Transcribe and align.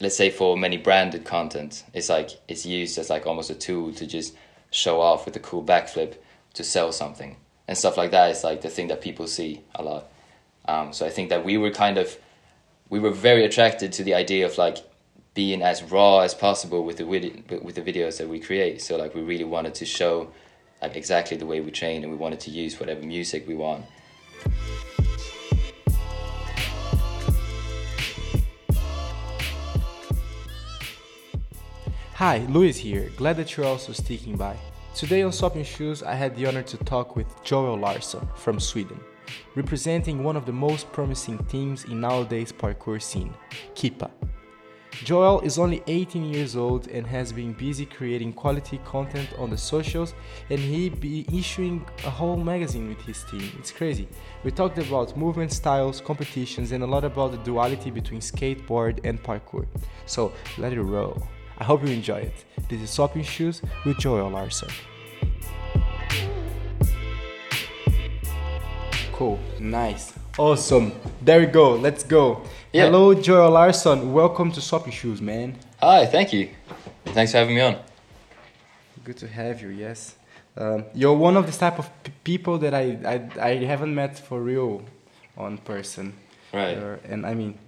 let's 0.00 0.16
say 0.16 0.30
for 0.30 0.56
many 0.56 0.76
branded 0.76 1.24
content, 1.24 1.84
it's 1.94 2.08
like 2.08 2.30
it's 2.48 2.66
used 2.66 2.98
as 2.98 3.10
like 3.10 3.26
almost 3.26 3.50
a 3.50 3.54
tool 3.54 3.92
to 3.94 4.06
just 4.06 4.34
show 4.70 5.00
off 5.00 5.26
with 5.26 5.36
a 5.36 5.40
cool 5.40 5.62
backflip 5.62 6.14
to 6.54 6.64
sell 6.64 6.92
something 6.92 7.36
and 7.70 7.78
stuff 7.78 7.96
like 7.96 8.10
that 8.10 8.32
is 8.32 8.42
like 8.42 8.62
the 8.62 8.68
thing 8.68 8.88
that 8.88 9.00
people 9.00 9.28
see 9.28 9.62
a 9.76 9.82
lot. 9.82 10.10
Um, 10.66 10.92
so 10.92 11.06
I 11.06 11.10
think 11.10 11.28
that 11.28 11.44
we 11.44 11.56
were 11.56 11.70
kind 11.70 11.98
of 11.98 12.18
we 12.88 12.98
were 12.98 13.12
very 13.12 13.44
attracted 13.44 13.92
to 13.92 14.02
the 14.02 14.14
idea 14.14 14.44
of 14.44 14.58
like 14.58 14.78
being 15.34 15.62
as 15.62 15.80
raw 15.84 16.18
as 16.18 16.34
possible 16.34 16.84
with 16.84 16.96
the 16.96 17.04
with 17.04 17.76
the 17.76 17.82
videos 17.82 18.18
that 18.18 18.28
we 18.28 18.40
create. 18.40 18.82
So 18.82 18.96
like 18.96 19.14
we 19.14 19.22
really 19.22 19.44
wanted 19.44 19.76
to 19.76 19.86
show 19.86 20.32
like 20.82 20.96
exactly 20.96 21.36
the 21.36 21.46
way 21.46 21.60
we 21.60 21.70
train, 21.70 22.02
and 22.02 22.10
we 22.10 22.18
wanted 22.18 22.40
to 22.40 22.50
use 22.50 22.80
whatever 22.80 23.02
music 23.02 23.46
we 23.46 23.54
want. 23.54 23.84
Hi, 32.20 32.44
Luis 32.50 32.76
here. 32.76 33.08
Glad 33.16 33.38
that 33.38 33.56
you're 33.56 33.64
also 33.64 33.94
sticking 33.94 34.36
by. 34.36 34.54
Today 34.94 35.22
on 35.22 35.32
Swapping 35.32 35.64
Shoes, 35.64 36.02
I 36.02 36.12
had 36.12 36.36
the 36.36 36.44
honor 36.44 36.62
to 36.64 36.76
talk 36.76 37.16
with 37.16 37.42
Joel 37.44 37.78
Larsson 37.78 38.28
from 38.36 38.60
Sweden, 38.60 39.00
representing 39.54 40.22
one 40.22 40.36
of 40.36 40.44
the 40.44 40.52
most 40.52 40.92
promising 40.92 41.38
teams 41.44 41.84
in 41.84 41.98
nowadays 41.98 42.52
parkour 42.52 43.00
scene, 43.00 43.32
Kipa. 43.74 44.10
Joel 45.02 45.40
is 45.40 45.58
only 45.58 45.82
18 45.86 46.26
years 46.26 46.56
old 46.56 46.88
and 46.88 47.06
has 47.06 47.32
been 47.32 47.54
busy 47.54 47.86
creating 47.86 48.34
quality 48.34 48.78
content 48.84 49.30
on 49.38 49.48
the 49.48 49.56
socials 49.56 50.12
and 50.50 50.58
he 50.58 50.90
be 50.90 51.24
issuing 51.32 51.86
a 52.04 52.10
whole 52.10 52.36
magazine 52.36 52.86
with 52.86 53.00
his 53.00 53.24
team. 53.24 53.50
It's 53.58 53.72
crazy. 53.72 54.06
We 54.44 54.50
talked 54.50 54.76
about 54.76 55.16
movement 55.16 55.52
styles, 55.52 56.02
competitions 56.02 56.72
and 56.72 56.84
a 56.84 56.86
lot 56.86 57.04
about 57.04 57.30
the 57.30 57.38
duality 57.38 57.90
between 57.90 58.20
skateboard 58.20 59.00
and 59.04 59.22
parkour. 59.22 59.66
So 60.04 60.34
let 60.58 60.74
it 60.74 60.82
roll. 60.82 61.26
I 61.60 61.64
hope 61.64 61.82
you 61.86 61.92
enjoy 61.92 62.18
it. 62.20 62.44
This 62.68 62.80
is 62.80 62.90
Swapping 62.90 63.22
Shoes 63.22 63.62
with 63.84 63.98
Joel 63.98 64.30
Larsson. 64.30 64.68
Cool, 69.12 69.38
nice, 69.58 70.14
awesome. 70.38 70.92
There 71.20 71.40
we 71.40 71.46
go. 71.46 71.74
Let's 71.74 72.02
go. 72.04 72.42
Yeah. 72.72 72.86
Hello, 72.86 73.12
Joel 73.14 73.50
Larsson. 73.50 74.12
Welcome 74.12 74.50
to 74.52 74.60
Swapping 74.62 74.92
Shoes, 74.92 75.20
man. 75.20 75.56
Hi, 75.80 76.06
thank 76.06 76.32
you. 76.32 76.48
Thanks 77.06 77.32
for 77.32 77.38
having 77.38 77.54
me 77.56 77.60
on. 77.60 77.76
Good 79.04 79.18
to 79.18 79.28
have 79.28 79.60
you. 79.60 79.68
Yes, 79.68 80.16
um, 80.56 80.84
you're 80.94 81.14
one 81.14 81.36
of 81.36 81.44
the 81.46 81.52
type 81.52 81.78
of 81.78 81.90
p- 82.02 82.12
people 82.24 82.56
that 82.58 82.72
I, 82.74 82.98
I 83.04 83.48
I 83.50 83.64
haven't 83.64 83.94
met 83.94 84.18
for 84.18 84.40
real, 84.40 84.82
on 85.36 85.58
person. 85.58 86.14
Right. 86.54 86.76
You're- 86.78 86.98
and 87.04 87.26
I 87.26 87.34
mean, 87.34 87.58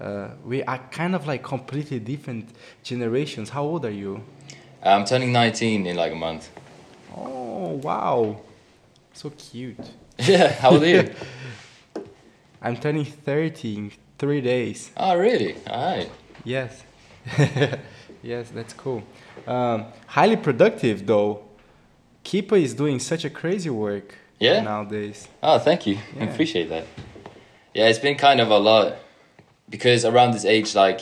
uh, 0.00 0.28
we 0.44 0.62
are 0.64 0.78
kind 0.90 1.14
of 1.14 1.26
like 1.26 1.42
completely 1.42 1.98
different 2.00 2.48
generations. 2.82 3.50
How 3.50 3.62
old 3.64 3.84
are 3.84 3.90
you? 3.90 4.22
I'm 4.82 5.04
turning 5.04 5.32
19 5.32 5.86
in 5.86 5.96
like 5.96 6.12
a 6.12 6.16
month. 6.16 6.48
Oh 7.16 7.80
wow, 7.82 8.40
so 9.12 9.30
cute. 9.30 9.78
Yeah, 10.18 10.52
how 10.52 10.72
old 10.72 10.82
are 10.82 10.86
you? 10.86 11.10
I'm 12.62 12.76
turning 12.76 13.04
30 13.06 13.76
in 13.76 13.92
three 14.18 14.40
days. 14.42 14.90
oh, 14.96 15.16
really? 15.16 15.56
All 15.66 15.96
right. 15.96 16.10
Yes. 16.44 16.82
yes, 18.22 18.50
that's 18.50 18.74
cool. 18.74 19.02
Um, 19.46 19.86
highly 20.06 20.36
productive 20.36 21.06
though. 21.06 21.44
Kipa 22.22 22.56
is 22.56 22.74
doing 22.74 22.98
such 22.98 23.24
a 23.24 23.30
crazy 23.30 23.70
work 23.70 24.14
Yeah? 24.38 24.60
nowadays. 24.60 25.28
Oh, 25.42 25.58
thank 25.58 25.86
you. 25.86 25.98
I 26.20 26.24
appreciate 26.24 26.68
that. 26.68 26.84
Yeah, 27.74 27.88
it's 27.88 27.98
been 27.98 28.16
kind 28.16 28.40
of 28.40 28.50
a 28.50 28.58
lot 28.58 28.96
because 29.70 30.04
around 30.04 30.32
this 30.32 30.44
age, 30.44 30.74
like 30.74 31.00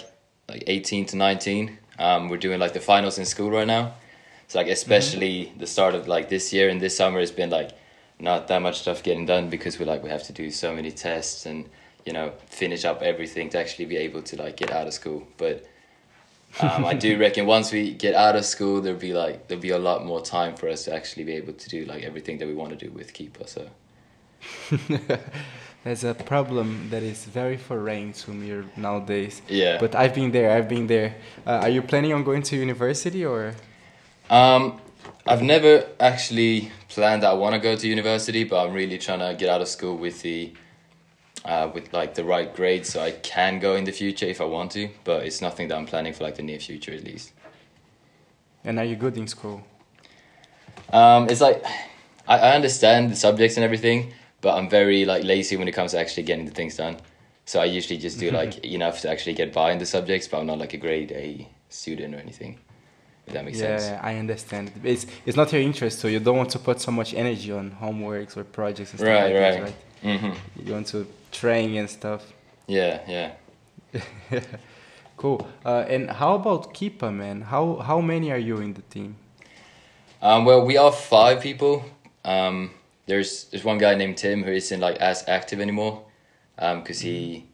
like 0.48 0.64
18 0.66 1.06
to 1.06 1.16
19, 1.16 1.78
um, 1.98 2.28
we're 2.28 2.38
doing 2.38 2.60
like 2.60 2.72
the 2.72 2.80
finals 2.80 3.18
in 3.18 3.24
school 3.24 3.50
right 3.50 3.66
now. 3.66 3.94
So 4.46 4.58
like 4.58 4.68
especially 4.68 5.52
the 5.58 5.66
start 5.66 5.94
of 5.94 6.08
like 6.08 6.28
this 6.28 6.52
year 6.52 6.68
and 6.68 6.80
this 6.80 6.96
summer 6.96 7.20
has 7.20 7.30
been 7.30 7.50
like 7.50 7.70
not 8.18 8.48
that 8.48 8.62
much 8.62 8.80
stuff 8.80 9.02
getting 9.02 9.26
done 9.26 9.50
because 9.50 9.78
we 9.78 9.84
like 9.84 10.02
we 10.02 10.10
have 10.10 10.22
to 10.24 10.32
do 10.32 10.50
so 10.50 10.74
many 10.74 10.90
tests 10.90 11.44
and 11.44 11.68
you 12.06 12.12
know 12.12 12.32
finish 12.46 12.84
up 12.84 13.02
everything 13.02 13.50
to 13.50 13.58
actually 13.58 13.84
be 13.84 13.96
able 13.96 14.22
to 14.22 14.36
like 14.36 14.56
get 14.56 14.70
out 14.70 14.86
of 14.86 14.94
school. 14.94 15.26
But 15.36 15.66
um, 16.60 16.84
I 16.84 16.94
do 16.94 17.18
reckon 17.24 17.46
once 17.46 17.72
we 17.72 17.92
get 17.92 18.14
out 18.14 18.36
of 18.36 18.44
school, 18.44 18.80
there'll 18.80 18.98
be 18.98 19.12
like 19.12 19.48
there'll 19.48 19.60
be 19.60 19.70
a 19.70 19.78
lot 19.78 20.04
more 20.04 20.22
time 20.22 20.56
for 20.56 20.68
us 20.68 20.84
to 20.84 20.94
actually 20.94 21.24
be 21.24 21.32
able 21.32 21.52
to 21.52 21.68
do 21.68 21.84
like 21.84 22.02
everything 22.02 22.38
that 22.38 22.46
we 22.46 22.54
want 22.54 22.70
to 22.70 22.76
do 22.76 22.90
with 22.92 23.12
Kipa. 23.12 23.46
So. 23.46 23.68
There's 25.88 26.04
a 26.04 26.12
problem 26.12 26.90
that 26.90 27.02
is 27.02 27.24
very 27.24 27.56
foreign 27.56 28.12
to 28.12 28.30
me 28.30 28.62
nowadays. 28.76 29.40
Yeah. 29.48 29.78
But 29.80 29.94
I've 29.94 30.14
been 30.14 30.30
there. 30.32 30.50
I've 30.54 30.68
been 30.68 30.86
there. 30.86 31.14
Uh, 31.46 31.60
are 31.62 31.70
you 31.70 31.80
planning 31.80 32.12
on 32.12 32.24
going 32.24 32.42
to 32.42 32.56
university 32.56 33.24
or? 33.24 33.54
Um, 34.28 34.82
I've 35.26 35.40
never 35.40 35.86
actually 35.98 36.70
planned 36.90 37.22
that 37.22 37.30
I 37.30 37.32
want 37.32 37.54
to 37.54 37.58
go 37.58 37.74
to 37.74 37.88
university, 37.88 38.44
but 38.44 38.66
I'm 38.66 38.74
really 38.74 38.98
trying 38.98 39.20
to 39.20 39.34
get 39.34 39.48
out 39.48 39.62
of 39.62 39.68
school 39.68 39.96
with 39.96 40.20
the, 40.20 40.52
uh, 41.46 41.70
with 41.72 41.90
like 41.94 42.12
the 42.14 42.22
right 42.22 42.54
grades, 42.54 42.90
so 42.90 43.00
I 43.00 43.12
can 43.12 43.58
go 43.58 43.74
in 43.74 43.84
the 43.84 43.92
future 43.92 44.26
if 44.26 44.42
I 44.42 44.44
want 44.44 44.72
to. 44.72 44.90
But 45.04 45.24
it's 45.24 45.40
nothing 45.40 45.68
that 45.68 45.78
I'm 45.78 45.86
planning 45.86 46.12
for 46.12 46.22
like 46.22 46.34
the 46.34 46.42
near 46.42 46.60
future 46.60 46.92
at 46.92 47.02
least. 47.02 47.32
And 48.62 48.78
are 48.78 48.84
you 48.84 48.96
good 48.96 49.16
in 49.16 49.26
school? 49.26 49.62
Um, 50.92 51.30
it's 51.30 51.40
like 51.40 51.64
I, 52.26 52.36
I 52.36 52.54
understand 52.56 53.10
the 53.10 53.16
subjects 53.16 53.56
and 53.56 53.64
everything, 53.64 54.12
but 54.40 54.56
I'm 54.56 54.68
very 54.68 55.04
like 55.04 55.24
lazy 55.24 55.56
when 55.56 55.68
it 55.68 55.72
comes 55.72 55.92
to 55.92 55.98
actually 55.98 56.24
getting 56.24 56.44
the 56.44 56.52
things 56.52 56.76
done. 56.76 56.96
So 57.44 57.60
I 57.60 57.64
usually 57.64 57.98
just 57.98 58.18
do 58.20 58.30
like 58.30 58.64
enough 58.64 59.00
to 59.02 59.10
actually 59.10 59.34
get 59.34 59.52
by 59.52 59.72
in 59.72 59.78
the 59.78 59.86
subjects, 59.86 60.28
but 60.28 60.38
I'm 60.40 60.46
not 60.46 60.58
like 60.58 60.74
a 60.74 60.76
grade 60.76 61.12
A 61.12 61.48
student 61.70 62.14
or 62.14 62.18
anything. 62.18 62.58
If 63.26 63.32
that 63.34 63.44
makes 63.44 63.58
yeah, 63.58 63.78
sense. 63.78 63.90
Yeah, 63.90 64.00
I 64.02 64.16
understand. 64.16 64.72
It's 64.84 65.06
it's 65.26 65.36
not 65.36 65.52
your 65.52 65.60
interest, 65.62 65.98
so 66.00 66.08
you 66.08 66.18
don't 66.20 66.36
want 66.36 66.50
to 66.50 66.58
put 66.58 66.80
so 66.80 66.90
much 66.90 67.14
energy 67.14 67.52
on 67.52 67.70
homeworks 67.80 68.36
or 68.36 68.44
projects 68.44 68.92
and 68.92 69.00
stuff 69.00 69.08
Right, 69.08 69.24
like 69.24 69.34
that, 69.34 69.62
right. 69.62 69.74
right? 70.02 70.20
hmm 70.20 70.64
You 70.66 70.72
want 70.72 70.86
to 70.88 71.06
train 71.32 71.76
and 71.76 71.88
stuff. 71.90 72.22
Yeah, 72.66 73.00
yeah. 73.06 73.32
cool. 75.16 75.46
Uh, 75.64 75.84
and 75.88 76.10
how 76.10 76.34
about 76.34 76.74
Kipa, 76.74 77.10
man? 77.10 77.42
How 77.42 77.76
how 77.76 78.00
many 78.00 78.30
are 78.30 78.38
you 78.38 78.58
in 78.58 78.74
the 78.74 78.82
team? 78.82 79.16
Um, 80.20 80.44
well, 80.44 80.64
we 80.64 80.76
are 80.76 80.92
five 80.92 81.40
people. 81.40 81.84
Um, 82.24 82.70
there's 83.08 83.44
there's 83.44 83.64
one 83.64 83.78
guy 83.78 83.94
named 83.94 84.18
Tim 84.18 84.44
who 84.44 84.52
isn't 84.52 84.80
like 84.80 84.96
as 84.96 85.24
active 85.26 85.60
anymore, 85.60 86.04
because 86.56 87.00
he, 87.00 87.46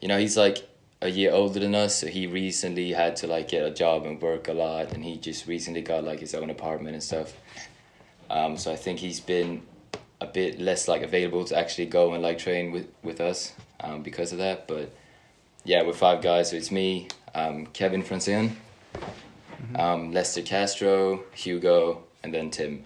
you 0.00 0.08
know, 0.08 0.18
he's 0.18 0.36
like 0.36 0.68
a 1.02 1.08
year 1.08 1.30
older 1.32 1.60
than 1.60 1.74
us, 1.74 1.96
so 1.96 2.06
he 2.06 2.26
recently 2.26 2.92
had 2.92 3.14
to 3.16 3.26
like 3.26 3.48
get 3.48 3.62
a 3.62 3.70
job 3.70 4.06
and 4.06 4.20
work 4.20 4.48
a 4.48 4.52
lot, 4.52 4.92
and 4.92 5.04
he 5.04 5.16
just 5.18 5.46
recently 5.46 5.82
got 5.82 6.02
like 6.02 6.20
his 6.20 6.34
own 6.34 6.50
apartment 6.50 6.94
and 6.94 7.02
stuff. 7.02 7.34
Um, 8.30 8.56
so 8.56 8.72
I 8.72 8.76
think 8.76 8.98
he's 8.98 9.20
been 9.20 9.62
a 10.20 10.26
bit 10.26 10.58
less 10.58 10.88
like 10.88 11.02
available 11.02 11.44
to 11.44 11.56
actually 11.56 11.86
go 11.86 12.14
and 12.14 12.22
like 12.22 12.38
train 12.38 12.72
with 12.72 12.88
with 13.02 13.20
us 13.20 13.52
um, 13.80 14.02
because 14.02 14.32
of 14.32 14.38
that. 14.38 14.66
But 14.66 14.90
yeah, 15.64 15.82
we're 15.82 15.92
five 15.92 16.22
guys. 16.22 16.50
So 16.50 16.56
it's 16.56 16.70
me, 16.70 17.08
um, 17.34 17.66
Kevin 17.66 18.02
Francione, 18.02 18.52
um, 19.74 20.12
Lester 20.12 20.42
Castro, 20.42 21.22
Hugo, 21.34 22.04
and 22.24 22.32
then 22.32 22.50
Tim. 22.50 22.84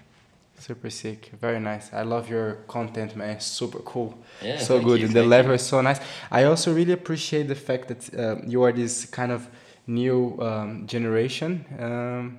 Super 0.61 0.91
sick. 0.91 1.31
Very 1.41 1.59
nice. 1.59 1.91
I 1.93 2.03
love 2.03 2.29
your 2.29 2.47
content, 2.69 3.17
man. 3.17 3.41
Super 3.41 3.79
cool. 3.81 4.15
Yeah, 4.43 4.59
so 4.59 4.79
good. 4.81 5.01
you, 5.01 5.09
the 5.09 5.23
level 5.25 5.53
you. 5.53 5.55
is 5.57 5.63
so 5.63 5.81
nice. 5.81 6.01
I 6.31 6.45
also 6.45 6.73
really 6.75 6.93
appreciate 6.93 7.49
the 7.49 7.55
fact 7.55 7.89
that 7.89 8.15
uh, 8.15 8.37
you 8.47 8.63
are 8.65 8.73
this 8.73 9.07
kind 9.07 9.33
of 9.33 9.49
new 9.87 10.39
um, 10.41 10.87
generation 10.87 11.65
um, 11.79 12.39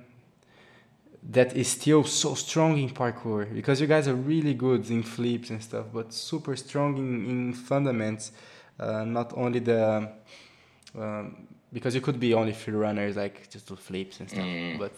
that 1.30 1.56
is 1.56 1.68
still 1.68 2.04
so 2.04 2.34
strong 2.34 2.78
in 2.78 2.90
parkour 2.90 3.52
because 3.54 3.80
you 3.80 3.86
guys 3.86 4.08
are 4.08 4.14
really 4.14 4.54
good 4.54 4.88
in 4.90 5.02
flips 5.02 5.50
and 5.50 5.62
stuff, 5.62 5.86
but 5.92 6.12
super 6.12 6.56
strong 6.56 6.96
in, 6.98 7.26
in 7.28 7.52
fundamentals. 7.52 8.32
Uh, 8.80 9.04
not 9.04 9.32
only 9.36 9.58
the 9.60 10.08
um, 10.98 11.46
because 11.72 11.94
you 11.94 12.00
could 12.00 12.18
be 12.20 12.34
only 12.34 12.52
free 12.52 12.74
runners 12.74 13.16
like 13.16 13.48
just 13.50 13.66
do 13.68 13.76
flips 13.76 14.20
and 14.20 14.28
stuff, 14.30 14.44
Mm. 14.44 14.78
but 14.78 14.92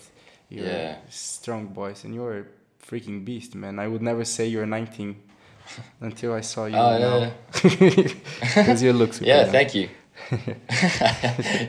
you're 0.48 0.66
Yeah. 0.66 0.96
strong 1.10 1.66
boys 1.68 2.04
and 2.04 2.14
you're 2.14 2.46
freaking 2.88 3.24
beast, 3.24 3.54
man. 3.54 3.78
I 3.78 3.88
would 3.88 4.02
never 4.02 4.24
say 4.24 4.46
you're 4.46 4.66
19 4.66 5.16
until 6.00 6.34
I 6.34 6.40
saw 6.42 6.66
you 6.66 6.76
Oh, 6.76 6.98
now. 6.98 7.18
yeah. 7.18 7.32
Because 8.54 8.82
you 8.82 8.92
look 8.92 9.14
super 9.14 9.26
Yeah, 9.28 9.42
young. 9.42 9.50
thank 9.52 9.74
you. 9.74 9.88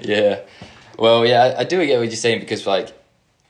yeah. 0.02 0.42
Well, 0.98 1.26
yeah, 1.26 1.44
I, 1.58 1.60
I 1.62 1.64
do 1.64 1.86
get 1.86 1.98
what 2.00 2.08
you're 2.08 2.16
saying 2.16 2.40
because 2.40 2.66
like 2.66 2.90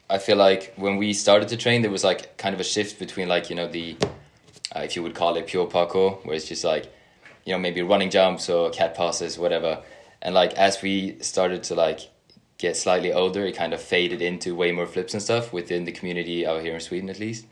I 0.09 0.17
feel 0.17 0.38
like 0.38 0.73
when 0.77 0.97
we 0.97 1.13
started 1.13 1.47
to 1.50 1.57
train, 1.57 1.81
there 1.81 1.91
was 1.91 2.03
like 2.03 2.38
kind 2.38 2.53
of 2.53 2.59
a 2.62 2.63
shift 2.63 3.00
between 3.00 3.27
like 3.27 3.50
you 3.50 3.56
know 3.56 3.67
the 3.67 3.97
uh, 4.75 4.79
if 4.81 4.95
you 4.95 5.03
would 5.03 5.15
call 5.15 5.35
it 5.35 5.47
pure 5.47 5.67
parkour, 5.67 6.23
where 6.25 6.35
it's 6.35 6.47
just 6.47 6.63
like 6.63 6.91
you 7.45 7.53
know 7.53 7.59
maybe 7.59 7.81
running 7.81 8.09
jumps 8.09 8.50
or 8.50 8.69
cat 8.71 8.95
passes, 8.95 9.38
whatever. 9.38 9.83
And 10.21 10.33
like 10.33 10.53
as 10.53 10.81
we 10.81 11.17
started 11.21 11.63
to 11.63 11.75
like 11.75 12.00
get 12.57 12.77
slightly 12.77 13.11
older, 13.11 13.45
it 13.45 13.55
kind 13.55 13.73
of 13.73 13.81
faded 13.81 14.21
into 14.21 14.55
way 14.55 14.71
more 14.71 14.85
flips 14.85 15.13
and 15.13 15.21
stuff 15.21 15.51
within 15.51 15.85
the 15.85 15.91
community 15.91 16.45
out 16.47 16.61
here 16.61 16.73
in 16.73 16.79
Sweden, 16.79 17.09
at 17.09 17.19
least. 17.19 17.45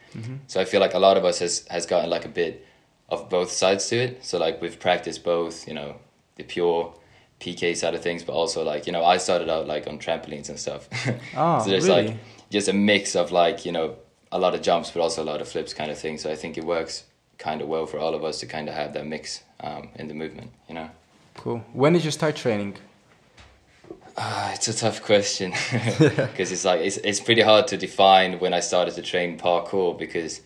So 0.48 0.62
I 0.62 0.66
feel 0.66 0.80
like 0.80 0.94
a 0.94 1.00
lot 1.00 1.18
of 1.18 1.26
us 1.26 1.40
has 1.40 1.66
has 1.70 1.86
gotten 1.86 2.10
like 2.10 2.26
a 2.26 2.30
bit 2.30 2.66
of 3.10 3.30
both 3.30 3.52
sides 3.52 3.88
to 3.90 3.98
it. 3.98 4.26
So 4.26 4.38
like 4.38 4.62
we've 4.62 4.80
practiced 4.80 5.24
both, 5.24 5.68
you 5.68 5.74
know, 5.74 5.96
the 6.36 6.44
pure 6.44 6.94
PK 7.40 7.76
side 7.76 7.94
of 7.94 8.02
things, 8.02 8.24
but 8.24 8.34
also 8.34 8.64
like 8.64 8.88
you 8.88 8.94
know 8.94 9.04
I 9.04 9.18
started 9.18 9.50
out 9.50 9.68
like 9.68 9.88
on 9.88 10.00
trampolines 10.00 10.50
and 10.50 10.60
stuff. 10.60 10.88
Oh, 11.36 11.60
so 11.64 11.70
there's 11.70 11.88
really? 11.88 12.08
like 12.08 12.18
just 12.50 12.68
a 12.68 12.74
mix 12.74 13.16
of 13.16 13.32
like 13.32 13.66
you 13.66 13.72
know 13.72 13.96
a 14.32 14.40
lot 14.40 14.56
of 14.56 14.62
jumps, 14.62 14.92
but 14.92 15.02
also 15.02 15.24
a 15.24 15.28
lot 15.32 15.42
of 15.42 15.48
flips 15.48 15.74
kind 15.74 15.92
of 15.92 15.98
thing. 15.98 16.18
So 16.18 16.32
I 16.32 16.36
think 16.36 16.58
it 16.58 16.64
works 16.64 17.04
kind 17.38 17.62
of 17.62 17.68
well 17.68 17.86
for 17.86 18.00
all 18.00 18.14
of 18.16 18.24
us 18.24 18.40
to 18.40 18.46
kind 18.46 18.70
of 18.70 18.76
have 18.76 18.94
that 18.94 19.06
mix 19.06 19.44
um, 19.60 19.90
in 19.96 20.08
the 20.08 20.14
movement. 20.14 20.52
You 20.68 20.76
know. 20.76 20.90
Cool. 21.36 21.64
When 21.74 21.94
did 21.94 22.06
you 22.06 22.12
start 22.12 22.36
training? 22.36 22.78
Ah, 24.16 24.54
it's 24.54 24.68
a 24.68 24.74
tough 24.76 25.02
question 25.02 25.52
because 26.00 26.52
it's 26.52 26.66
like 26.66 26.82
it's 26.82 26.98
it's 26.98 27.20
pretty 27.20 27.42
hard 27.42 27.68
to 27.68 27.78
define 27.78 28.40
when 28.40 28.54
I 28.54 28.60
started 28.60 28.94
to 28.96 29.02
train 29.02 29.40
parkour 29.40 29.98
because, 29.98 30.42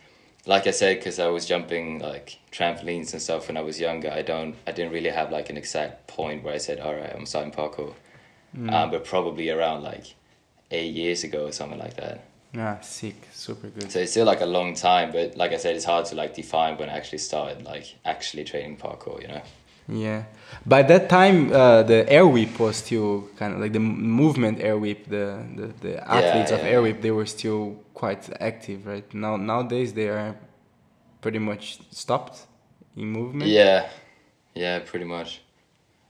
like 0.45 0.67
I 0.67 0.71
said, 0.71 0.97
because 0.99 1.19
I 1.19 1.27
was 1.27 1.45
jumping 1.45 1.99
like 1.99 2.37
trampolines 2.51 3.11
and 3.11 3.21
stuff 3.21 3.47
when 3.47 3.57
I 3.57 3.61
was 3.61 3.79
younger. 3.79 4.09
I 4.09 4.21
don't 4.21 4.55
I 4.65 4.71
didn't 4.71 4.93
really 4.93 5.09
have 5.09 5.31
like 5.31 5.49
an 5.49 5.57
exact 5.57 6.07
point 6.07 6.43
where 6.43 6.53
I 6.53 6.59
said, 6.59 6.79
all 6.79 6.93
right, 6.93 7.13
I'm 7.13 7.25
starting 7.25 7.51
parkour, 7.51 7.93
um, 8.69 8.89
but 8.91 9.03
probably 9.03 9.49
around 9.49 9.83
like 9.83 10.15
eight 10.71 10.93
years 10.93 11.23
ago 11.25 11.47
or 11.47 11.51
something 11.51 11.79
like 11.79 11.95
that. 11.97 12.23
Yeah, 12.53 12.79
sick. 12.79 13.27
Super 13.33 13.67
good. 13.67 13.91
So 13.91 13.99
it's 13.99 14.11
still 14.11 14.25
like 14.25 14.41
a 14.41 14.45
long 14.45 14.73
time, 14.75 15.11
but 15.11 15.35
like 15.35 15.51
I 15.51 15.57
said, 15.57 15.75
it's 15.75 15.85
hard 15.85 16.05
to 16.05 16.15
like 16.15 16.33
define 16.35 16.77
when 16.77 16.89
I 16.89 16.93
actually 16.93 17.19
started 17.19 17.63
like 17.65 17.95
actually 18.05 18.45
training 18.45 18.77
parkour. 18.77 19.21
You 19.21 19.27
know. 19.27 19.41
Yeah. 19.87 20.23
By 20.65 20.83
that 20.83 21.09
time, 21.09 21.51
uh, 21.51 21.83
the 21.83 22.05
Airwipe 22.09 22.59
was 22.59 22.77
still 22.77 23.29
kind 23.37 23.53
of 23.53 23.59
like 23.59 23.73
the 23.73 23.79
movement 23.79 24.59
Airwipe. 24.59 25.05
The 25.05 25.45
the, 25.55 25.67
the 25.81 26.11
athletes 26.11 26.51
of 26.51 26.59
yeah, 26.59 26.73
Airwipe 26.73 27.01
they 27.01 27.11
were 27.11 27.25
still 27.25 27.77
quite 27.93 28.29
active, 28.41 28.85
right? 28.85 29.13
Now 29.13 29.37
nowadays 29.37 29.93
they 29.93 30.09
are 30.09 30.35
pretty 31.21 31.39
much 31.39 31.79
stopped 31.91 32.47
in 32.95 33.07
movement. 33.07 33.49
Yeah, 33.49 33.89
yeah, 34.55 34.79
pretty 34.79 35.05
much. 35.05 35.41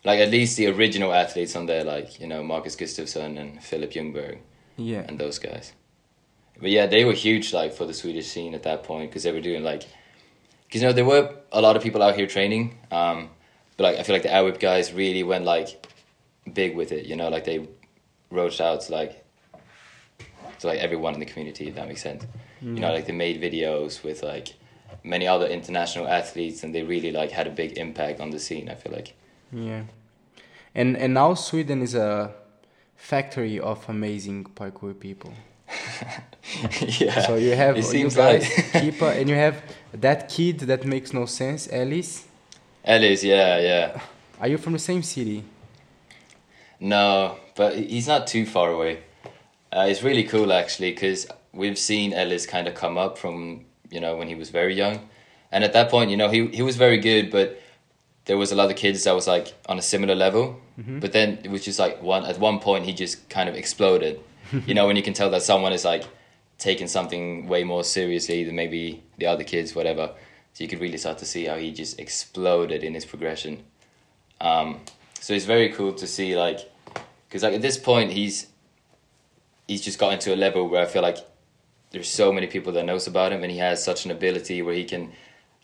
Like 0.03 0.19
at 0.19 0.30
least 0.30 0.57
the 0.57 0.68
original 0.68 1.13
athletes 1.13 1.56
on 1.56 1.65
there, 1.65 1.83
like 1.83 2.19
you 2.19 2.27
know 2.27 2.41
Marcus 2.44 2.75
Gustafsson 2.75 3.38
and 3.39 3.63
Philip 3.63 3.91
Jungberg. 3.91 4.39
Yeah. 4.77 5.03
and 5.07 5.19
those 5.19 5.39
guys. 5.39 5.73
But 6.59 6.69
yeah, 6.69 6.85
they 6.88 7.03
were 7.03 7.13
huge 7.13 7.53
like 7.53 7.73
for 7.73 7.85
the 7.85 7.94
Swedish 7.94 8.27
scene 8.27 8.53
at 8.53 8.63
that 8.63 8.83
point 8.83 9.09
because 9.09 9.23
they 9.23 9.31
were 9.31 9.41
doing 9.41 9.63
like, 9.63 9.83
because 10.68 10.81
you 10.81 10.88
know 10.88 10.94
there 10.94 11.06
were 11.06 11.35
a 11.51 11.62
lot 11.62 11.75
of 11.75 11.83
people 11.83 12.01
out 12.01 12.15
here 12.15 12.27
training, 12.27 12.77
um, 12.91 13.30
but 13.77 13.83
like 13.83 13.97
I 13.97 14.03
feel 14.03 14.15
like 14.15 14.24
the 14.24 14.44
whip 14.44 14.59
guys 14.59 14.91
really 14.91 15.24
went 15.24 15.45
like 15.45 15.88
big 16.51 16.75
with 16.75 16.91
it. 16.91 17.06
You 17.06 17.15
know, 17.15 17.29
like 17.29 17.45
they 17.45 17.68
wrote 18.31 18.53
it 18.53 18.62
out 18.62 18.81
to 18.81 18.91
like 18.91 19.24
to 20.59 20.68
like 20.68 20.79
everyone 20.79 21.13
in 21.13 21.19
the 21.19 21.25
community. 21.25 21.68
If 21.68 21.75
that 21.75 21.88
makes 21.88 22.01
sense. 22.01 22.25
You 22.62 22.71
know, 22.71 22.89
mm. 22.89 22.95
like 22.95 23.06
they 23.06 23.13
made 23.13 23.39
videos 23.39 24.03
with 24.03 24.24
like 24.24 24.56
many 25.03 25.27
other 25.27 25.45
international 25.45 26.07
athletes, 26.07 26.63
and 26.63 26.74
they 26.74 26.83
really 26.83 27.12
like 27.12 27.31
had 27.31 27.47
a 27.47 27.51
big 27.51 27.77
impact 27.77 28.19
on 28.19 28.31
the 28.31 28.39
scene. 28.39 28.68
I 28.69 28.75
feel 28.75 28.91
like. 28.91 29.13
Yeah. 29.51 29.83
And 30.73 30.97
and 30.97 31.13
now 31.13 31.35
Sweden 31.35 31.81
is 31.81 31.95
a 31.95 32.33
factory 32.95 33.59
of 33.59 33.88
amazing 33.88 34.45
parkour 34.56 35.00
people. 35.00 35.33
yeah. 37.00 37.21
So 37.21 37.35
you 37.35 37.56
have 37.56 37.77
It 37.77 37.83
you 37.83 37.91
seems 37.91 38.15
guys, 38.15 38.41
like 38.41 38.71
Kipa, 38.83 39.09
and 39.19 39.30
you 39.30 39.35
have 39.35 39.62
that 39.94 40.30
kid 40.30 40.59
that 40.62 40.85
makes 40.85 41.13
no 41.13 41.25
sense, 41.25 41.68
Alice. 41.71 42.26
Ellis. 42.88 43.24
Yeah, 43.24 43.60
yeah. 43.60 44.01
Are 44.39 44.48
you 44.48 44.57
from 44.57 44.74
the 44.74 44.80
same 44.80 45.04
city? 45.04 45.44
No, 46.80 47.38
but 47.56 47.75
he's 47.75 48.07
not 48.07 48.28
too 48.28 48.45
far 48.45 48.72
away. 48.72 49.00
Uh, 49.75 49.88
it's 49.89 50.01
really 50.01 50.24
cool 50.24 50.54
actually 50.54 50.92
because 50.92 51.28
we've 51.51 51.78
seen 51.78 52.13
Ellis 52.13 52.45
kind 52.45 52.68
of 52.68 52.75
come 52.75 52.98
up 52.98 53.18
from 53.18 53.66
you 53.89 54.00
know 54.00 54.16
when 54.16 54.28
he 54.28 54.36
was 54.36 54.50
very 54.50 54.74
young, 54.74 55.10
and 55.51 55.63
at 55.63 55.74
that 55.74 55.89
point 55.89 56.10
you 56.12 56.18
know 56.18 56.30
he 56.30 56.48
he 56.48 56.62
was 56.62 56.78
very 56.78 56.98
good, 57.00 57.30
but 57.30 57.62
there 58.25 58.38
was 58.38 58.51
a 58.51 58.56
lot 58.56 58.69
of 58.69 58.78
kids 58.78 59.04
that 59.04 59.13
was 59.13 59.28
like 59.28 59.54
on 59.68 59.78
a 59.78 59.81
similar 59.81 60.16
level. 60.16 60.62
But 61.00 61.12
then 61.12 61.40
it 61.44 61.50
was 61.50 61.66
just 61.66 61.80
like 61.80 62.04
one 62.04 62.24
at 62.24 62.40
one 62.40 62.60
point 62.60 62.86
he 62.86 62.94
just 62.94 63.28
kind 63.30 63.50
of 63.50 63.56
exploded. 63.56 64.19
you 64.68 64.74
know 64.74 64.88
when 64.88 64.95
you 64.95 65.04
can 65.04 65.13
tell 65.13 65.30
that 65.31 65.42
someone 65.42 65.74
is 65.74 65.83
like 65.83 66.04
taking 66.57 66.88
something 66.88 67.48
way 67.48 67.63
more 67.63 67.83
seriously 67.83 68.44
than 68.44 68.56
maybe 68.56 69.04
the 69.18 69.25
other 69.25 69.44
kids, 69.44 69.75
whatever. 69.75 70.12
So 70.57 70.63
you 70.63 70.68
could 70.71 70.81
really 70.81 70.98
start 70.98 71.19
to 71.19 71.25
see 71.27 71.45
how 71.45 71.57
he 71.57 71.71
just 71.71 72.00
exploded 72.00 72.83
in 72.83 72.95
his 72.95 73.06
progression. 73.06 73.62
Um, 74.42 74.80
so 75.19 75.36
it's 75.36 75.45
very 75.45 75.69
cool 75.69 75.94
to 75.94 76.07
see 76.07 76.36
like 76.36 76.62
because 77.30 77.44
like 77.44 77.54
at 77.54 77.62
this 77.62 77.77
point 77.77 78.12
he's 78.12 78.48
he's 79.68 79.81
just 79.81 80.00
gotten 80.00 80.18
to 80.18 80.33
a 80.33 80.36
level 80.36 80.68
where 80.68 80.81
I 80.81 80.88
feel 80.88 81.04
like 81.04 81.19
there's 81.92 82.09
so 82.09 82.31
many 82.33 82.48
people 82.48 82.74
that 82.74 82.86
knows 82.86 83.06
about 83.06 83.31
him 83.33 83.44
and 83.44 83.51
he 83.51 83.59
has 83.59 83.83
such 83.83 84.06
an 84.06 84.09
ability 84.09 84.63
where 84.63 84.74
he 84.74 84.83
can 84.83 85.12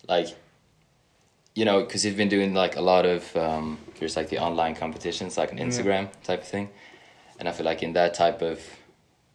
like 0.08 0.28
you 1.56 1.66
know 1.66 1.80
because 1.84 2.04
he's 2.04 2.14
been 2.14 2.30
doing 2.30 2.54
like 2.54 2.76
a 2.76 2.82
lot 2.82 3.08
of 3.08 3.36
um, 3.36 3.80
there's 3.98 4.16
like 4.16 4.30
the 4.30 4.38
online 4.38 4.76
competitions 4.76 5.40
like 5.40 5.52
an 5.52 5.58
Instagram 5.58 6.08
type 6.24 6.44
of 6.44 6.48
thing 6.48 6.70
and 7.40 7.50
I 7.50 7.52
feel 7.52 7.66
like 7.66 7.82
in 7.82 7.94
that 7.94 8.14
type 8.14 8.44
of 8.44 8.60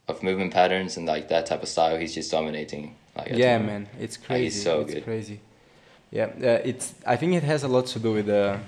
of 0.07 0.23
movement 0.23 0.53
patterns 0.53 0.95
and 0.95 1.05
like 1.05 1.27
that 1.27 1.47
type 1.47 1.63
of 1.63 1.67
style 1.67 1.97
he's 1.97 2.15
just 2.15 2.31
dominating 2.31 2.95
like 3.13 3.31
yeah, 3.33 3.57
man, 3.57 3.89
it's 3.99 4.17
Like, 4.17 4.27
crazy. 4.27 4.43
he's 4.45 4.63
so 4.63 4.81
it's 4.83 4.93
good. 4.93 5.03
crazy. 5.03 5.41
Yeah, 6.11 6.25
uh, 6.25 6.61
it's. 6.65 6.93
I 7.05 7.15
think 7.17 7.33
it 7.35 7.43
has 7.43 7.63
a 7.63 7.67
lot 7.67 7.85
to 7.87 7.99
do 7.99 8.13
with 8.13 8.25
the 8.25 8.59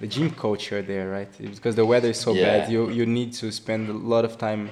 the 0.00 0.06
gym 0.06 0.30
culture 0.30 0.82
there, 0.82 1.10
right? 1.10 1.28
Because 1.38 1.74
the 1.74 1.84
weather 1.84 2.08
is 2.10 2.18
so 2.20 2.34
bad. 2.34 2.70
You 2.70 2.90
you 2.90 3.06
need 3.06 3.32
to 3.34 3.52
spend 3.52 3.88
a 3.88 3.92
lot 3.92 4.24
of 4.24 4.38
time 4.38 4.70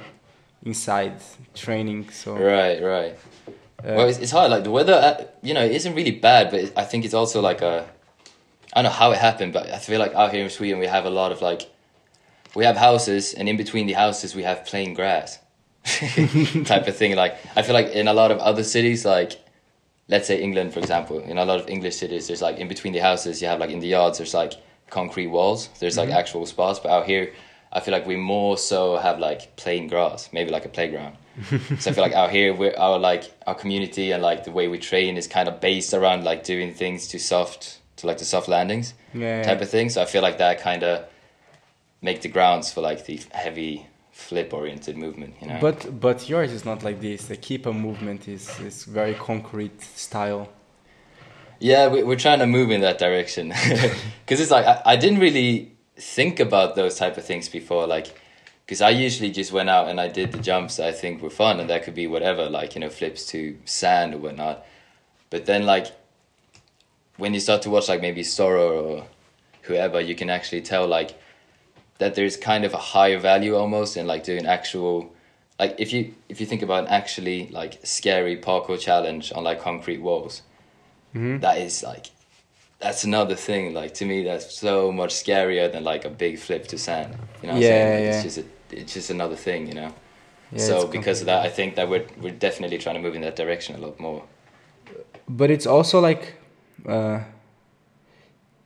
inside 0.65 1.15
training. 1.55 2.11
So 2.11 2.37
Right, 2.37 2.83
right. 2.83 3.19
uh, 3.49 3.53
well, 3.97 4.09
it's, 4.09 4.19
it's 4.19 4.33
hard. 4.33 4.51
Like 4.51 4.65
the 4.65 4.71
weather, 4.71 4.95
uh, 4.95 5.25
you 5.43 5.53
know, 5.55 5.65
it 5.65 5.73
isn't 5.73 5.95
really 5.95 6.13
bad, 6.13 6.51
but 6.51 6.61
it, 6.61 6.73
I 6.77 6.85
think 6.85 7.05
it's 7.05 7.15
also 7.15 7.41
like 7.41 7.63
a. 7.63 7.87
I 8.73 8.83
don't 8.83 8.91
know 8.91 8.97
how 8.99 9.13
it 9.13 9.19
happened, 9.19 9.53
but 9.53 9.71
I 9.71 9.79
feel 9.79 10.01
like 10.01 10.15
out 10.15 10.33
here 10.33 10.43
in 10.43 10.51
Sweden 10.51 10.81
we 10.81 10.87
have 10.87 11.05
a 11.05 11.11
lot 11.11 11.31
of 11.33 11.41
like, 11.43 11.71
we 12.57 12.65
have 12.65 12.77
houses, 12.77 13.35
and 13.35 13.49
in 13.49 13.57
between 13.57 13.87
the 13.87 13.93
houses 13.93 14.35
we 14.35 14.43
have 14.43 14.65
plain 14.67 14.95
grass, 14.95 15.39
type 15.85 16.89
of 16.89 16.97
thing. 16.97 17.15
Like 17.15 17.37
I 17.55 17.63
feel 17.63 17.75
like 17.75 17.89
in 17.89 18.09
a 18.09 18.15
lot 18.15 18.31
of 18.33 18.39
other 18.39 18.65
cities, 18.65 19.05
like, 19.05 19.39
let's 20.09 20.27
say 20.27 20.41
England 20.41 20.73
for 20.73 20.81
example, 20.81 21.19
in 21.21 21.39
a 21.39 21.45
lot 21.45 21.61
of 21.61 21.69
English 21.69 21.97
cities, 21.97 22.27
there's 22.27 22.43
like 22.43 22.59
in 22.59 22.69
between 22.69 22.93
the 22.93 23.01
houses 23.01 23.41
you 23.41 23.49
have 23.49 23.61
like 23.61 23.71
in 23.71 23.81
the 23.81 23.89
yards 23.89 24.19
there's 24.19 24.35
like 24.35 24.55
concrete 24.91 25.29
walls. 25.29 25.69
There's 25.81 25.97
like 25.97 26.09
mm-hmm. 26.09 26.19
actual 26.19 26.47
spots, 26.47 26.79
but 26.79 26.91
out 26.91 27.07
here. 27.07 27.33
I 27.73 27.81
feel 27.81 27.91
like 27.91 28.07
we 28.07 28.15
more 28.15 28.57
so 28.57 28.97
have 28.99 29.19
like 29.19 29.57
plain 29.57 29.89
grass, 29.89 30.31
maybe 30.33 30.53
like 30.53 30.65
a 30.65 30.69
playground. 30.69 31.17
so 31.81 31.91
I 31.91 31.93
feel 31.93 32.05
like 32.05 32.13
out 32.13 32.31
here, 32.31 32.55
we're 32.55 32.77
our 32.79 33.01
like 33.01 33.25
our 33.49 33.55
community 33.55 34.13
and 34.13 34.23
like 34.23 34.45
the 34.45 34.53
way 34.53 34.69
we 34.69 34.79
train 34.79 35.17
is 35.17 35.27
kind 35.27 35.49
of 35.49 35.61
based 35.61 35.93
around 35.93 36.23
like 36.23 36.45
doing 36.45 36.73
things 36.73 37.09
to 37.09 37.19
soft 37.19 37.81
to 37.97 38.07
like 38.07 38.19
the 38.19 38.25
soft 38.25 38.49
landings 38.49 38.95
yeah, 39.13 39.43
type 39.43 39.61
of 39.61 39.69
thing. 39.69 39.91
So 39.91 40.01
I 40.03 40.05
feel 40.05 40.23
like 40.23 40.39
that 40.39 40.61
kind 40.61 40.85
of 40.85 41.05
make 42.01 42.23
the 42.23 42.29
grounds 42.29 42.73
for 42.73 42.81
like 42.81 43.07
the 43.07 43.21
heavy 43.33 43.87
flip 44.15 44.55
oriented 44.55 44.97
movement. 44.97 45.35
You 45.41 45.49
know. 45.49 45.59
But 45.61 46.01
but 46.01 46.29
yours 46.29 46.53
is 46.53 46.65
not 46.65 46.83
like 46.83 47.01
this. 47.01 47.27
The 47.27 47.37
Kipa 47.37 47.73
movement 47.73 48.29
is 48.29 48.49
is 48.61 48.85
very 48.85 49.15
concrete 49.15 49.83
style. 49.83 50.49
Yeah, 51.59 51.89
we, 51.89 52.03
we're 52.03 52.23
trying 52.27 52.39
to 52.39 52.47
move 52.47 52.71
in 52.71 52.81
that 52.81 52.99
direction 52.99 53.49
because 54.25 54.41
it's 54.41 54.51
like 54.51 54.67
I, 54.67 54.83
I 54.87 54.97
didn't 54.97 55.19
really 55.19 55.73
think 55.97 56.41
about 56.41 56.77
those 56.77 56.97
type 56.97 57.17
of 57.17 57.25
things 57.25 57.49
before, 57.49 57.87
like 57.87 58.21
because 58.65 58.81
I 58.81 58.91
usually 58.91 59.31
just 59.31 59.53
went 59.53 59.69
out 59.69 59.89
and 59.89 60.01
I 60.01 60.09
did 60.09 60.33
the 60.33 60.39
jumps 60.39 60.79
I 60.81 60.93
think 60.93 61.21
were 61.21 61.31
fun, 61.31 61.59
and 61.61 61.69
that 61.69 61.83
could 61.83 61.95
be 61.95 62.07
whatever, 62.07 62.49
like 62.49 62.77
you 62.77 62.81
know 62.81 62.91
flips 62.91 63.27
to 63.27 63.59
sand 63.65 64.15
or 64.15 64.19
whatnot. 64.19 64.65
But 65.31 65.47
then 65.47 65.67
like 65.67 65.89
when 67.17 67.35
you 67.35 67.41
start 67.41 67.63
to 67.63 67.71
watch 67.71 67.89
like 67.89 68.01
maybe 68.01 68.23
Storror 68.23 68.83
or 68.83 69.07
whoever, 69.63 70.01
you 70.01 70.15
can 70.15 70.31
actually 70.31 70.63
tell 70.63 70.87
like 70.87 71.19
that 71.99 72.15
there's 72.15 72.37
kind 72.37 72.65
of 72.65 72.75
a 72.75 72.79
higher 72.79 73.19
value 73.19 73.55
almost 73.57 73.97
in 73.97 74.07
like 74.07 74.25
doing 74.25 74.47
actual 74.47 75.13
like 75.59 75.75
if 75.79 75.93
you 75.93 76.15
if 76.29 76.41
you 76.41 76.47
think 76.47 76.63
about 76.63 76.85
an 76.85 76.89
actually 76.91 77.49
like 77.49 77.79
scary 77.85 78.37
parkour 78.37 78.79
challenge 78.79 79.33
on 79.35 79.45
like 79.45 79.61
concrete 79.61 79.99
walls 80.03 80.43
Mhm. 81.15 81.41
that 81.41 81.59
is 81.59 81.83
like 81.85 82.07
that's 82.81 83.05
another 83.05 83.37
thing 83.37 83.73
like 83.73 83.95
to 83.95 84.05
me 84.05 84.25
that's 84.25 84.53
so 84.59 84.91
much 84.91 85.13
scarier 85.15 85.71
than 85.73 85.85
like 85.85 86.05
a 86.05 86.11
big 86.11 86.39
flip 86.39 86.67
to 86.69 86.77
sand 86.79 87.15
you 87.41 87.47
know 87.49 87.55
what 87.55 87.63
Yeah, 87.63 87.69
I'm 87.69 87.93
saying? 87.93 88.05
yeah. 88.05 88.11
it's 88.11 88.23
just 88.25 88.39
a, 88.39 88.45
it's 88.81 88.95
just 88.95 89.11
another 89.11 89.37
thing 89.37 89.69
you 89.69 89.75
know 89.75 89.93
Yeah, 90.53 90.59
so 90.67 90.87
because 90.89 91.21
of 91.21 91.27
that 91.27 91.47
i 91.47 91.49
think 91.49 91.77
that 91.77 91.89
we're 91.89 92.07
we're 92.23 92.39
definitely 92.49 92.79
trying 92.79 92.97
to 92.97 93.03
move 93.03 93.15
in 93.15 93.23
that 93.23 93.37
direction 93.37 93.77
a 93.77 93.79
lot 93.87 94.01
more 94.01 94.25
but 95.29 95.51
it's 95.51 95.67
also 95.67 96.01
like 96.01 96.35
uh, 96.89 97.21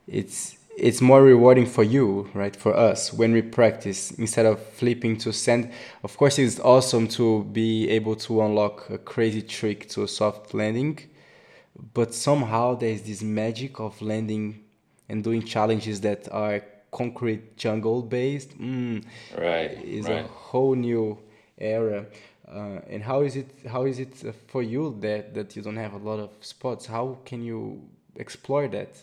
it's 0.06 0.56
it's 0.78 1.00
more 1.00 1.22
rewarding 1.22 1.66
for 1.66 1.82
you 1.82 2.28
right 2.34 2.54
for 2.54 2.76
us 2.76 3.12
when 3.12 3.32
we 3.32 3.42
practice 3.42 4.12
instead 4.12 4.46
of 4.46 4.60
flipping 4.60 5.16
to 5.16 5.32
send 5.32 5.70
of 6.02 6.16
course 6.16 6.38
it's 6.38 6.60
awesome 6.60 7.08
to 7.08 7.44
be 7.44 7.88
able 7.88 8.14
to 8.14 8.42
unlock 8.42 8.88
a 8.90 8.98
crazy 8.98 9.42
trick 9.42 9.88
to 9.88 10.02
a 10.02 10.08
soft 10.08 10.54
landing 10.54 10.98
but 11.94 12.14
somehow 12.14 12.74
there's 12.74 13.02
this 13.02 13.22
magic 13.22 13.80
of 13.80 14.00
landing 14.00 14.62
and 15.08 15.24
doing 15.24 15.42
challenges 15.42 16.00
that 16.00 16.30
are 16.32 16.62
concrete 16.90 17.56
jungle 17.56 18.02
based 18.02 18.58
mm, 18.58 19.04
right 19.36 19.72
is 19.84 20.08
right 20.08 20.24
a 20.24 20.28
whole 20.28 20.74
new 20.74 21.18
era. 21.60 22.06
Uh, 22.46 22.80
and 22.88 23.02
how 23.02 23.20
is 23.20 23.36
it? 23.36 23.50
How 23.66 23.84
is 23.84 23.98
it 23.98 24.14
for 24.46 24.62
you 24.62 24.96
that 25.00 25.34
that 25.34 25.54
you 25.56 25.62
don't 25.62 25.76
have 25.76 25.92
a 25.92 25.98
lot 25.98 26.18
of 26.18 26.30
spots? 26.40 26.86
How 26.86 27.18
can 27.24 27.42
you 27.42 27.82
explore 28.16 28.68
that? 28.68 28.96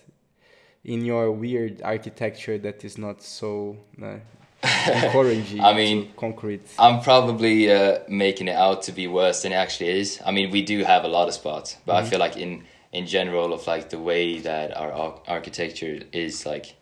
In 0.86 1.04
your 1.04 1.32
weird 1.32 1.82
architecture 1.82 2.58
that 2.60 2.86
is 2.86 2.98
not 2.98 3.22
so 3.24 3.76
uh, 4.02 4.18
encouraging 4.92 5.62
I 5.62 5.74
mean, 5.74 6.12
concrete. 6.16 6.62
I'm 6.80 7.02
probably 7.02 7.72
uh, 7.72 8.00
making 8.08 8.48
it 8.48 8.56
out 8.56 8.84
to 8.84 8.92
be 8.92 9.08
worse 9.08 9.42
than 9.42 9.52
it 9.52 9.56
actually 9.56 9.90
is. 10.00 10.20
I 10.26 10.32
mean, 10.32 10.52
we 10.52 10.62
do 10.62 10.84
have 10.84 11.04
a 11.04 11.08
lot 11.08 11.28
of 11.28 11.34
spots, 11.34 11.78
but 11.86 11.94
Mm-hmm. 11.96 12.06
I 12.06 12.10
feel 12.10 12.20
like 12.20 12.38
in 12.38 12.64
in 12.92 13.06
general 13.08 13.52
of 13.54 13.68
like 13.68 13.90
the 13.90 14.00
way 14.00 14.40
that 14.40 14.76
our 14.78 14.92
ar- 14.92 15.22
architecture 15.28 16.00
is 16.14 16.46
like 16.46 16.76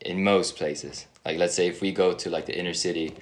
in 0.00 0.22
most 0.22 0.56
places. 0.56 1.06
Like 1.24 1.38
let's 1.38 1.54
say 1.54 1.66
if 1.68 1.80
we 1.80 1.92
go 1.92 2.12
to 2.14 2.30
like 2.30 2.46
the 2.46 2.56
inner 2.58 2.74
city, 2.74 3.14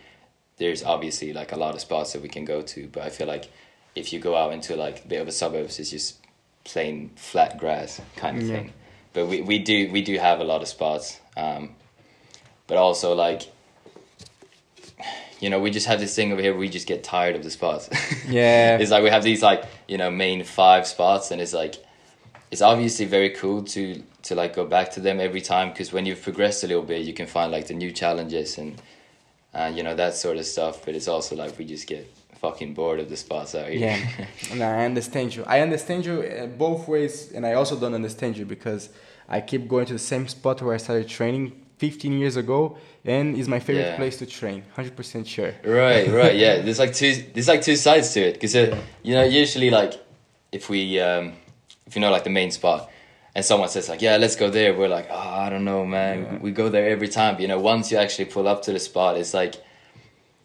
there's 0.59 0.83
obviously 0.85 1.33
like 1.33 1.53
a 1.53 1.57
lot 1.57 1.75
of 1.75 1.81
spots 1.81 2.12
that 2.12 2.23
we 2.23 2.29
can 2.29 2.45
go 2.45 2.61
to, 2.62 2.89
but 2.89 3.03
I 3.05 3.11
feel 3.11 3.27
like 3.27 3.50
if 3.95 4.12
you 4.12 4.19
go 4.21 4.37
out 4.37 4.53
into 4.53 4.77
like 4.77 5.05
a 5.05 5.09
bit 5.09 5.21
of 5.23 5.29
a 5.29 5.33
suburbs, 5.33 5.79
it's 5.79 5.91
just 5.91 6.17
plain 6.65 7.11
flat 7.17 7.59
grass 7.59 8.00
kind 8.17 8.37
of 8.37 8.43
Yeah. 8.45 8.55
thing. 8.57 8.73
But 9.12 9.26
we, 9.26 9.40
we 9.43 9.59
do 9.59 9.90
we 9.90 10.02
do 10.02 10.19
have 10.19 10.40
a 10.40 10.45
lot 10.45 10.62
of 10.62 10.69
spots. 10.69 11.21
Um, 11.37 11.71
but 12.67 12.76
also 12.76 13.14
like 13.14 13.43
you 15.40 15.49
know, 15.49 15.59
we 15.59 15.71
just 15.71 15.87
have 15.87 15.99
this 16.00 16.14
thing 16.14 16.33
over 16.33 16.40
here. 16.40 16.52
Where 16.52 16.61
we 16.61 16.69
just 16.69 16.87
get 16.87 17.02
tired 17.02 17.35
of 17.35 17.43
the 17.43 17.50
spots. 17.50 17.88
Yeah. 18.29 18.79
it's 18.79 18.93
like 18.93 19.02
we 19.02 19.11
have 19.11 19.25
these 19.25 19.43
like 19.43 19.64
you 19.88 19.99
know 19.99 20.11
main 20.11 20.45
five 20.45 20.87
spots, 20.87 21.31
and 21.31 21.40
it's 21.40 21.52
like 21.52 21.76
it's 22.50 22.62
obviously 22.62 23.07
very 23.07 23.31
cool 23.31 23.62
to 23.64 24.02
to 24.23 24.35
like 24.35 24.55
go 24.55 24.67
back 24.67 24.93
to 24.93 25.00
them 25.00 25.19
every 25.19 25.40
time 25.40 25.71
because 25.71 25.93
when 25.93 26.07
you've 26.07 26.23
progressed 26.23 26.62
a 26.62 26.67
little 26.67 26.83
bit, 26.83 27.05
you 27.07 27.14
can 27.14 27.26
find 27.26 27.50
like 27.50 27.67
the 27.67 27.75
new 27.75 27.90
challenges 27.90 28.59
and 28.59 28.81
uh, 29.55 29.73
you 29.75 29.83
know 29.83 29.95
that 29.95 30.14
sort 30.14 30.37
of 30.37 30.45
stuff. 30.47 30.85
But 30.85 30.95
it's 30.95 31.09
also 31.09 31.35
like 31.35 31.59
we 31.59 31.64
just 31.64 31.88
get 31.88 32.07
fucking 32.40 32.75
bored 32.75 33.00
of 33.00 33.09
the 33.09 33.16
spots 33.16 33.54
out 33.54 33.68
here. 33.68 33.78
Yeah, 33.87 34.00
no, 34.56 34.66
I 34.66 34.85
understand 34.85 35.35
you. 35.35 35.44
I 35.47 35.61
understand 35.61 36.04
you 36.06 36.23
uh, 36.23 36.47
both 36.47 36.88
ways, 36.88 37.32
and 37.35 37.44
I 37.47 37.52
also 37.54 37.78
don't 37.78 37.94
understand 37.94 38.37
you 38.37 38.47
because 38.47 38.90
I 39.28 39.40
keep 39.40 39.68
going 39.68 39.87
to 39.87 39.92
the 39.92 39.99
same 40.12 40.26
spot 40.28 40.61
where 40.62 40.75
I 40.75 40.78
started 40.78 41.09
training 41.09 41.52
15 41.78 42.12
years 42.18 42.37
ago, 42.37 42.76
and 43.04 43.37
is 43.37 43.49
my 43.49 43.61
favorite 43.61 43.90
Yeah. 43.90 43.97
place 43.97 44.18
to 44.18 44.26
train. 44.26 44.62
100% 44.76 45.26
sure. 45.26 45.52
Right, 45.64 46.09
right, 46.23 46.37
yeah. 46.37 46.61
There's 46.62 46.78
like 46.78 46.94
two. 46.94 47.12
There's 47.35 47.49
like 47.49 47.62
two 47.62 47.76
sides 47.76 48.12
to 48.14 48.20
it 48.20 48.35
because 48.35 48.54
uh, 48.56 48.61
Yeah. 48.61 48.78
you 49.02 49.14
know 49.14 49.25
usually 49.25 49.70
like 49.70 49.92
if 50.52 50.68
we 50.68 51.00
um, 51.00 51.32
if 51.87 51.94
you 51.97 52.00
know 52.02 52.11
like 52.11 52.25
the 52.25 52.30
main 52.40 52.50
spot 52.50 52.90
and 53.35 53.44
someone 53.44 53.68
says 53.68 53.88
like 53.88 54.02
yeah 54.02 54.16
let's 54.16 54.35
go 54.37 54.50
there 54.50 54.75
we're 54.75 54.88
like 54.99 55.06
oh 55.11 55.28
I 55.47 55.49
don't 55.50 55.64
know 55.64 55.87
man 55.87 56.16
Yeah. 56.18 56.38
we 56.44 56.50
go 56.50 56.68
there 56.68 56.87
every 56.90 57.06
time 57.09 57.35
but 57.35 57.42
you 57.42 57.49
know 57.49 57.61
once 57.61 57.92
you 57.92 57.99
actually 58.04 58.25
pull 58.35 58.47
up 58.49 58.62
to 58.62 58.73
the 58.73 58.80
spot 58.80 59.16
it's 59.16 59.32
like 59.32 59.54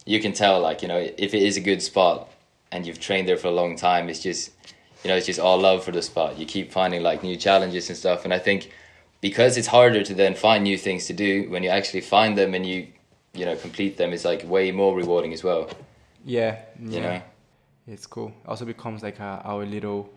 you 0.05 0.19
can 0.19 0.33
tell 0.33 0.59
like 0.61 0.81
you 0.81 0.87
know 0.87 0.97
if 0.97 1.33
it 1.33 1.41
is 1.43 1.57
a 1.57 1.61
good 1.61 1.81
spot 1.81 2.29
and 2.71 2.85
you've 2.85 2.99
trained 2.99 3.27
there 3.27 3.37
for 3.37 3.47
a 3.47 3.51
long 3.51 3.75
time 3.75 4.09
it's 4.09 4.19
just 4.21 4.51
you 5.03 5.09
know 5.09 5.15
it's 5.15 5.25
just 5.25 5.39
all 5.39 5.59
love 5.59 5.83
for 5.83 5.91
the 5.91 6.01
spot 6.01 6.37
you 6.37 6.45
keep 6.45 6.71
finding 6.71 7.01
like 7.03 7.23
new 7.23 7.35
challenges 7.35 7.89
and 7.89 7.97
stuff 7.97 8.23
and 8.25 8.33
I 8.33 8.39
think 8.39 8.71
because 9.21 9.57
it's 9.57 9.67
harder 9.67 10.03
to 10.03 10.13
then 10.13 10.35
find 10.35 10.63
new 10.63 10.77
things 10.77 11.07
to 11.07 11.13
do 11.13 11.49
when 11.49 11.63
you 11.63 11.69
actually 11.69 12.01
find 12.01 12.37
them 12.37 12.53
and 12.53 12.65
you 12.65 12.87
you 13.33 13.45
know 13.45 13.55
complete 13.55 13.97
them 13.97 14.13
it's 14.13 14.25
like 14.25 14.43
way 14.47 14.71
more 14.71 14.95
rewarding 14.95 15.33
as 15.33 15.43
well 15.43 15.69
Yeah, 16.23 16.57
you 16.79 17.01
yeah. 17.01 17.01
know 17.01 17.21
It's 17.87 18.07
cool. 18.07 18.31
Also 18.47 18.65
becomes 18.65 19.03
like 19.03 19.19
a, 19.19 19.41
our 19.45 19.65
little 19.65 20.09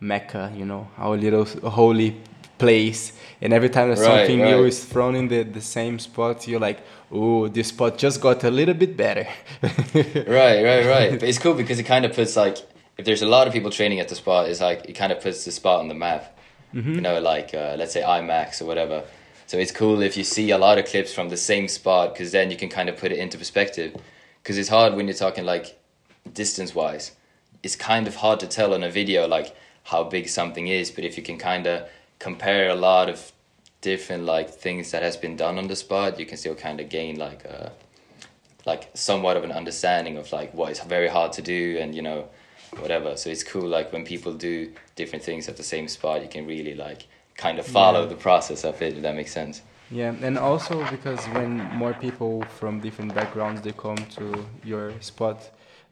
mecca, 0.00 0.52
you 0.54 0.64
know, 0.64 0.88
our 0.98 1.16
little 1.16 1.44
holy 1.68 2.16
place. 2.58 3.12
And 3.40 3.52
every 3.52 3.68
time 3.68 3.88
that 3.90 3.98
Right, 3.98 4.04
something 4.04 4.38
new 4.38 4.62
right. 4.62 4.66
is 4.66 4.84
thrown 4.84 5.14
in 5.14 5.28
the, 5.28 5.42
the 5.42 5.60
same 5.60 5.98
spot, 5.98 6.46
you're 6.46 6.60
like, 6.60 6.80
oh, 7.10 7.48
this 7.48 7.68
spot 7.68 7.98
just 7.98 8.20
got 8.20 8.44
a 8.44 8.50
little 8.50 8.74
bit 8.74 8.96
better. 8.96 9.26
right 9.62 10.62
right 10.62 10.86
right 10.86 11.10
but 11.20 11.24
it's 11.24 11.38
cool 11.38 11.54
because 11.54 11.78
it 11.78 11.84
kind 11.84 12.04
of 12.04 12.14
puts 12.14 12.36
like 12.36 12.58
if 12.96 13.04
there's 13.04 13.22
a 13.22 13.26
lot 13.26 13.46
of 13.46 13.52
people 13.52 13.70
training 13.70 14.00
at 14.00 14.08
the 14.08 14.14
spot 14.14 14.48
it's 14.48 14.60
like 14.60 14.84
it 14.88 14.92
kind 14.92 15.12
of 15.12 15.20
puts 15.20 15.44
the 15.44 15.50
spot 15.50 15.80
on 15.80 15.88
the 15.88 15.94
map 15.94 16.36
you 16.72 17.00
know 17.00 17.20
like 17.20 17.54
uh, 17.54 17.76
let's 17.78 17.92
say 17.92 18.02
imax 18.02 18.60
or 18.60 18.64
whatever 18.64 19.04
so 19.46 19.56
it's 19.56 19.70
cool 19.70 20.02
if 20.02 20.16
you 20.16 20.24
see 20.24 20.50
a 20.50 20.58
lot 20.58 20.76
of 20.76 20.84
clips 20.86 21.14
from 21.14 21.28
the 21.28 21.36
same 21.36 21.68
spot 21.68 22.12
because 22.12 22.32
then 22.32 22.50
you 22.50 22.56
can 22.56 22.68
kind 22.68 22.88
of 22.88 22.96
put 22.96 23.12
it 23.12 23.18
into 23.18 23.38
perspective 23.38 23.94
because 24.42 24.58
it's 24.58 24.68
hard 24.68 24.94
when 24.94 25.06
you're 25.06 25.14
talking 25.14 25.44
like 25.44 25.78
distance 26.32 26.74
wise 26.74 27.12
it's 27.62 27.76
kind 27.76 28.08
of 28.08 28.16
hard 28.16 28.40
to 28.40 28.46
tell 28.46 28.74
on 28.74 28.82
a 28.82 28.90
video 28.90 29.28
like 29.28 29.54
how 29.84 30.02
big 30.04 30.28
something 30.28 30.68
is 30.68 30.90
but 30.90 31.04
if 31.04 31.16
you 31.16 31.22
can 31.22 31.38
kind 31.38 31.66
of 31.66 31.88
compare 32.18 32.68
a 32.70 32.74
lot 32.74 33.08
of 33.08 33.32
different 33.80 34.24
like 34.24 34.48
things 34.50 34.90
that 34.92 35.02
has 35.02 35.16
been 35.16 35.36
done 35.36 35.58
on 35.58 35.66
the 35.68 35.76
spot 35.76 36.18
you 36.18 36.26
can 36.26 36.36
still 36.38 36.54
kind 36.54 36.80
of 36.80 36.88
gain 36.88 37.16
like 37.18 37.44
a 37.44 37.72
like 38.66 38.90
somewhat 38.94 39.36
of 39.36 39.44
an 39.44 39.52
understanding 39.52 40.16
of 40.16 40.32
like 40.32 40.52
what 40.54 40.70
is 40.72 40.80
very 40.80 41.08
hard 41.08 41.32
to 41.32 41.42
do 41.42 41.76
and 41.80 41.94
you 41.94 42.00
know 42.02 42.26
whatever 42.78 43.16
so 43.16 43.28
it's 43.30 43.44
cool 43.44 43.68
like 43.68 43.92
when 43.92 44.04
people 44.04 44.32
do 44.32 44.72
different 44.96 45.22
things 45.24 45.48
at 45.48 45.56
the 45.56 45.62
same 45.62 45.86
spot 45.86 46.22
you 46.22 46.28
can 46.28 46.46
really 46.46 46.74
like 46.74 47.06
kind 47.36 47.58
of 47.58 47.66
follow 47.66 48.02
Yeah. 48.02 48.06
the 48.08 48.16
process 48.16 48.64
of 48.64 48.80
it 48.82 48.94
if 48.96 49.02
that 49.02 49.14
makes 49.14 49.32
sense 49.32 49.62
Yeah, 49.90 50.14
and 50.26 50.38
also 50.38 50.74
because 50.90 51.22
when 51.36 51.50
more 51.82 51.94
people 52.06 52.42
from 52.58 52.80
different 52.80 53.14
backgrounds 53.14 53.60
they 53.60 53.72
come 53.72 54.00
to 54.18 54.24
your 54.64 54.92
spot, 55.00 55.38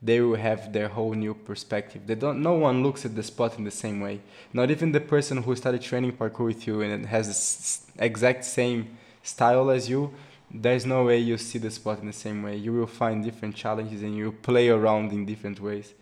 they 0.02 0.20
will 0.20 0.36
have 0.36 0.72
their 0.72 0.88
whole 0.88 1.12
new 1.12 1.34
perspective. 1.34 2.06
They 2.06 2.16
don't. 2.16 2.42
No 2.42 2.54
one 2.54 2.82
looks 2.82 3.04
at 3.04 3.14
the 3.14 3.22
spot 3.22 3.58
in 3.58 3.64
the 3.64 3.70
same 3.70 4.00
way. 4.00 4.20
Not 4.52 4.70
even 4.70 4.92
the 4.92 5.00
person 5.00 5.42
who 5.42 5.54
started 5.54 5.82
training 5.82 6.12
parkour 6.12 6.46
with 6.46 6.66
you 6.66 6.80
and 6.82 7.06
has 7.06 7.84
the 7.96 8.04
exact 8.04 8.44
same 8.44 8.96
style 9.22 9.70
as 9.70 9.88
you. 9.88 10.12
There's 10.50 10.84
no 10.84 11.04
way 11.04 11.18
you 11.18 11.38
see 11.38 11.58
the 11.58 11.70
spot 11.70 12.00
in 12.00 12.06
the 12.06 12.12
same 12.12 12.42
way. 12.42 12.56
You 12.56 12.72
will 12.72 12.86
find 12.86 13.24
different 13.24 13.54
challenges 13.54 14.02
and 14.02 14.16
you 14.16 14.32
play 14.32 14.68
around 14.68 15.12
in 15.12 15.24
different 15.24 15.60
ways. 15.60 15.94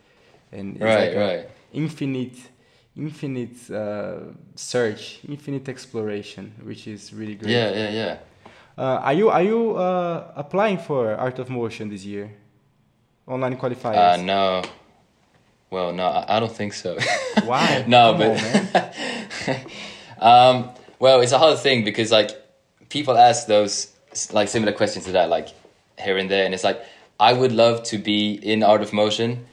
And 0.50 0.76
it's 0.76 0.82
right 0.82 1.14
like 1.14 1.16
right 1.16 1.48
infinite 1.72 2.36
infinite 2.96 3.70
uh, 3.70 4.18
search 4.56 5.20
infinite 5.28 5.68
exploration 5.68 6.52
which 6.64 6.88
is 6.88 7.12
really 7.12 7.36
great 7.36 7.52
yeah 7.52 7.70
yeah 7.70 7.90
yeah 7.90 8.18
uh, 8.76 8.98
are 9.02 9.12
you 9.12 9.28
are 9.28 9.42
you 9.42 9.76
uh, 9.76 10.32
applying 10.36 10.78
for 10.78 11.14
Art 11.14 11.38
of 11.38 11.50
Motion 11.50 11.90
this 11.90 12.04
year? 12.04 12.30
Online 13.26 13.54
uh, 13.54 13.56
qualifiers. 13.58 14.24
no 14.24 14.62
well 15.70 15.92
no 15.92 16.04
I, 16.06 16.36
I 16.36 16.40
don't 16.40 16.52
think 16.52 16.72
so 16.74 16.98
Why? 17.44 17.84
no 17.88 18.12
Come 18.12 18.18
but 18.18 18.96
on, 20.20 20.56
um 20.58 20.70
well 20.98 21.20
it's 21.20 21.32
a 21.32 21.38
hard 21.38 21.58
thing 21.58 21.84
because 21.84 22.10
like 22.10 22.30
people 22.88 23.16
ask 23.16 23.46
those 23.46 23.92
like 24.32 24.48
similar 24.48 24.72
questions 24.72 25.04
to 25.06 25.12
that 25.12 25.28
like 25.28 25.48
here 25.98 26.18
and 26.18 26.30
there 26.30 26.44
and 26.44 26.54
it's 26.54 26.64
like 26.64 26.82
i 27.20 27.32
would 27.32 27.52
love 27.52 27.82
to 27.84 27.98
be 27.98 28.32
in 28.34 28.62
art 28.62 28.82
of 28.82 28.92
motion 28.92 29.46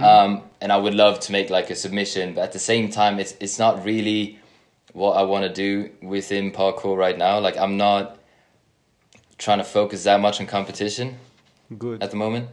um 0.00 0.42
and 0.62 0.72
i 0.72 0.76
would 0.76 0.94
love 0.94 1.20
to 1.20 1.32
make 1.32 1.50
like 1.50 1.68
a 1.70 1.74
submission 1.74 2.34
but 2.34 2.42
at 2.42 2.52
the 2.52 2.58
same 2.58 2.88
time 2.88 3.18
it's 3.18 3.34
it's 3.40 3.58
not 3.58 3.84
really 3.84 4.38
what 4.92 5.12
i 5.12 5.22
want 5.22 5.44
to 5.44 5.52
do 5.52 5.90
within 6.00 6.52
parkour 6.52 6.96
right 6.96 7.18
now 7.18 7.38
like 7.38 7.56
i'm 7.58 7.76
not 7.76 8.16
trying 9.36 9.58
to 9.58 9.64
focus 9.64 10.04
that 10.04 10.20
much 10.20 10.40
on 10.40 10.46
competition 10.46 11.18
Good. 11.76 12.02
at 12.02 12.10
the 12.10 12.16
moment. 12.16 12.48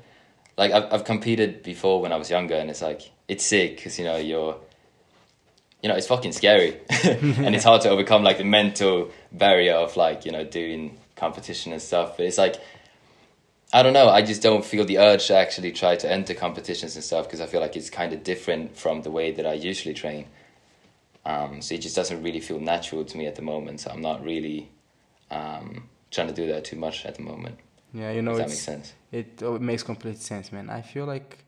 Like 0.57 0.71
I've 0.71 0.93
I've 0.93 1.05
competed 1.05 1.63
before 1.63 2.01
when 2.01 2.11
I 2.11 2.17
was 2.17 2.29
younger, 2.29 2.55
and 2.55 2.69
it's 2.69 2.81
like 2.81 3.11
it's 3.27 3.45
sick 3.45 3.77
because 3.77 3.97
you 3.97 4.05
know 4.05 4.17
you're, 4.17 4.57
you 5.81 5.89
know, 5.89 5.95
it's 5.95 6.07
fucking 6.07 6.33
scary, 6.33 6.79
and 7.03 7.55
it's 7.55 7.63
hard 7.63 7.81
to 7.83 7.89
overcome 7.89 8.23
like 8.23 8.37
the 8.37 8.43
mental 8.43 9.11
barrier 9.31 9.75
of 9.75 9.95
like 9.97 10.25
you 10.25 10.31
know 10.31 10.43
doing 10.43 10.97
competition 11.15 11.71
and 11.71 11.81
stuff. 11.81 12.17
But 12.17 12.25
it's 12.25 12.37
like, 12.37 12.55
I 13.71 13.83
don't 13.83 13.93
know. 13.93 14.09
I 14.09 14.21
just 14.21 14.41
don't 14.41 14.65
feel 14.65 14.85
the 14.85 14.97
urge 14.97 15.27
to 15.27 15.35
actually 15.35 15.71
try 15.71 15.95
to 15.95 16.11
enter 16.11 16.33
competitions 16.33 16.95
and 16.95 17.03
stuff 17.03 17.25
because 17.25 17.41
I 17.41 17.45
feel 17.45 17.61
like 17.61 17.75
it's 17.75 17.89
kind 17.89 18.11
of 18.11 18.23
different 18.23 18.75
from 18.75 19.03
the 19.03 19.11
way 19.11 19.31
that 19.31 19.45
I 19.45 19.53
usually 19.53 19.93
train. 19.93 20.27
Um, 21.25 21.61
so 21.61 21.75
it 21.75 21.81
just 21.81 21.95
doesn't 21.95 22.21
really 22.23 22.39
feel 22.39 22.59
natural 22.59 23.05
to 23.05 23.17
me 23.17 23.27
at 23.27 23.35
the 23.35 23.41
moment. 23.43 23.81
So 23.81 23.91
I'm 23.91 24.01
not 24.01 24.23
really 24.23 24.69
um, 25.29 25.89
trying 26.09 26.27
to 26.27 26.33
do 26.33 26.47
that 26.47 26.65
too 26.65 26.75
much 26.75 27.05
at 27.05 27.15
the 27.15 27.21
moment. 27.21 27.59
Yeah, 27.93 28.11
you 28.11 28.21
know, 28.21 28.37
that 28.37 28.47
makes 28.49 28.61
sense. 28.61 28.93
it, 29.11 29.41
oh, 29.43 29.55
it 29.55 29.61
makes 29.61 29.83
complete 29.83 30.17
sense, 30.19 30.51
man. 30.51 30.69
I 30.69 30.81
feel 30.81 31.05
like 31.05 31.39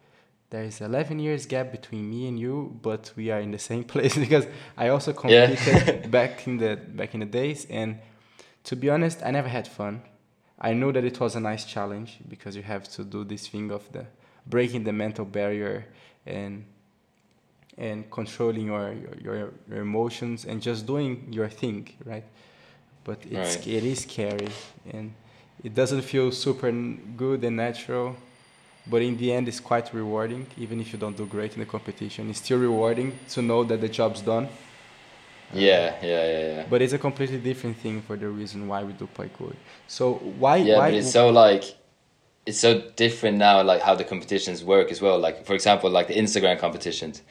there 0.50 0.63
is 0.63 0.81
11 0.81 1.19
years 1.19 1.45
gap 1.45 1.71
between 1.71 2.09
me 2.09 2.27
and 2.27 2.39
you, 2.39 2.77
but 2.81 3.12
we 3.15 3.31
are 3.31 3.39
in 3.39 3.51
the 3.51 3.59
same 3.59 3.83
place 3.93 4.15
because 4.17 4.45
I 4.77 4.89
also 4.89 5.12
Yeah. 5.27 5.47
competed 5.47 6.12
back 6.12 6.47
in 6.47 6.57
the 6.57 6.75
back 6.75 7.13
in 7.13 7.19
the 7.21 7.25
days, 7.25 7.65
and 7.69 7.97
to 8.65 8.75
be 8.75 8.89
honest, 8.89 9.21
I 9.25 9.31
never 9.31 9.50
had 9.50 9.67
fun. 9.67 10.01
I 10.59 10.73
know 10.73 10.91
that 10.91 11.03
it 11.03 11.19
was 11.19 11.35
a 11.35 11.39
nice 11.39 11.65
challenge 11.65 12.19
because 12.29 12.55
you 12.55 12.63
have 12.63 12.88
to 12.95 13.03
do 13.03 13.23
this 13.25 13.47
thing 13.47 13.71
of 13.71 13.91
the 13.91 14.05
breaking 14.45 14.83
the 14.85 14.93
mental 14.93 15.25
barrier 15.25 15.85
and 16.25 16.65
and 17.77 18.09
controlling 18.12 18.67
your 18.67 18.93
your, 18.93 19.15
your, 19.35 19.53
your 19.69 19.81
emotions 19.81 20.45
and 20.45 20.62
just 20.62 20.85
doing 20.85 21.27
your 21.31 21.50
thing, 21.50 21.89
right? 22.05 22.23
But 23.03 23.25
it's 23.25 23.55
Right. 23.57 23.67
it 23.67 23.83
is 23.83 24.01
scary 24.01 24.50
and 24.93 25.13
it 25.63 25.74
doesn't 25.74 26.01
feel 26.01 26.32
super 26.32 26.72
good 26.72 27.43
and 27.43 27.58
natural. 27.58 28.15
But 28.86 29.01
in 29.01 29.15
the 29.17 29.32
end, 29.32 29.48
it's 29.48 29.62
quite 29.62 29.93
rewarding. 29.93 30.48
Even 30.58 30.82
if 30.82 30.91
you 30.91 31.00
don't 31.00 31.15
do 31.15 31.25
great 31.25 31.53
in 31.53 31.60
the 31.60 31.65
competition, 31.65 32.29
it's 32.29 32.39
still 32.39 32.60
rewarding 32.60 33.17
to 33.29 33.41
know 33.41 33.63
that 33.63 33.79
the 33.79 33.88
job's 33.88 34.22
done. 34.22 34.46
Uh, 34.46 35.58
yeah, 35.58 35.96
yeah, 36.01 36.25
yeah, 36.25 36.55
yeah. 36.55 36.65
But 36.70 36.82
it's 36.82 36.93
a 36.93 36.98
completely 36.98 37.39
different 37.39 37.77
thing 37.77 38.01
for 38.01 38.17
the 38.17 38.27
reason 38.27 38.67
why 38.67 38.84
we 38.84 38.93
do 38.93 39.08
parkour. 39.08 39.55
So 39.88 40.15
why 40.15 40.58
yeah, 40.58 40.77
why 40.79 40.91
but 40.91 40.96
it's 40.96 41.12
so 41.12 41.29
like 41.29 41.63
it's 42.46 42.60
so 42.60 42.82
different 42.98 43.38
now, 43.38 43.62
like 43.63 43.82
how 43.82 43.96
the 43.96 44.03
competitions 44.03 44.63
work 44.63 44.91
as 44.91 45.01
well. 45.01 45.17
Like 45.20 45.46
for 45.46 45.53
example, 45.53 45.89
like 45.89 46.08
the 46.08 46.15
Instagram 46.15 46.60
competitions, 46.60 47.22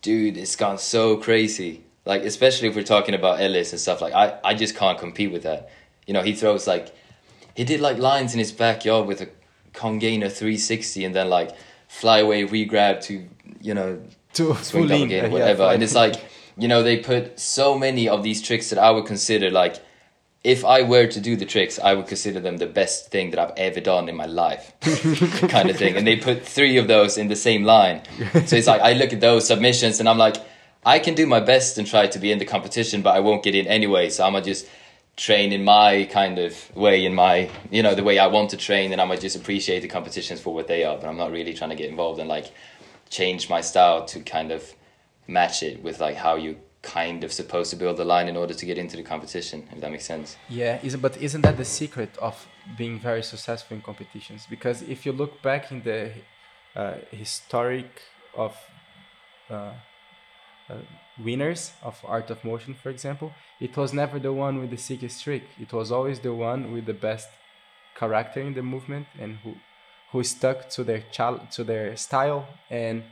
dude, 0.00 0.36
it's 0.38 0.56
gone 0.56 0.78
so 0.78 1.16
crazy. 1.18 1.84
like 2.06 2.22
especially 2.22 2.68
if 2.68 2.76
we're 2.76 2.82
talking 2.82 3.14
about 3.14 3.40
Ellis 3.40 3.72
and 3.72 3.80
stuff 3.80 4.00
like 4.00 4.14
I 4.14 4.38
I 4.44 4.54
just 4.54 4.74
can't 4.76 4.98
compete 4.98 5.30
with 5.32 5.42
that. 5.42 5.70
You 6.06 6.14
know, 6.14 6.22
he 6.22 6.34
throws 6.34 6.66
like 6.66 6.94
he 7.54 7.64
did 7.64 7.80
like 7.80 7.98
lines 7.98 8.32
in 8.32 8.38
his 8.38 8.52
backyard 8.52 9.06
with 9.06 9.20
a 9.20 9.28
Congainer 9.74 10.28
360 10.30 11.04
and 11.04 11.14
then 11.14 11.28
like 11.28 11.50
flyaway 11.88 12.44
regrab 12.44 13.00
to 13.02 13.26
you 13.60 13.74
know 13.74 14.00
To 14.34 14.54
swing 14.56 14.64
full 14.64 14.88
double 14.88 15.02
in, 15.02 15.08
gain, 15.08 15.24
uh, 15.24 15.26
yeah, 15.28 15.32
whatever. 15.32 15.56
fly- 15.64 15.74
and 15.74 15.82
it's 15.82 15.94
like 15.94 16.16
you 16.56 16.68
know 16.68 16.82
they 16.82 16.98
put 16.98 17.38
so 17.38 17.78
many 17.78 18.08
of 18.08 18.22
these 18.22 18.42
tricks 18.42 18.70
that 18.70 18.78
I 18.78 18.90
would 18.90 19.06
consider 19.06 19.50
like 19.50 19.76
if 20.42 20.64
I 20.64 20.80
were 20.82 21.06
to 21.06 21.20
do 21.20 21.36
the 21.36 21.44
tricks, 21.44 21.78
I 21.78 21.92
would 21.92 22.06
consider 22.06 22.40
them 22.40 22.56
the 22.56 22.66
best 22.66 23.10
thing 23.10 23.30
that 23.30 23.38
I've 23.38 23.52
ever 23.58 23.78
done 23.78 24.08
in 24.08 24.16
my 24.16 24.24
life, 24.24 24.72
kind 25.50 25.68
of 25.68 25.76
thing. 25.76 25.96
And 25.98 26.06
they 26.06 26.16
put 26.16 26.46
three 26.46 26.78
of 26.78 26.88
those 26.88 27.18
in 27.18 27.28
the 27.28 27.36
same 27.36 27.64
line, 27.64 28.00
so 28.46 28.56
it's 28.56 28.66
like 28.66 28.80
I 28.80 28.94
look 28.94 29.12
at 29.12 29.20
those 29.20 29.46
submissions 29.46 30.00
and 30.00 30.08
I'm 30.08 30.16
like, 30.16 30.36
I 30.82 30.98
can 30.98 31.14
do 31.14 31.26
my 31.26 31.40
best 31.40 31.76
and 31.76 31.86
try 31.86 32.06
to 32.06 32.18
be 32.18 32.32
in 32.32 32.38
the 32.38 32.46
competition, 32.46 33.02
but 33.02 33.14
I 33.14 33.20
won't 33.20 33.42
get 33.42 33.54
in 33.54 33.66
anyway. 33.66 34.08
So 34.08 34.24
I'm 34.24 34.32
gonna 34.32 34.42
just 34.44 34.66
train 35.20 35.52
in 35.52 35.62
my 35.62 36.08
kind 36.10 36.38
of 36.38 36.52
way, 36.74 37.04
in 37.04 37.14
my 37.14 37.50
you 37.70 37.82
know 37.82 37.94
the 37.94 38.02
way 38.02 38.18
I 38.18 38.26
want 38.26 38.50
to 38.50 38.56
train, 38.56 38.92
and 38.92 39.00
I 39.00 39.04
might 39.04 39.20
just 39.20 39.36
appreciate 39.36 39.80
the 39.80 39.88
competitions 39.88 40.40
for 40.40 40.54
what 40.54 40.66
they 40.66 40.82
are. 40.84 40.96
But 40.96 41.06
I'm 41.08 41.18
not 41.24 41.30
really 41.30 41.54
trying 41.54 41.70
to 41.70 41.76
get 41.76 41.90
involved 41.90 42.18
and 42.20 42.28
like 42.28 42.46
change 43.10 43.50
my 43.50 43.60
style 43.60 44.04
to 44.06 44.20
kind 44.20 44.50
of 44.50 44.62
match 45.26 45.62
it 45.62 45.82
with 45.82 46.00
like 46.00 46.16
how 46.16 46.36
you 46.36 46.56
kind 46.82 47.24
of 47.24 47.30
supposed 47.32 47.70
to 47.70 47.76
build 47.76 47.96
the 47.98 48.04
line 48.04 48.26
in 48.26 48.36
order 48.36 48.54
to 48.54 48.64
get 48.64 48.78
into 48.78 48.96
the 48.96 49.02
competition 49.02 49.68
if 49.70 49.80
that 49.82 49.90
makes 49.90 50.06
sense 50.06 50.36
Yeah, 50.48 50.78
isn't 50.82 51.02
but 51.02 51.14
isn't 51.18 51.42
that 51.42 51.56
the 51.58 51.64
secret 51.64 52.16
of 52.18 52.34
being 52.78 52.98
very 52.98 53.22
successful 53.22 53.76
in 53.76 53.82
competitions? 53.82 54.46
Because 54.48 54.80
if 54.94 55.04
you 55.04 55.12
look 55.12 55.42
back 55.42 55.70
in 55.72 55.82
the 55.82 56.12
uh, 56.74 56.94
historic 57.10 57.90
of 58.34 58.56
uh, 59.50 59.72
uh, 60.70 60.74
winners 61.24 61.72
of 61.82 61.96
Art 62.06 62.30
of 62.30 62.44
Motion, 62.44 62.74
for 62.74 62.90
example, 62.90 63.32
it 63.60 63.76
was 63.76 63.92
never 63.92 64.18
the 64.18 64.32
one 64.32 64.60
with 64.60 64.70
the 64.70 64.76
sickest 64.76 65.22
trick. 65.24 65.42
It 65.60 65.72
was 65.72 65.90
always 65.92 66.20
the 66.20 66.32
one 66.34 66.72
with 66.72 66.86
the 66.86 66.94
best 66.94 67.28
character 67.94 68.40
in 68.40 68.54
the 68.54 68.62
movement 68.62 69.06
and 69.20 69.36
who 69.42 69.54
who 70.12 70.24
stuck 70.24 70.68
to 70.70 70.82
their 70.82 71.02
chal- 71.12 71.46
to 71.52 71.62
their 71.62 71.96
style 71.96 72.44
and 72.68 73.02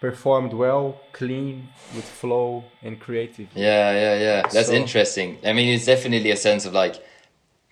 performed 0.00 0.52
well, 0.52 1.00
clean, 1.12 1.68
with 1.96 2.04
flow 2.04 2.64
and 2.82 3.00
creative. 3.00 3.48
yeah 3.54 3.90
yeah 3.92 4.14
yeah 4.26 4.42
that's 4.42 4.66
So- 4.68 4.74
interesting 4.74 5.38
i 5.46 5.52
mean 5.54 5.68
it's 5.74 5.86
definitely 5.86 6.30
a 6.30 6.36
sense 6.36 6.66
of 6.66 6.72
like 6.74 6.96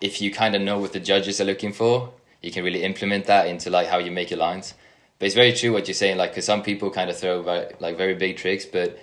if 0.00 0.22
you 0.22 0.30
kind 0.32 0.54
of 0.56 0.62
know 0.62 0.78
what 0.78 0.92
the 0.94 1.00
judges 1.00 1.40
are 1.40 1.44
looking 1.44 1.72
for 1.72 2.10
you 2.40 2.50
can 2.50 2.64
really 2.64 2.82
implement 2.82 3.26
that 3.26 3.46
into 3.46 3.68
like 3.70 3.88
how 3.88 3.98
you 3.98 4.10
make 4.10 4.30
your 4.30 4.38
lines 4.48 4.74
but 5.18 5.26
it's 5.26 5.34
very 5.34 5.52
true 5.52 5.72
what 5.72 5.86
you're 5.86 5.94
saying 6.04 6.16
like 6.16 6.30
because 6.30 6.46
some 6.46 6.62
people 6.62 6.90
kind 6.90 7.10
of 7.10 7.16
throw 7.18 7.42
very, 7.42 7.66
like 7.80 7.96
very 7.98 8.14
big 8.14 8.36
tricks 8.38 8.64
but 8.64 8.98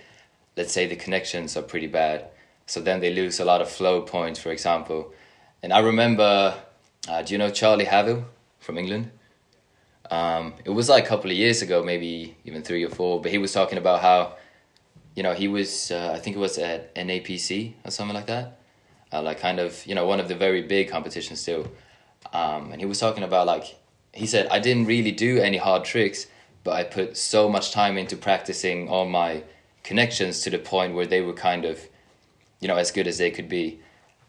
let's 0.60 0.74
say 0.74 0.86
the 0.86 0.96
connections 1.06 1.58
are 1.58 1.66
pretty 1.74 1.88
bad 1.88 2.28
so 2.66 2.80
then 2.80 3.00
they 3.00 3.12
lose 3.12 3.40
a 3.40 3.46
lot 3.46 3.62
of 3.62 3.70
flow 3.78 4.02
points 4.02 4.40
for 4.40 4.52
example 4.52 5.12
and 5.64 5.74
i 5.74 5.80
remember 5.80 6.32
uh, 7.08 7.22
do 7.24 7.34
you 7.34 7.38
know 7.38 7.50
charlie 7.50 7.86
havill 7.86 8.26
from 8.60 8.78
england 8.78 9.10
um, 10.12 10.54
it 10.66 10.72
was 10.72 10.90
like 10.90 11.06
a 11.06 11.08
couple 11.08 11.30
of 11.30 11.38
years 11.38 11.62
ago, 11.62 11.84
maybe 11.84 12.36
even 12.46 12.64
three 12.64 12.84
or 12.84 12.90
four. 12.90 13.22
But 13.22 13.32
he 13.32 13.38
was 13.38 13.54
talking 13.54 13.78
about 13.78 14.02
how, 14.02 14.36
you 15.16 15.24
know, 15.24 15.34
he 15.34 15.48
was 15.48 15.92
uh, 15.92 16.14
I 16.16 16.20
think 16.20 16.36
it 16.36 16.40
was 16.40 16.58
at 16.58 16.94
NAPC 16.96 17.74
or 17.86 17.92
something 17.92 18.16
like 18.16 18.28
that, 18.28 18.60
uh, 19.14 19.22
like 19.22 19.40
kind 19.40 19.60
of 19.60 19.86
you 19.86 19.96
know 19.96 20.06
one 20.06 20.20
of 20.20 20.28
the 20.28 20.36
very 20.36 20.62
big 20.64 20.90
competitions 20.90 21.42
still. 21.42 21.68
Um, 22.34 22.72
and 22.72 22.82
he 22.82 22.86
was 22.86 23.00
talking 23.00 23.24
about 23.24 23.48
like 23.48 23.78
he 24.14 24.26
said 24.26 24.48
I 24.48 24.60
didn't 24.60 24.86
really 24.86 25.12
do 25.12 25.40
any 25.40 25.58
hard 25.58 25.86
tricks, 25.86 26.26
but 26.64 26.72
I 26.72 26.84
put 26.84 27.16
so 27.16 27.48
much 27.48 27.72
time 27.72 27.98
into 27.98 28.16
practicing 28.18 28.90
all 28.90 29.08
my 29.08 29.44
connections 29.84 30.42
to 30.42 30.50
the 30.50 30.60
point 30.60 30.94
where 30.94 31.06
they 31.06 31.22
were 31.22 31.34
kind 31.34 31.66
of, 31.66 31.88
you 32.60 32.68
know, 32.68 32.76
as 32.76 32.92
good 32.92 33.08
as 33.08 33.18
they 33.18 33.32
could 33.32 33.50
be. 33.50 33.80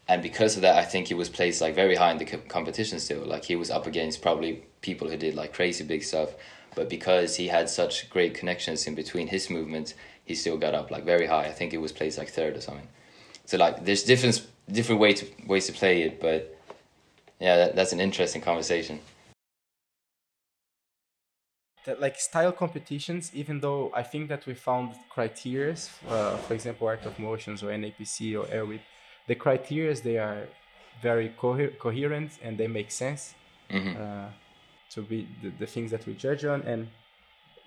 And 0.07 0.21
because 0.21 0.55
of 0.55 0.61
that, 0.63 0.77
I 0.77 0.83
think 0.83 1.07
he 1.07 1.13
was 1.13 1.29
placed 1.29 1.61
like 1.61 1.75
very 1.75 1.95
high 1.95 2.11
in 2.11 2.17
the 2.17 2.25
co- 2.25 2.41
competition 2.47 2.99
still. 2.99 3.25
Like 3.25 3.45
he 3.45 3.55
was 3.55 3.69
up 3.69 3.87
against 3.87 4.21
probably 4.21 4.63
people 4.81 5.09
who 5.09 5.17
did 5.17 5.35
like 5.35 5.53
crazy 5.53 5.83
big 5.83 6.03
stuff, 6.03 6.31
but 6.75 6.89
because 6.89 7.35
he 7.35 7.47
had 7.47 7.69
such 7.69 8.09
great 8.09 8.33
connections 8.33 8.87
in 8.87 8.95
between 8.95 9.27
his 9.27 9.49
movements, 9.49 9.93
he 10.25 10.35
still 10.35 10.57
got 10.57 10.73
up 10.73 10.91
like 10.91 11.03
very 11.05 11.27
high. 11.27 11.45
I 11.45 11.51
think 11.51 11.73
it 11.73 11.77
was 11.77 11.91
placed 11.91 12.17
like 12.17 12.29
third 12.29 12.55
or 12.57 12.61
something. 12.61 12.87
So 13.45 13.57
like 13.57 13.85
there's 13.85 14.03
different 14.03 14.45
different 14.71 15.01
way 15.01 15.13
to 15.13 15.25
ways 15.45 15.67
to 15.67 15.73
play 15.73 16.03
it, 16.03 16.21
but 16.21 16.57
yeah, 17.39 17.57
that, 17.57 17.75
that's 17.75 17.91
an 17.91 17.99
interesting 17.99 18.41
conversation. 18.41 18.99
That 21.85 21.99
like 21.99 22.19
style 22.19 22.51
competitions 22.51 23.31
even 23.33 23.59
though 23.59 23.91
i 23.95 24.03
think 24.03 24.29
that 24.29 24.45
we 24.45 24.53
found 24.53 24.93
criteria 25.09 25.75
uh, 26.09 26.37
for 26.45 26.53
example 26.53 26.85
art 26.87 27.03
of 27.07 27.17
motions 27.17 27.63
or 27.63 27.69
napc 27.83 28.19
or 28.39 28.45
Airwipe 28.57 28.85
the 29.27 29.35
criteria 29.35 29.93
they 30.07 30.17
are 30.17 30.41
very 31.01 31.29
coher- 31.41 31.75
coherent 31.79 32.31
and 32.43 32.57
they 32.59 32.67
make 32.67 32.91
sense 32.91 33.33
Mhm. 33.69 33.95
uh, 34.01 34.29
to 34.93 35.01
be 35.01 35.27
the, 35.41 35.49
the 35.61 35.65
things 35.65 35.89
that 35.91 36.05
we 36.07 36.13
judge 36.25 36.43
on 36.45 36.61
and 36.71 36.81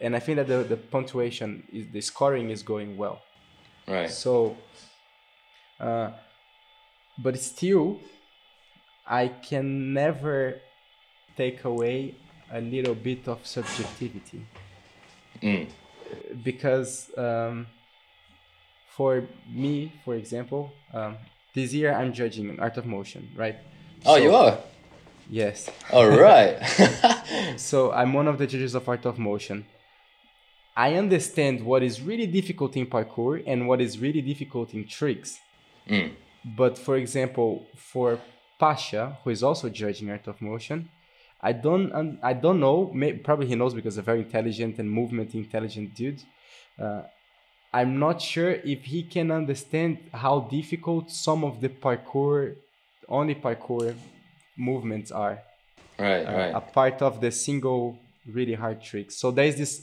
and 0.00 0.14
i 0.14 0.20
think 0.20 0.36
that 0.36 0.48
the, 0.54 0.62
the 0.74 0.76
punctuation 0.76 1.50
is 1.72 1.84
the 1.96 2.00
scoring 2.00 2.50
is 2.50 2.62
going 2.62 2.96
well 2.96 3.18
Right. 3.88 4.10
so, 4.10 4.56
uh, 5.80 6.10
but 7.18 7.38
still, 7.38 8.00
I 9.06 9.28
can 9.28 9.92
never 9.92 10.60
take 11.36 11.64
away 11.64 12.14
a 12.52 12.60
little 12.60 12.94
bit 12.94 13.28
of 13.28 13.44
subjectivity 13.46 14.44
Mm. 15.42 15.66
because 16.44 17.10
um, 17.18 17.66
for 18.88 19.24
me, 19.48 19.92
for 20.04 20.14
example, 20.14 20.72
um, 20.92 21.16
this 21.54 21.72
year 21.72 21.92
I'm 21.92 22.12
judging 22.12 22.48
an 22.50 22.60
Art 22.60 22.76
of 22.76 22.86
Motion, 22.86 23.30
right? 23.36 23.56
Oh, 24.06 24.16
So- 24.16 24.22
you 24.22 24.34
are. 24.34 24.58
Yes. 25.28 25.70
All 25.92 26.08
right. 26.08 26.58
So 27.56 27.90
I'm 27.92 28.12
one 28.12 28.28
of 28.28 28.38
the 28.38 28.46
judges 28.46 28.74
of 28.74 28.88
Art 28.88 29.06
of 29.06 29.18
Motion. 29.18 29.64
I 30.76 30.94
understand 30.94 31.64
what 31.64 31.82
is 31.82 32.00
really 32.02 32.26
difficult 32.26 32.76
in 32.76 32.86
parkour 32.86 33.42
and 33.46 33.66
what 33.68 33.80
is 33.80 33.98
really 33.98 34.20
difficult 34.22 34.74
in 34.74 34.86
tricks. 34.86 35.38
Mm. 35.88 36.12
But 36.44 36.78
for 36.78 36.96
example, 36.96 37.66
for 37.76 38.20
Pasha, 38.58 39.18
who 39.24 39.30
is 39.30 39.42
also 39.42 39.68
judging 39.68 40.10
Art 40.10 40.26
of 40.28 40.40
Motion, 40.42 40.90
I 41.50 41.52
don't 41.52 41.86
I 42.30 42.32
don't 42.44 42.60
know. 42.66 42.78
May- 43.00 43.16
probably 43.28 43.46
he 43.52 43.56
knows 43.60 43.74
because 43.78 43.96
a 43.98 44.02
very 44.10 44.20
intelligent 44.28 44.74
and 44.80 44.88
movement 45.00 45.28
intelligent 45.34 45.88
dude. 46.00 46.20
Uh, 46.84 47.02
I'm 47.78 47.92
not 48.06 48.16
sure 48.32 48.52
if 48.74 48.80
he 48.92 49.00
can 49.14 49.28
understand 49.40 49.92
how 50.24 50.34
difficult 50.58 51.04
some 51.10 51.40
of 51.48 51.54
the 51.62 51.68
parkour, 51.84 52.36
only 53.18 53.34
parkour 53.46 53.94
movements 54.56 55.08
are 55.24 55.36
right. 55.98 56.24
uh, 56.30 56.32
Right. 56.40 56.54
a 56.54 56.62
part 56.78 57.02
of 57.08 57.12
the 57.24 57.30
single 57.46 57.82
really 58.36 58.54
hard 58.54 58.78
tricks. 58.90 59.12
So 59.22 59.26
there's 59.38 59.56
this 59.62 59.74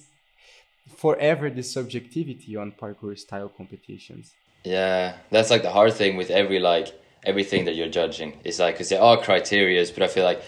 forever 1.03 1.49
this 1.49 1.69
subjectivity 1.77 2.55
on 2.55 2.71
parkour 2.81 3.17
style 3.25 3.49
competitions. 3.59 4.25
Yeah, 4.63 5.03
that's 5.29 5.49
like 5.53 5.63
the 5.67 5.71
hard 5.79 5.93
thing 5.93 6.17
with 6.17 6.29
every 6.41 6.59
like 6.59 6.87
everything 7.31 7.65
that 7.65 7.75
you're 7.77 7.89
judging. 8.01 8.29
It's 8.43 8.59
like 8.63 8.75
because 8.75 8.89
there 8.89 9.01
are 9.01 9.17
criterias, 9.17 9.93
but 9.93 10.03
I 10.03 10.07
feel 10.07 10.23
like 10.31 10.41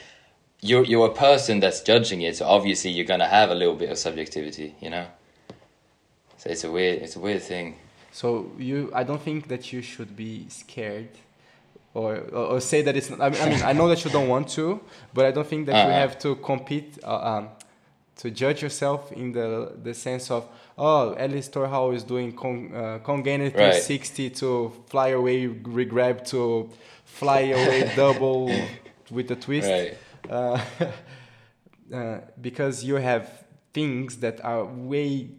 you're 0.63 0.85
you're 0.85 1.07
a 1.07 1.13
person 1.13 1.59
that's 1.59 1.81
judging 1.81 2.21
it, 2.21 2.37
so 2.37 2.45
obviously 2.45 2.91
you're 2.91 3.05
gonna 3.05 3.27
have 3.27 3.51
a 3.51 3.55
little 3.55 3.75
bit 3.75 3.89
of 3.89 3.97
subjectivity, 3.97 4.75
you 4.79 4.89
know. 4.89 5.05
So 6.37 6.49
it's 6.49 6.63
a 6.63 6.71
weird, 6.71 7.01
it's 7.01 7.15
a 7.15 7.19
weird 7.19 7.41
thing. 7.41 7.75
So 8.11 8.51
you, 8.57 8.91
I 8.93 9.03
don't 9.03 9.21
think 9.21 9.47
that 9.49 9.73
you 9.73 9.81
should 9.81 10.15
be 10.15 10.45
scared, 10.49 11.09
or 11.93 12.17
or, 12.31 12.59
say 12.61 12.81
that 12.81 12.95
it's. 12.95 13.09
Not, 13.09 13.21
I, 13.21 13.29
mean, 13.29 13.41
I 13.41 13.49
mean, 13.49 13.61
I 13.63 13.73
know 13.73 13.87
that 13.89 14.03
you 14.05 14.11
don't 14.11 14.29
want 14.29 14.47
to, 14.49 14.79
but 15.13 15.25
I 15.25 15.31
don't 15.31 15.47
think 15.47 15.65
that 15.67 15.85
you 15.85 15.91
Uh-uh. 15.91 15.99
have 15.99 16.17
to 16.19 16.35
compete, 16.35 16.97
uh, 17.03 17.31
um, 17.31 17.49
to 18.17 18.31
judge 18.31 18.61
yourself 18.61 19.11
in 19.11 19.31
the 19.33 19.73
the 19.83 19.93
sense 19.93 20.31
of 20.31 20.47
oh, 20.77 21.13
Ellis 21.13 21.49
Torhall 21.49 21.91
is 21.91 22.03
doing 22.03 22.31
con, 22.33 22.71
uh, 22.73 22.99
congainer 23.03 23.49
360 23.49 24.29
to 24.31 24.71
fly 24.87 25.09
away 25.09 25.47
regrab 25.47 26.25
to 26.29 26.69
fly 27.05 27.41
away 27.41 27.91
double 27.95 28.51
with 29.11 29.29
a 29.31 29.35
twist. 29.35 29.69
Right. 29.69 29.97
Uh, 30.29 30.59
uh, 31.93 32.19
because 32.41 32.83
you 32.83 32.95
have 32.95 33.45
things 33.73 34.17
that 34.17 34.43
are 34.43 34.65
way 34.65 35.29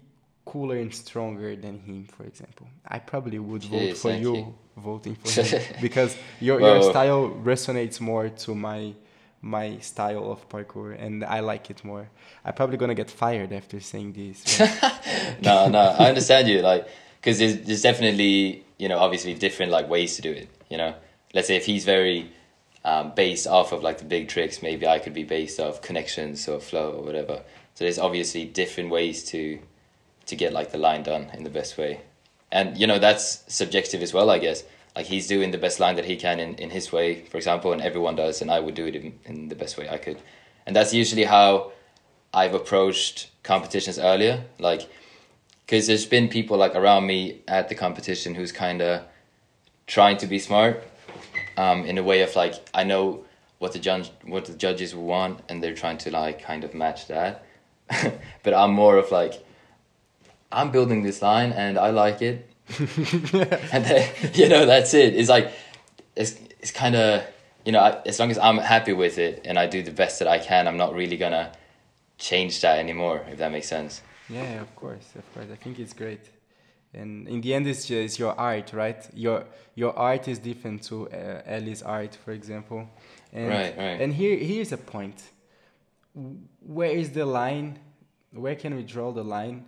cooler 0.44 0.77
and 0.77 0.94
stronger 0.94 1.57
than 1.57 1.79
him, 1.81 2.05
for 2.05 2.25
example. 2.25 2.66
I 2.87 2.99
probably 2.99 3.38
would 3.38 3.64
vote 3.64 3.97
for 3.97 4.12
you, 4.12 4.37
you. 4.37 4.55
voting 4.77 5.14
for 5.16 5.42
him 5.42 5.62
because 5.81 6.16
your 6.40 6.61
your 6.61 6.83
style 6.83 7.31
resonates 7.42 8.01
more 8.01 8.29
to 8.29 8.55
my 8.55 8.94
my 9.40 9.79
style 9.79 10.33
of 10.33 10.49
parkour 10.49 10.97
and 10.99 11.23
I 11.25 11.40
like 11.40 11.70
it 11.70 11.85
more. 11.85 12.09
I'm 12.44 12.55
probably 12.55 12.79
gonna 12.79 12.94
get 12.94 13.11
fired 13.11 13.53
after 13.53 13.79
saying 13.81 14.12
this. 14.14 14.59
no, 15.42 15.68
no, 15.68 15.94
I 15.99 16.09
understand 16.09 16.49
you. 16.49 16.61
Like, 16.62 16.88
because 17.20 17.38
there's, 17.38 17.59
there's 17.61 17.83
definitely, 17.83 18.64
you 18.79 18.88
know, 18.88 18.99
obviously 18.99 19.35
different 19.35 19.70
like 19.70 19.88
ways 19.88 20.16
to 20.16 20.23
do 20.23 20.31
it. 20.33 20.49
You 20.70 20.79
know, 20.79 20.94
let's 21.35 21.49
say 21.49 21.57
if 21.57 21.66
he's 21.66 21.85
very 21.85 22.31
um, 22.85 23.12
based 23.14 23.47
off 23.47 23.73
of 23.73 23.83
like 23.83 23.99
the 23.99 24.05
big 24.05 24.29
tricks, 24.29 24.62
maybe 24.62 24.87
I 24.87 24.99
could 24.99 25.14
be 25.14 25.25
based 25.25 25.59
off 25.61 25.83
connections 25.83 26.47
or 26.49 26.61
flow 26.61 26.92
or 26.92 27.03
whatever. 27.03 27.42
So 27.75 27.85
there's 27.85 27.99
obviously 27.99 28.44
different 28.44 28.90
ways 28.90 29.25
to 29.31 29.59
to 30.27 30.37
get 30.37 30.53
like 30.53 30.73
the 30.73 30.79
line 30.79 31.03
done 31.03 31.31
in 31.35 31.44
the 31.44 31.51
best 31.51 31.77
way. 31.79 32.01
and 32.55 32.79
you 32.79 32.87
know 32.87 32.99
that's 32.99 33.42
subjective 33.49 34.01
as 34.03 34.14
well, 34.14 34.31
I 34.31 34.38
guess. 34.38 34.64
Like 34.97 35.07
he's 35.07 35.27
doing 35.27 35.51
the 35.51 35.59
best 35.59 35.81
line 35.81 35.97
that 35.97 36.05
he 36.05 36.16
can 36.16 36.38
in, 36.38 36.55
in 36.55 36.70
his 36.70 36.92
way, 36.92 37.25
for 37.25 37.37
example, 37.37 37.73
and 37.73 37.83
everyone 37.83 38.14
does, 38.14 38.40
and 38.40 38.51
I 38.51 38.61
would 38.61 38.77
do 38.77 38.87
it 38.87 38.94
in, 38.94 39.18
in 39.25 39.49
the 39.49 39.57
best 39.57 39.77
way 39.77 39.88
I 39.88 39.99
could, 39.99 40.18
and 40.64 40.75
that's 40.77 40.94
usually 40.94 41.25
how 41.25 41.73
I've 42.33 42.55
approached 42.55 43.29
competitions 43.42 43.99
earlier, 43.99 44.44
like 44.59 44.88
because 45.66 45.87
there's 45.88 46.07
been 46.07 46.29
people 46.29 46.57
like 46.57 46.77
around 46.77 47.07
me 47.07 47.42
at 47.49 47.68
the 47.68 47.75
competition 47.75 48.35
who's 48.37 48.53
kind 48.53 48.81
of 48.83 49.03
trying 49.87 50.16
to 50.18 50.27
be 50.27 50.38
smart, 50.38 50.85
um, 51.56 51.84
in 51.84 51.98
a 51.98 52.02
way 52.02 52.22
of 52.22 52.34
like 52.36 52.54
I 52.74 52.84
know 52.84 53.24
what 53.58 53.72
the 53.72 53.78
judge 53.78 54.10
what 54.24 54.44
the 54.46 54.54
judges 54.54 54.94
want, 54.94 55.40
and 55.48 55.62
they're 55.62 55.74
trying 55.74 55.98
to 55.98 56.10
like 56.10 56.42
kind 56.42 56.64
of 56.64 56.74
match 56.74 57.08
that, 57.08 57.44
but 58.42 58.54
I'm 58.54 58.72
more 58.72 58.96
of 58.98 59.10
like 59.10 59.44
I'm 60.50 60.70
building 60.70 61.02
this 61.02 61.22
line 61.22 61.52
and 61.52 61.78
I 61.78 61.90
like 61.90 62.22
it, 62.22 62.48
and 62.78 63.84
then, 63.84 64.10
you 64.34 64.48
know 64.48 64.66
that's 64.66 64.94
it. 64.94 65.14
It's 65.14 65.28
like 65.28 65.52
it's 66.16 66.36
it's 66.60 66.70
kind 66.70 66.94
of 66.94 67.24
you 67.64 67.72
know 67.72 67.80
I, 67.80 68.02
as 68.06 68.18
long 68.18 68.30
as 68.30 68.38
I'm 68.38 68.58
happy 68.58 68.92
with 68.92 69.18
it 69.18 69.42
and 69.44 69.58
I 69.58 69.66
do 69.66 69.82
the 69.82 69.90
best 69.92 70.18
that 70.20 70.28
I 70.28 70.38
can, 70.38 70.66
I'm 70.68 70.76
not 70.76 70.94
really 70.94 71.16
gonna 71.16 71.52
change 72.18 72.60
that 72.62 72.78
anymore. 72.78 73.24
If 73.30 73.38
that 73.38 73.52
makes 73.52 73.68
sense. 73.68 74.02
Yeah, 74.28 74.60
of 74.62 74.74
course, 74.76 75.06
of 75.16 75.34
course. 75.34 75.46
I 75.52 75.56
think 75.56 75.78
it's 75.78 75.92
great, 75.92 76.20
and 76.94 77.28
in 77.28 77.40
the 77.40 77.54
end, 77.54 77.66
it's 77.66 77.87
just 77.87 78.18
your 78.18 78.38
art, 78.38 78.72
right? 78.72 79.07
Your 79.14 79.44
your 79.74 79.96
art 79.98 80.28
is 80.28 80.38
different 80.38 80.83
to 80.85 81.09
uh, 81.09 81.42
Ellie's 81.46 81.83
art, 81.83 82.14
for 82.14 82.33
example. 82.33 82.88
And, 83.33 83.48
Right, 83.48 83.76
right. 83.76 84.00
And 84.00 84.14
here 84.14 84.37
here's 84.37 84.72
a 84.72 84.76
point. 84.76 85.22
Where 86.61 86.90
is 86.90 87.11
the 87.11 87.26
line? 87.26 87.78
Where 88.33 88.54
can 88.54 88.74
we 88.76 88.83
draw 88.83 89.12
the 89.12 89.24
line 89.24 89.64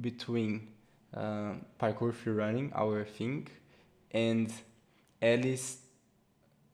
between 0.00 0.68
uh, 1.14 1.54
parkour 1.80 2.14
free 2.14 2.32
running, 2.32 2.72
our 2.74 3.04
thing, 3.04 3.48
and 4.10 4.52
Ellie's 5.20 5.78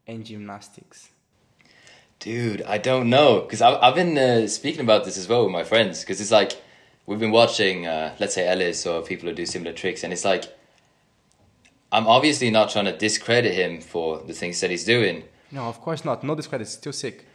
and 0.07 0.25
gymnastics? 0.25 1.09
Dude, 2.19 2.63
I 2.63 2.79
don't 2.79 3.11
know 3.11 3.41
because 3.41 3.63
I've 3.63 3.79
I've 3.83 3.95
been 3.95 4.19
uh, 4.19 4.47
speaking 4.47 4.81
about 4.81 5.05
this 5.05 5.17
as 5.17 5.29
well 5.29 5.45
with 5.45 5.53
my 5.53 5.65
friends 5.65 6.01
because 6.01 6.21
it's 6.21 6.31
like 6.31 6.53
we've 7.07 7.19
been 7.19 7.31
watching, 7.31 7.87
uh, 7.87 8.15
let's 8.21 8.35
say 8.35 8.47
Ellis 8.49 8.87
or 8.87 9.03
people 9.03 9.29
who 9.29 9.35
do 9.35 9.47
similar 9.47 9.73
tricks, 9.73 10.05
and 10.05 10.13
it's 10.13 10.25
like 10.25 10.45
I'm 11.91 12.07
obviously 12.07 12.51
not 12.51 12.71
trying 12.71 12.87
to 12.87 12.97
discredit 12.97 13.53
him 13.53 13.81
for 13.81 14.19
the 14.21 14.33
things 14.33 14.61
that 14.61 14.71
he's 14.71 14.85
doing, 14.85 15.25
No, 15.51 15.65
of 15.65 15.81
course 15.81 16.05
not. 16.05 16.25
No 16.25 16.35
discredit. 16.35 16.67
It's 16.67 16.73
still 16.73 16.93
sick. 16.93 17.27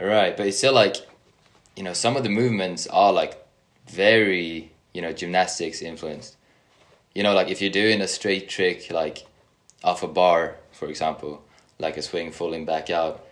right? 0.00 0.34
But 0.36 0.46
it's 0.46 0.56
still 0.56 0.72
like, 0.72 0.96
you 1.76 1.82
know, 1.82 1.92
some 1.92 2.16
of 2.16 2.22
the 2.22 2.30
movements 2.30 2.86
are 2.86 3.12
like 3.12 3.36
very, 3.88 4.72
you 4.94 5.02
know, 5.02 5.12
gymnastics 5.12 5.82
influenced. 5.82 6.36
You 7.14 7.22
know, 7.22 7.34
like 7.34 7.48
if 7.48 7.60
you're 7.60 7.70
doing 7.70 8.00
a 8.00 8.08
straight 8.08 8.48
trick 8.48 8.90
like 8.90 9.26
off 9.84 10.02
a 10.02 10.08
bar, 10.08 10.56
for 10.72 10.88
example, 10.88 11.42
like 11.78 11.98
a 11.98 12.02
swing 12.02 12.32
falling 12.32 12.64
back 12.64 12.88
out, 12.88 13.26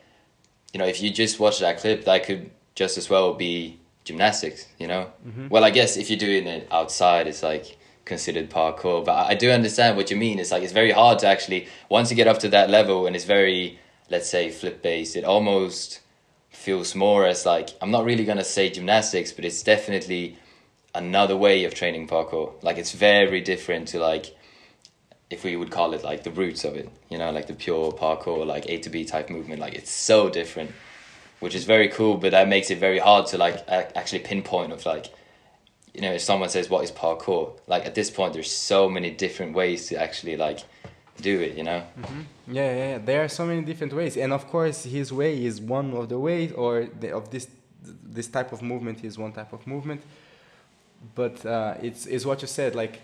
you 0.74 0.78
know, 0.78 0.86
if 0.86 1.00
you 1.00 1.08
just 1.10 1.40
watch 1.40 1.60
that 1.60 1.78
clip, 1.78 2.04
that 2.04 2.24
could 2.26 2.50
just 2.74 2.98
as 2.98 3.08
well 3.08 3.32
be 3.32 3.78
gymnastics, 4.04 4.66
you 4.78 4.86
know? 4.86 5.10
Mm-hmm. 5.26 5.48
Well, 5.48 5.64
I 5.64 5.70
guess 5.70 5.96
if 5.96 6.10
you're 6.10 6.18
doing 6.18 6.46
it 6.46 6.68
outside, 6.70 7.26
it's 7.26 7.42
like 7.42 7.76
considered 8.04 8.50
parkour, 8.50 9.04
but 9.04 9.26
I 9.26 9.34
do 9.34 9.50
understand 9.50 9.96
what 9.96 10.10
you 10.10 10.16
mean. 10.16 10.38
It's 10.38 10.50
like 10.50 10.62
it's 10.62 10.72
very 10.72 10.92
hard 10.92 11.18
to 11.20 11.26
actually, 11.26 11.68
once 11.88 12.10
you 12.10 12.16
get 12.16 12.28
up 12.28 12.38
to 12.40 12.48
that 12.50 12.70
level 12.70 13.06
and 13.06 13.16
it's 13.16 13.24
very, 13.24 13.78
let's 14.10 14.28
say, 14.28 14.50
flip 14.50 14.82
based, 14.82 15.16
it 15.16 15.24
almost 15.24 16.00
feels 16.50 16.94
more 16.94 17.26
as 17.26 17.46
like, 17.46 17.70
I'm 17.80 17.90
not 17.90 18.04
really 18.04 18.24
gonna 18.24 18.44
say 18.44 18.70
gymnastics, 18.70 19.32
but 19.32 19.44
it's 19.44 19.62
definitely 19.62 20.36
another 20.94 21.36
way 21.36 21.64
of 21.64 21.74
training 21.74 22.06
parkour. 22.06 22.52
Like 22.62 22.78
it's 22.78 22.92
very 22.92 23.40
different 23.40 23.88
to 23.88 23.98
like, 23.98 24.36
if 25.30 25.42
we 25.42 25.56
would 25.56 25.70
call 25.70 25.94
it 25.94 26.04
like 26.04 26.22
the 26.22 26.30
roots 26.30 26.64
of 26.64 26.76
it, 26.76 26.88
you 27.08 27.18
know, 27.18 27.30
like 27.32 27.46
the 27.46 27.54
pure 27.54 27.90
parkour, 27.92 28.46
like 28.46 28.66
A 28.68 28.78
to 28.78 28.90
B 28.90 29.04
type 29.04 29.30
movement, 29.30 29.60
like 29.60 29.74
it's 29.74 29.90
so 29.90 30.28
different, 30.28 30.70
which 31.40 31.54
is 31.54 31.64
very 31.64 31.88
cool. 31.88 32.16
But 32.16 32.30
that 32.32 32.48
makes 32.48 32.70
it 32.70 32.78
very 32.78 32.98
hard 32.98 33.26
to 33.28 33.38
like 33.38 33.64
actually 33.68 34.20
pinpoint 34.20 34.72
of 34.72 34.84
like, 34.86 35.06
you 35.92 36.00
know, 36.00 36.12
if 36.12 36.22
someone 36.22 36.48
says 36.48 36.68
what 36.68 36.84
is 36.84 36.90
parkour, 36.90 37.58
like 37.66 37.86
at 37.86 37.94
this 37.94 38.10
point, 38.10 38.32
there's 38.34 38.50
so 38.50 38.88
many 38.88 39.10
different 39.10 39.54
ways 39.54 39.88
to 39.88 39.96
actually 39.96 40.36
like 40.36 40.60
do 41.20 41.40
it, 41.40 41.56
you 41.56 41.62
know. 41.62 41.82
Yeah, 42.48 42.74
yeah, 42.74 42.88
yeah. 42.90 42.98
There 42.98 43.22
are 43.22 43.28
so 43.28 43.46
many 43.46 43.62
different 43.62 43.92
ways, 43.92 44.16
and 44.16 44.32
of 44.32 44.48
course, 44.48 44.84
his 44.84 45.12
way 45.12 45.44
is 45.44 45.60
one 45.60 45.94
of 45.94 46.08
the 46.08 46.18
ways, 46.18 46.52
or 46.52 46.88
the, 47.00 47.14
of 47.14 47.30
this 47.30 47.48
this 48.02 48.28
type 48.28 48.52
of 48.52 48.62
movement 48.62 49.04
is 49.04 49.18
one 49.18 49.32
type 49.32 49.52
of 49.52 49.66
movement. 49.66 50.02
But 51.14 51.44
uh, 51.44 51.74
it's 51.82 52.06
it's 52.06 52.24
what 52.24 52.42
you 52.42 52.48
said, 52.48 52.74
like 52.74 53.00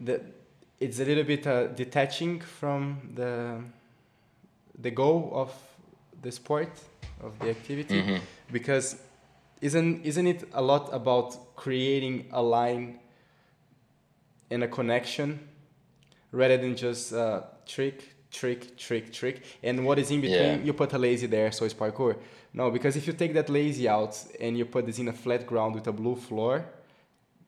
the 0.00 0.20
it's 0.80 1.00
a 1.00 1.04
little 1.04 1.24
bit 1.24 1.46
uh, 1.46 1.66
detaching 1.66 2.40
from 2.40 3.10
the 3.14 3.60
the 4.80 4.90
goal 4.90 5.30
of 5.34 5.52
the 6.22 6.30
sport 6.32 6.70
of 7.20 7.38
the 7.40 7.50
activity 7.50 8.02
Mhm. 8.02 8.20
because 8.52 8.96
isn't 9.60 10.04
isn't 10.04 10.26
it 10.26 10.44
a 10.52 10.62
lot 10.62 10.88
about 10.92 11.36
creating 11.56 12.26
a 12.32 12.42
line 12.42 12.98
and 14.50 14.62
a 14.64 14.68
connection 14.68 15.38
rather 16.32 16.56
than 16.56 16.76
just 16.76 17.12
uh, 17.12 17.42
trick 17.66 18.14
trick 18.30 18.76
trick 18.76 19.12
trick 19.12 19.42
and 19.62 19.84
what 19.84 19.98
is 19.98 20.10
in 20.10 20.20
between 20.20 20.58
Yeah. 20.58 20.64
you 20.66 20.72
put 20.72 20.92
a 20.92 20.98
lazy 20.98 21.26
there 21.26 21.50
so 21.52 21.64
it's 21.64 21.74
parkour 21.74 22.16
no 22.52 22.70
because 22.70 22.96
if 22.96 23.06
you 23.06 23.12
take 23.14 23.32
that 23.34 23.48
lazy 23.48 23.88
out 23.88 24.14
and 24.40 24.56
you 24.58 24.64
put 24.66 24.84
this 24.86 24.98
in 24.98 25.08
a 25.08 25.12
flat 25.12 25.46
ground 25.46 25.74
with 25.74 25.86
a 25.88 25.92
blue 25.92 26.14
floor 26.16 26.64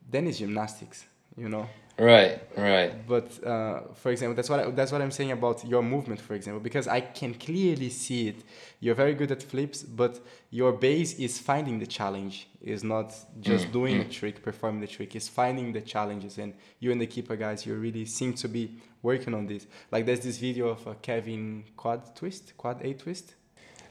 then 0.09 0.27
it's 0.27 0.39
gymnastics 0.39 1.05
you 1.37 1.47
know 1.49 1.67
Right, 1.99 2.41
right. 2.57 3.05
but 3.07 3.43
uh, 3.45 3.81
for 3.93 4.11
example, 4.11 4.33
that's 4.35 4.49
what 4.49 4.59
I, 4.59 4.71
that's 4.71 4.91
what 4.91 5.01
I'm 5.03 5.11
saying 5.11 5.31
about 5.31 5.63
your 5.67 5.83
movement, 5.83 6.19
for 6.19 6.33
example, 6.33 6.59
because 6.59 6.87
I 6.87 7.01
can 7.01 7.33
clearly 7.35 7.89
see 7.89 8.29
it. 8.29 8.43
You're 8.79 8.95
very 8.95 9.13
good 9.13 9.31
at 9.31 9.43
flips, 9.43 9.83
but 9.83 10.19
your 10.49 10.71
base 10.71 11.13
is 11.19 11.37
finding 11.37 11.77
the 11.79 11.85
challenge. 11.85 12.47
Is 12.61 12.83
not 12.83 13.13
just 13.39 13.67
Mm, 13.67 13.71
doing 13.71 13.95
mm. 13.97 14.01
a 14.01 14.09
trick, 14.09 14.41
performing 14.41 14.81
the 14.81 14.87
trick. 14.87 15.15
Is 15.15 15.27
finding 15.29 15.73
the 15.73 15.81
challenges, 15.81 16.37
and 16.39 16.53
you 16.79 16.91
and 16.91 16.99
the 16.99 17.05
Kipa 17.07 17.35
guys, 17.37 17.65
you 17.67 17.75
really 17.75 18.05
seem 18.05 18.33
to 18.35 18.47
be 18.47 18.71
working 19.03 19.33
on 19.35 19.45
this. 19.45 19.67
Like 19.91 20.05
there's 20.07 20.21
this 20.21 20.37
video 20.37 20.69
of 20.69 20.87
a 20.87 20.95
Kevin 20.95 21.65
quad 21.77 22.15
twist, 22.15 22.55
quad 22.57 22.81
A 22.83 22.93
twist, 22.93 23.35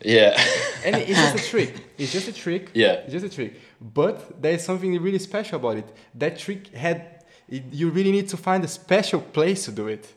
Yeah. 0.03 0.41
and 0.85 0.97
it's 0.97 1.21
just 1.21 1.37
a 1.47 1.51
trick. 1.51 1.75
It's 1.99 2.13
just 2.13 2.27
a 2.29 2.33
trick. 2.33 2.71
Yeah. 2.75 2.93
It's 3.05 3.13
just 3.13 3.27
a 3.27 3.29
trick. 3.29 3.61
But 3.81 4.41
there's 4.43 4.65
something 4.65 5.01
really 5.01 5.19
special 5.21 5.61
about 5.61 5.77
it. 5.77 5.95
That 6.15 6.39
trick 6.39 6.69
had, 6.75 7.20
it, 7.51 7.65
you 7.73 7.91
really 7.91 8.13
need 8.13 8.29
to 8.29 8.37
find 8.37 8.65
a 8.65 8.69
special 8.69 9.21
place 9.21 9.65
to 9.67 9.73
do 9.73 9.89
it. 9.89 10.13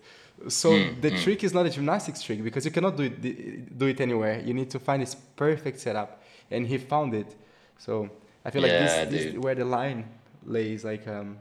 So 0.47 0.71
Mm, 0.71 1.01
the 1.01 1.11
mm. 1.11 1.23
trick 1.23 1.43
is 1.43 1.53
not 1.53 1.65
a 1.65 1.69
gymnastics 1.69 2.21
trick 2.21 2.43
because 2.43 2.65
you 2.65 2.71
cannot 2.71 2.97
do 2.97 3.03
it, 3.03 3.77
do 3.77 3.85
it 3.87 3.99
anywhere. 4.01 4.41
You 4.43 4.53
need 4.53 4.69
to 4.71 4.79
find 4.79 5.01
this 5.01 5.15
perfect 5.15 5.79
setup. 5.79 6.21
And 6.51 6.67
he 6.67 6.77
found 6.77 7.13
it. 7.13 7.35
So 7.77 8.09
I 8.45 8.51
feel 8.51 8.61
like 8.61 8.71
this, 8.71 9.09
this 9.09 9.37
where 9.37 9.55
the 9.55 9.65
line 9.65 10.05
lays, 10.45 10.83
like 10.83 11.07
um, 11.07 11.37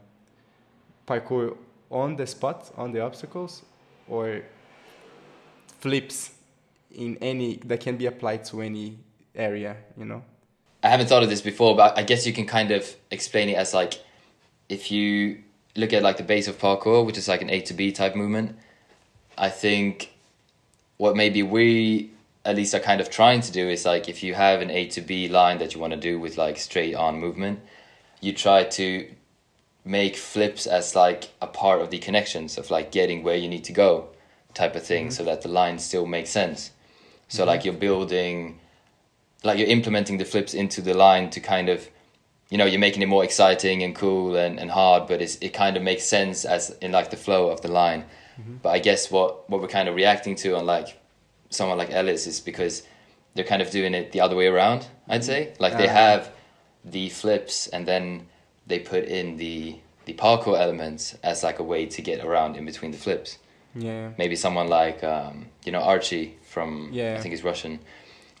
parkour 1.07 1.57
on 1.89 2.15
the 2.15 2.25
spot, 2.25 2.71
on 2.77 2.91
the 2.91 3.01
obstacles, 3.01 3.63
or 4.07 4.41
flips 5.79 6.31
in 6.91 7.17
any 7.21 7.57
that 7.65 7.79
can 7.81 7.97
be 7.97 8.05
applied 8.05 8.45
to 8.45 8.61
any 8.61 8.97
area, 9.35 9.75
you 9.97 10.05
know? 10.05 10.23
I 10.81 10.89
haven't 10.89 11.07
thought 11.07 11.23
of 11.23 11.29
this 11.29 11.41
before, 11.41 11.75
but 11.75 11.97
I 11.97 12.03
guess 12.03 12.25
you 12.25 12.33
can 12.33 12.45
kind 12.45 12.71
of 12.71 12.95
explain 13.11 13.49
it 13.49 13.55
as 13.55 13.73
like 13.73 14.01
if 14.69 14.91
you 14.91 15.43
look 15.75 15.93
at 15.93 16.03
like 16.03 16.17
the 16.17 16.23
base 16.23 16.47
of 16.47 16.57
parkour, 16.57 17.05
which 17.05 17.17
is 17.17 17.27
like 17.27 17.41
an 17.41 17.49
A 17.49 17.61
to 17.61 17.73
B 17.73 17.91
type 17.91 18.15
movement. 18.15 18.57
I 19.37 19.49
think 19.49 20.13
what 20.97 21.15
maybe 21.15 21.43
we 21.43 22.11
at 22.45 22.55
least 22.55 22.75
are 22.75 22.79
kind 22.79 23.01
of 23.01 23.09
trying 23.09 23.41
to 23.41 23.51
do 23.51 23.69
is 23.69 23.85
like 23.85 24.09
if 24.09 24.21
you 24.21 24.33
have 24.33 24.61
an 24.61 24.69
A 24.69 24.87
to 24.89 25.01
B 25.01 25.27
line 25.27 25.59
that 25.59 25.73
you 25.73 25.79
want 25.79 25.93
to 25.93 25.99
do 25.99 26.19
with 26.19 26.37
like 26.37 26.57
straight 26.57 26.93
on 26.93 27.19
movement, 27.19 27.59
you 28.21 28.33
try 28.33 28.63
to 28.63 29.09
make 29.85 30.15
flips 30.15 30.65
as 30.65 30.95
like 30.95 31.29
a 31.41 31.47
part 31.47 31.81
of 31.81 31.89
the 31.89 31.99
connections 31.99 32.57
of 32.57 32.71
like 32.71 32.91
getting 32.91 33.23
where 33.23 33.35
you 33.35 33.49
need 33.49 33.63
to 33.65 33.73
go 33.73 34.09
type 34.53 34.75
of 34.75 34.83
thing 34.83 35.05
mm-hmm. 35.07 35.11
so 35.11 35.23
that 35.23 35.41
the 35.41 35.49
line 35.49 35.79
still 35.79 36.05
makes 36.05 36.29
sense. 36.29 36.71
So 37.27 37.41
mm-hmm. 37.41 37.49
like 37.49 37.65
you're 37.65 37.73
building 37.73 38.59
like 39.43 39.57
you're 39.57 39.67
implementing 39.67 40.17
the 40.17 40.25
flips 40.25 40.53
into 40.53 40.81
the 40.81 40.93
line 40.93 41.29
to 41.31 41.39
kind 41.39 41.67
of 41.67 41.89
you 42.53 42.57
know 42.59 42.67
you're 42.71 42.85
making 42.87 43.01
it 43.05 43.09
more 43.15 43.23
exciting 43.29 43.77
and 43.85 43.91
cool 44.03 44.35
and, 44.43 44.53
and 44.61 44.69
hard 44.71 45.01
but 45.09 45.17
it's, 45.23 45.35
it 45.47 45.51
kind 45.63 45.75
of 45.77 45.81
makes 45.91 46.03
sense 46.17 46.37
as 46.55 46.63
in 46.85 46.91
like 46.97 47.09
the 47.09 47.17
flow 47.25 47.43
of 47.53 47.59
the 47.65 47.71
line 47.81 48.01
but 48.63 48.69
i 48.77 48.79
guess 48.87 49.01
what 49.15 49.29
what 49.49 49.59
we're 49.61 49.75
kind 49.77 49.87
of 49.89 49.95
reacting 49.95 50.35
to 50.43 50.49
on 50.59 50.65
like 50.75 50.87
someone 51.57 51.77
like 51.83 51.91
ellis 51.99 52.27
is 52.31 52.39
because 52.51 52.75
they're 53.33 53.49
kind 53.53 53.61
of 53.61 53.69
doing 53.79 53.93
it 53.99 54.11
the 54.11 54.21
other 54.25 54.35
way 54.41 54.47
around 54.55 54.81
i'd 55.09 55.23
say 55.31 55.41
like 55.65 55.75
they 55.81 55.89
Ah. 55.89 56.01
have 56.03 56.21
the 56.95 57.09
flips 57.09 57.55
and 57.73 57.87
then 57.91 58.05
they 58.69 58.79
put 58.79 59.03
in 59.19 59.37
the 59.37 59.57
the 60.05 60.13
parkour 60.13 60.55
elements 60.65 61.03
as 61.23 61.43
like 61.47 61.59
a 61.59 61.63
way 61.73 61.85
to 61.95 62.01
get 62.09 62.23
around 62.27 62.51
in 62.59 62.65
between 62.65 62.91
the 62.91 62.97
flips 63.05 63.31
Yeah. 63.75 64.11
maybe 64.21 64.35
someone 64.35 64.67
like 64.81 64.99
um, 65.15 65.35
you 65.65 65.71
know 65.73 65.81
Archie 65.93 66.27
from 66.53 66.69
Yeah. 66.99 67.15
I 67.17 67.19
think 67.21 67.31
he's 67.35 67.43
Russian. 67.51 67.73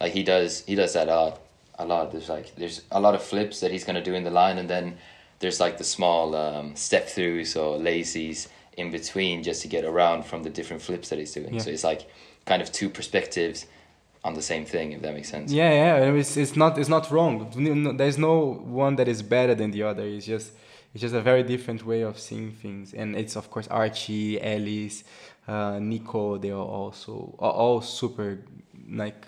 Like 0.01 0.13
he 0.17 0.23
does 0.33 0.51
he 0.69 0.75
does 0.81 0.93
that 0.93 1.07
a 1.07 1.15
lot. 1.15 1.33
A 1.79 1.85
lot. 1.85 2.11
There's 2.11 2.29
like 2.29 2.55
there's 2.55 2.81
a 2.91 2.99
lot 2.99 3.15
of 3.15 3.23
flips 3.23 3.59
that 3.61 3.71
he's 3.71 3.83
gonna 3.83 4.03
do 4.03 4.13
in 4.13 4.23
the 4.23 4.31
line, 4.31 4.57
and 4.57 4.69
then 4.69 4.97
there's 5.39 5.59
like 5.59 5.77
the 5.77 5.83
small 5.83 6.35
um, 6.35 6.75
step 6.75 7.07
throughs 7.07 7.55
or 7.55 7.79
lazies 7.79 8.47
in 8.77 8.91
between 8.91 9.43
just 9.43 9.61
to 9.61 9.67
get 9.67 9.83
around 9.83 10.25
from 10.25 10.43
the 10.43 10.49
different 10.49 10.81
flips 10.81 11.09
that 11.09 11.19
he's 11.19 11.33
doing. 11.33 11.55
Yeah. 11.55 11.61
So 11.61 11.69
it's 11.69 11.83
like 11.83 12.09
kind 12.45 12.61
of 12.61 12.71
two 12.71 12.89
perspectives 12.89 13.65
on 14.23 14.33
the 14.33 14.41
same 14.41 14.65
thing, 14.65 14.93
if 14.93 15.01
that 15.01 15.13
makes 15.13 15.29
sense. 15.29 15.51
Yeah, 15.51 15.71
yeah, 15.99 16.13
it's, 16.13 16.37
it's 16.37 16.55
not 16.55 16.77
it's 16.77 16.89
not 16.89 17.11
wrong. 17.11 17.51
There's 17.97 18.17
no 18.17 18.53
one 18.63 18.95
that 18.95 19.07
is 19.07 19.21
better 19.21 19.53
than 19.53 19.71
the 19.71 19.83
other. 19.83 20.03
It's 20.03 20.25
just 20.25 20.53
it's 20.93 21.01
just 21.01 21.15
a 21.15 21.21
very 21.21 21.43
different 21.43 21.85
way 21.85 22.01
of 22.01 22.19
seeing 22.19 22.51
things. 22.51 22.93
And 22.93 23.15
it's 23.15 23.35
of 23.35 23.49
course 23.51 23.67
Archie, 23.67 24.41
Ellis, 24.41 25.03
uh, 25.47 25.79
Nico. 25.79 26.37
They 26.37 26.51
are 26.51 26.65
also 26.79 27.35
are 27.39 27.51
all 27.51 27.81
super 27.81 28.39
like 28.89 29.25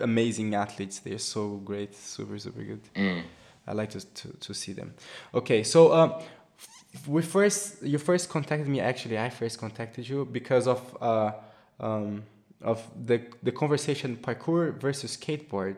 amazing 0.00 0.54
athletes. 0.54 0.98
They're 1.00 1.18
so 1.18 1.56
great, 1.64 1.94
super 1.96 2.38
super 2.38 2.62
good. 2.62 2.80
Mm. 2.94 3.22
I 3.66 3.72
like 3.72 3.90
to, 3.90 4.00
to, 4.00 4.28
to 4.28 4.54
see 4.54 4.72
them. 4.72 4.94
Okay, 5.34 5.62
so 5.62 5.92
um, 5.92 6.14
we 7.06 7.22
first 7.22 7.82
you 7.82 7.98
first 7.98 8.28
contacted 8.28 8.68
me. 8.68 8.80
Actually, 8.80 9.18
I 9.18 9.30
first 9.30 9.58
contacted 9.58 10.08
you 10.08 10.24
because 10.24 10.66
of 10.66 10.96
uh, 11.00 11.32
um, 11.78 12.22
of 12.62 12.82
the 13.06 13.20
the 13.42 13.52
conversation 13.52 14.16
parkour 14.16 14.78
versus 14.80 15.16
skateboard 15.16 15.76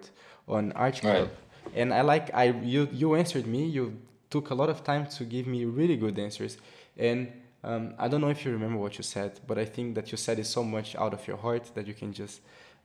on 0.48 0.72
Arch 0.72 1.00
Club, 1.00 1.28
Right. 1.28 1.74
and 1.74 1.92
I 1.92 2.00
like 2.02 2.32
I 2.34 2.44
you 2.62 2.88
you 2.92 3.14
answered 3.14 3.46
me. 3.46 3.64
You 3.66 3.98
took 4.30 4.50
a 4.50 4.54
lot 4.54 4.70
of 4.70 4.82
time 4.82 5.06
to 5.06 5.24
give 5.24 5.46
me 5.46 5.64
really 5.66 5.96
good 5.96 6.18
answers, 6.18 6.56
and 6.96 7.30
um, 7.62 7.94
I 7.98 8.08
don't 8.08 8.20
know 8.20 8.30
if 8.30 8.44
you 8.44 8.50
remember 8.52 8.78
what 8.78 8.96
you 8.98 9.04
said, 9.04 9.40
but 9.46 9.58
I 9.58 9.64
think 9.66 9.94
that 9.94 10.10
you 10.10 10.16
said 10.18 10.38
it 10.38 10.46
so 10.46 10.64
much 10.64 10.96
out 10.96 11.12
of 11.12 11.26
your 11.28 11.36
heart 11.36 11.70
that 11.74 11.86
you 11.86 11.94
can 11.94 12.12
just 12.12 12.40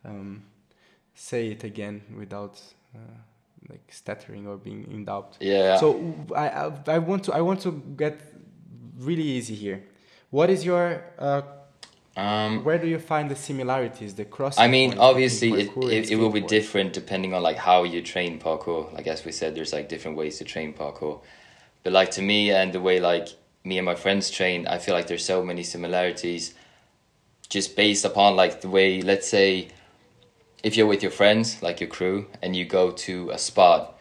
um, 0.06 0.44
say 1.18 1.50
it 1.50 1.64
again 1.64 2.02
without. 2.18 2.62
Uh, 2.96 3.00
like 3.70 3.92
stuttering 3.92 4.48
or 4.48 4.56
being 4.56 4.88
in 4.92 5.04
doubt. 5.04 5.36
Yeah. 5.42 5.76
So 5.78 6.16
I, 6.34 6.48
I 6.48 6.72
I 6.88 6.98
want 7.00 7.26
to 7.26 7.34
I 7.34 7.42
want 7.42 7.60
to 7.62 7.72
get 7.98 8.18
really 8.98 9.24
easy 9.24 9.56
here. 9.56 9.84
What 10.30 10.50
is 10.50 10.64
your 10.64 11.04
uh, 11.20 11.42
um, 12.18 12.64
where 12.64 12.80
do 12.80 12.88
you 12.88 12.98
find 12.98 13.30
the 13.30 13.36
similarities, 13.36 14.16
the 14.16 14.26
cross? 14.26 14.58
I 14.58 14.68
mean, 14.68 14.98
obviously, 14.98 15.52
it, 15.54 15.72
it, 15.78 16.12
it 16.12 16.16
will 16.16 16.32
be 16.32 16.42
different 16.42 16.94
depending 16.94 17.36
on 17.36 17.44
like 17.44 17.58
how 17.58 17.84
you 17.84 18.02
train 18.02 18.40
parkour. 18.40 18.92
Like 18.92 19.06
as 19.06 19.24
we 19.24 19.32
said, 19.32 19.54
there's 19.54 19.72
like 19.72 19.88
different 19.88 20.18
ways 20.18 20.40
to 20.40 20.44
train 20.44 20.74
parkour. 20.74 21.22
But 21.84 21.94
like 21.94 22.10
to 22.12 22.24
me 22.24 22.52
and 22.52 22.74
the 22.74 22.82
way 22.82 23.00
like 23.00 23.30
me 23.64 23.78
and 23.78 23.86
my 23.86 23.94
friends 23.94 24.32
train, 24.32 24.68
I 24.68 24.80
feel 24.80 24.96
like 24.96 25.06
there's 25.06 25.24
so 25.24 25.44
many 25.44 25.62
similarities, 25.62 26.56
just 27.50 27.76
based 27.76 28.04
upon 28.04 28.36
like 28.36 28.62
the 28.62 28.70
way. 28.70 29.04
Let's 29.04 29.28
say, 29.28 29.68
if 30.64 30.76
you're 30.76 30.88
with 30.88 31.02
your 31.02 31.12
friends, 31.12 31.62
like 31.62 31.80
your 31.80 31.90
crew, 31.90 32.28
and 32.42 32.56
you 32.56 32.66
go 32.66 32.92
to 32.92 33.30
a 33.30 33.38
spot. 33.38 34.00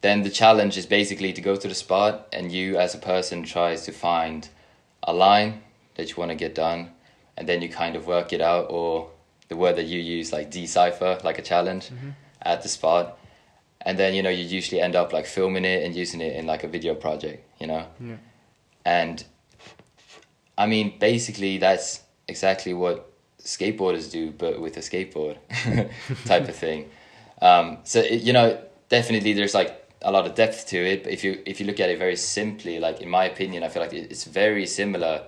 Then 0.00 0.22
the 0.22 0.30
challenge 0.30 0.76
is 0.76 0.86
basically 0.86 1.32
to 1.32 1.40
go 1.40 1.56
to 1.56 1.68
the 1.68 1.74
spot, 1.74 2.28
and 2.32 2.52
you 2.52 2.76
as 2.76 2.94
a 2.94 2.98
person 2.98 3.42
tries 3.42 3.84
to 3.84 3.92
find 3.92 4.48
a 5.02 5.12
line 5.12 5.62
that 5.96 6.10
you 6.10 6.16
want 6.16 6.30
to 6.30 6.36
get 6.36 6.54
done, 6.54 6.90
and 7.36 7.48
then 7.48 7.62
you 7.62 7.68
kind 7.68 7.96
of 7.96 8.06
work 8.06 8.32
it 8.32 8.40
out, 8.40 8.66
or 8.70 9.10
the 9.48 9.56
word 9.56 9.76
that 9.76 9.86
you 9.86 10.00
use, 10.00 10.32
like 10.32 10.50
decipher, 10.50 11.18
like 11.24 11.38
a 11.38 11.42
challenge 11.42 11.86
mm-hmm. 11.86 12.10
at 12.42 12.62
the 12.62 12.68
spot. 12.68 13.18
And 13.80 13.98
then, 13.98 14.14
you 14.14 14.22
know, 14.22 14.30
you 14.30 14.44
usually 14.44 14.80
end 14.80 14.96
up 14.96 15.12
like 15.12 15.24
filming 15.24 15.64
it 15.64 15.84
and 15.84 15.94
using 15.94 16.20
it 16.20 16.36
in 16.36 16.46
like 16.46 16.64
a 16.64 16.68
video 16.68 16.94
project, 16.94 17.46
you 17.60 17.66
know? 17.66 17.86
Yeah. 18.00 18.16
And 18.84 19.24
I 20.58 20.66
mean, 20.66 20.98
basically, 20.98 21.58
that's 21.58 22.02
exactly 22.26 22.74
what 22.74 23.07
skateboarders 23.48 24.10
do, 24.10 24.30
but 24.30 24.60
with 24.60 24.76
a 24.76 24.80
skateboard 24.80 25.36
type 26.26 26.48
of 26.48 26.56
thing. 26.56 26.90
Um, 27.40 27.78
so, 27.84 28.00
it, 28.00 28.22
you 28.22 28.32
know, 28.32 28.60
definitely 28.88 29.32
there's 29.32 29.54
like 29.54 29.72
a 30.02 30.12
lot 30.12 30.26
of 30.26 30.34
depth 30.34 30.66
to 30.68 30.76
it. 30.76 31.04
But 31.04 31.12
if 31.12 31.24
you 31.24 31.42
if 31.46 31.60
you 31.60 31.66
look 31.66 31.80
at 31.80 31.88
it 31.88 31.98
very 31.98 32.16
simply, 32.16 32.78
like 32.78 33.00
in 33.00 33.08
my 33.08 33.24
opinion, 33.24 33.62
I 33.62 33.68
feel 33.68 33.82
like 33.82 33.92
it's 33.92 34.24
very 34.24 34.66
similar, 34.66 35.24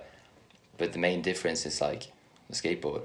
but 0.77 0.93
the 0.93 0.99
main 0.99 1.21
difference 1.21 1.65
is 1.65 1.81
like 1.81 2.11
the 2.49 2.55
skateboard. 2.55 3.03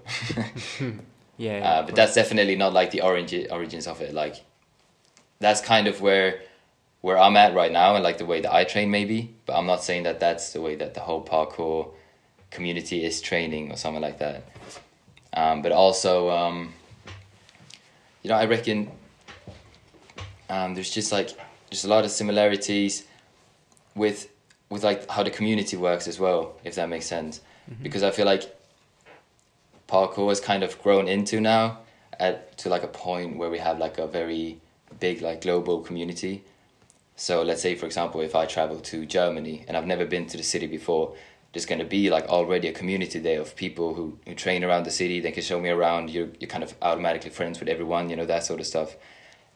Yeah. 1.38 1.58
uh, 1.68 1.82
but 1.84 1.94
that's 1.94 2.14
definitely 2.14 2.56
not 2.56 2.72
like 2.72 2.92
the 2.92 3.02
origin 3.02 3.48
origins 3.50 3.86
of 3.86 4.00
it. 4.00 4.14
Like 4.14 4.36
that's 5.38 5.60
kind 5.60 5.86
of 5.86 6.00
where 6.00 6.40
where 7.02 7.18
I'm 7.18 7.36
at 7.36 7.54
right 7.54 7.70
now, 7.70 7.94
and 7.94 8.02
like 8.02 8.16
the 8.16 8.24
way 8.24 8.40
that 8.40 8.52
I 8.52 8.64
train, 8.64 8.90
maybe. 8.90 9.34
But 9.44 9.56
I'm 9.56 9.66
not 9.66 9.84
saying 9.84 10.04
that 10.04 10.18
that's 10.18 10.54
the 10.54 10.62
way 10.62 10.76
that 10.76 10.94
the 10.94 11.00
whole 11.00 11.22
parkour 11.22 11.90
community 12.50 13.04
is 13.04 13.20
training 13.20 13.70
or 13.70 13.76
something 13.76 14.00
like 14.02 14.18
that. 14.18 14.44
Um, 15.36 15.60
but 15.62 15.70
also, 15.70 16.30
um, 16.30 16.72
you 18.22 18.30
know, 18.30 18.36
I 18.36 18.46
reckon 18.46 18.90
um, 20.48 20.74
there's 20.74 20.90
just 20.90 21.12
like 21.12 21.30
just 21.70 21.84
a 21.84 21.88
lot 21.88 22.04
of 22.04 22.10
similarities 22.10 23.04
with 23.94 24.28
with 24.70 24.82
like 24.82 25.08
how 25.08 25.22
the 25.22 25.30
community 25.30 25.76
works 25.76 26.08
as 26.08 26.18
well, 26.18 26.56
if 26.64 26.74
that 26.74 26.88
makes 26.88 27.06
sense. 27.06 27.40
Because 27.82 28.02
I 28.02 28.10
feel 28.10 28.26
like 28.26 28.56
parkour 29.88 30.28
has 30.28 30.40
kind 30.40 30.62
of 30.62 30.80
grown 30.82 31.06
into 31.08 31.40
now 31.40 31.78
at 32.18 32.56
to 32.58 32.68
like 32.68 32.82
a 32.82 32.88
point 32.88 33.36
where 33.36 33.50
we 33.50 33.58
have 33.58 33.78
like 33.78 33.98
a 33.98 34.06
very 34.06 34.58
big 35.00 35.20
like 35.20 35.42
global 35.42 35.80
community. 35.80 36.42
So 37.16 37.42
let's 37.42 37.62
say 37.62 37.74
for 37.74 37.86
example 37.86 38.20
if 38.20 38.34
I 38.34 38.46
travel 38.46 38.80
to 38.80 39.06
Germany 39.06 39.64
and 39.68 39.76
I've 39.76 39.86
never 39.86 40.04
been 40.04 40.26
to 40.26 40.36
the 40.36 40.42
city 40.42 40.66
before, 40.66 41.14
there's 41.56 41.64
gonna 41.64 41.86
be 41.86 42.10
like 42.10 42.26
already 42.26 42.68
a 42.68 42.72
community 42.72 43.18
there 43.18 43.40
of 43.40 43.56
people 43.56 43.94
who, 43.94 44.18
who 44.26 44.34
train 44.34 44.62
around 44.62 44.84
the 44.84 44.90
city, 44.90 45.20
they 45.20 45.32
can 45.32 45.42
show 45.42 45.58
me 45.58 45.70
around, 45.70 46.10
you're 46.10 46.28
you're 46.38 46.50
kind 46.50 46.62
of 46.62 46.74
automatically 46.82 47.30
friends 47.30 47.58
with 47.58 47.66
everyone, 47.66 48.10
you 48.10 48.16
know, 48.16 48.26
that 48.26 48.44
sort 48.44 48.60
of 48.60 48.66
stuff. 48.66 48.94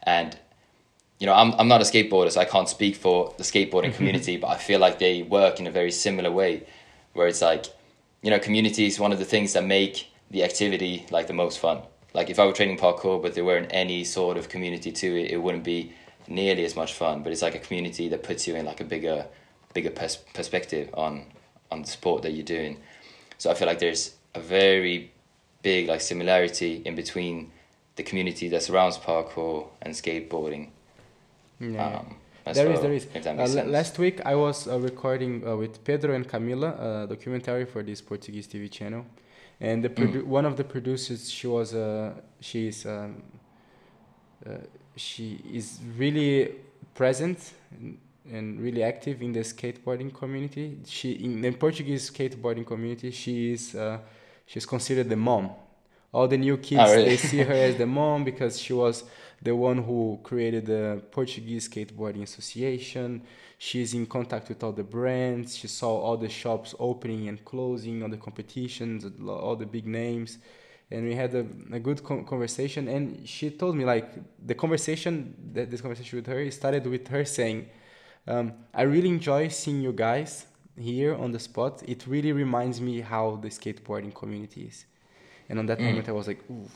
And 0.01 0.35
you 1.19 1.27
know, 1.27 1.35
I'm 1.35 1.53
I'm 1.59 1.67
not 1.67 1.79
a 1.79 1.83
skateboarder, 1.83 2.31
so 2.31 2.41
I 2.41 2.45
can't 2.45 2.67
speak 2.67 2.95
for 2.95 3.35
the 3.37 3.43
skateboarding 3.43 3.93
community, 3.97 4.37
but 4.37 4.47
I 4.47 4.57
feel 4.57 4.79
like 4.79 4.97
they 4.97 5.21
work 5.21 5.59
in 5.59 5.67
a 5.67 5.71
very 5.71 5.91
similar 5.91 6.31
way, 6.31 6.65
where 7.13 7.27
it's 7.27 7.43
like, 7.43 7.67
you 8.23 8.31
know, 8.31 8.39
community 8.39 8.87
is 8.87 8.99
one 8.99 9.11
of 9.11 9.19
the 9.19 9.25
things 9.33 9.53
that 9.53 9.63
make 9.63 10.07
the 10.31 10.43
activity 10.43 11.05
like 11.11 11.27
the 11.27 11.33
most 11.33 11.59
fun. 11.59 11.83
Like 12.15 12.31
if 12.31 12.39
I 12.39 12.47
were 12.47 12.53
training 12.53 12.79
parkour, 12.79 13.21
but 13.21 13.35
there 13.35 13.45
weren't 13.45 13.69
any 13.69 14.03
sort 14.05 14.37
of 14.37 14.49
community 14.49 14.91
to 14.91 15.07
it, 15.21 15.29
it 15.29 15.37
wouldn't 15.37 15.63
be 15.63 15.93
nearly 16.27 16.65
as 16.65 16.75
much 16.75 16.93
fun. 16.93 17.21
But 17.21 17.31
it's 17.31 17.43
like 17.43 17.53
a 17.53 17.59
community 17.59 18.09
that 18.09 18.23
puts 18.23 18.47
you 18.47 18.55
in 18.55 18.65
like 18.65 18.81
a 18.81 18.85
bigger, 18.85 19.27
bigger 19.75 19.91
pers- 19.91 20.23
perspective 20.33 20.89
on 20.95 21.25
on 21.71 21.81
the 21.81 21.87
sport 21.87 22.21
that 22.23 22.31
you're 22.33 22.43
doing. 22.57 22.77
So 23.37 23.49
I 23.51 23.53
feel 23.53 23.67
like 23.67 23.79
there's 23.79 24.15
a 24.35 24.39
very 24.39 25.11
big 25.63 25.87
like 25.87 26.01
similarity 26.01 26.81
in 26.85 26.95
between 26.95 27.51
the 27.95 28.03
community 28.03 28.47
that 28.49 28.63
surrounds 28.63 28.97
parkour 28.97 29.67
and 29.81 29.93
skateboarding. 29.93 30.69
Yeah. 31.59 31.99
Um, 31.99 32.15
There 32.43 32.71
is, 32.71 32.79
well, 32.79 32.81
there 32.81 32.93
is. 32.93 33.07
Uh, 33.57 33.63
last 33.67 33.99
week 33.99 34.19
I 34.25 34.33
was 34.35 34.67
uh, 34.67 34.79
recording 34.79 35.47
uh, 35.47 35.55
with 35.55 35.83
Pedro 35.83 36.15
and 36.15 36.27
Camila 36.27 36.69
a 36.79 37.07
documentary 37.07 37.65
for 37.65 37.83
this 37.83 38.01
Portuguese 38.01 38.47
TV 38.47 38.67
channel, 38.69 39.05
and 39.59 39.83
the 39.83 39.89
Mm. 39.89 40.25
one 40.25 40.45
of 40.47 40.55
the 40.55 40.63
producers 40.63 41.29
she 41.29 41.47
was 41.47 41.73
uh, 41.75 42.13
she 42.39 42.67
is 42.67 42.85
um, 42.85 43.21
uh, 44.45 44.57
she 44.95 45.39
is 45.53 45.79
really 45.99 46.55
present 46.95 47.37
and- 48.29 48.59
really 48.61 48.83
active 48.83 49.21
in 49.21 49.31
the 49.33 49.41
skateboarding 49.41 50.13
community. 50.13 50.77
She 50.85 51.11
in 51.13 51.41
the 51.41 51.51
Portuguese 51.51 52.09
skateboarding 52.11 52.65
community 52.65 53.11
she 53.11 53.53
is 53.53 53.75
uh, 53.75 53.99
she's 54.45 54.65
considered 54.65 55.09
the 55.09 55.15
mom. 55.15 55.51
All 56.13 56.27
the 56.27 56.37
new 56.37 56.57
kids 56.57 56.81
Oh, 56.83 56.91
really? 56.91 57.05
they 57.05 57.17
see 57.17 57.37
her 57.39 57.53
as 57.53 57.77
the 57.77 57.85
mom 57.85 58.23
because 58.31 58.59
she 58.59 58.73
was 58.73 59.05
the 59.41 59.55
one 59.55 59.77
who 59.83 60.19
created 60.23 60.65
the 60.65 61.01
Portuguese 61.09 61.67
Skateboarding 61.69 62.21
Association. 62.23 63.21
She's 63.57 63.93
in 63.93 64.05
contact 64.05 64.49
with 64.49 64.61
all 64.63 64.73
the 64.73 64.83
brands. 64.83 65.55
She 65.55 65.67
saw 65.67 65.97
all 65.99 66.17
the 66.17 66.27
shops 66.29 66.75
opening 66.79 67.27
and 67.29 67.43
closing, 67.45 68.03
all 68.03 68.09
the 68.09 68.17
competitions, 68.17 69.05
all 69.25 69.55
the 69.55 69.65
big 69.65 69.87
names. 69.87 70.37
And 70.91 71.05
we 71.07 71.15
had 71.15 71.33
a, 71.33 71.45
a 71.71 71.79
good 71.79 72.03
con- 72.03 72.25
conversation. 72.25 72.87
And 72.89 73.27
she 73.27 73.49
told 73.51 73.75
me, 73.77 73.85
like, 73.85 74.09
the 74.45 74.53
conversation, 74.55 75.33
that 75.53 75.71
this 75.71 75.79
conversation 75.79 76.17
with 76.19 76.27
her, 76.27 76.51
started 76.51 76.85
with 76.85 77.07
her 77.07 77.23
saying, 77.23 77.67
um, 78.27 78.53
I 78.73 78.83
really 78.83 79.09
enjoy 79.09 79.47
seeing 79.49 79.81
you 79.81 79.91
guys 79.93 80.45
here 80.77 81.15
on 81.15 81.31
the 81.31 81.39
spot. 81.39 81.83
It 81.87 82.05
really 82.07 82.31
reminds 82.31 82.79
me 82.81 83.01
how 83.01 83.37
the 83.41 83.49
skateboarding 83.49 84.13
community 84.13 84.63
is. 84.65 84.85
And 85.49 85.59
on 85.59 85.65
that 85.67 85.79
Mm. 85.79 85.83
moment, 85.83 86.09
I 86.09 86.11
was 86.13 86.27
like, 86.27 86.39
Ooh. 86.51 86.69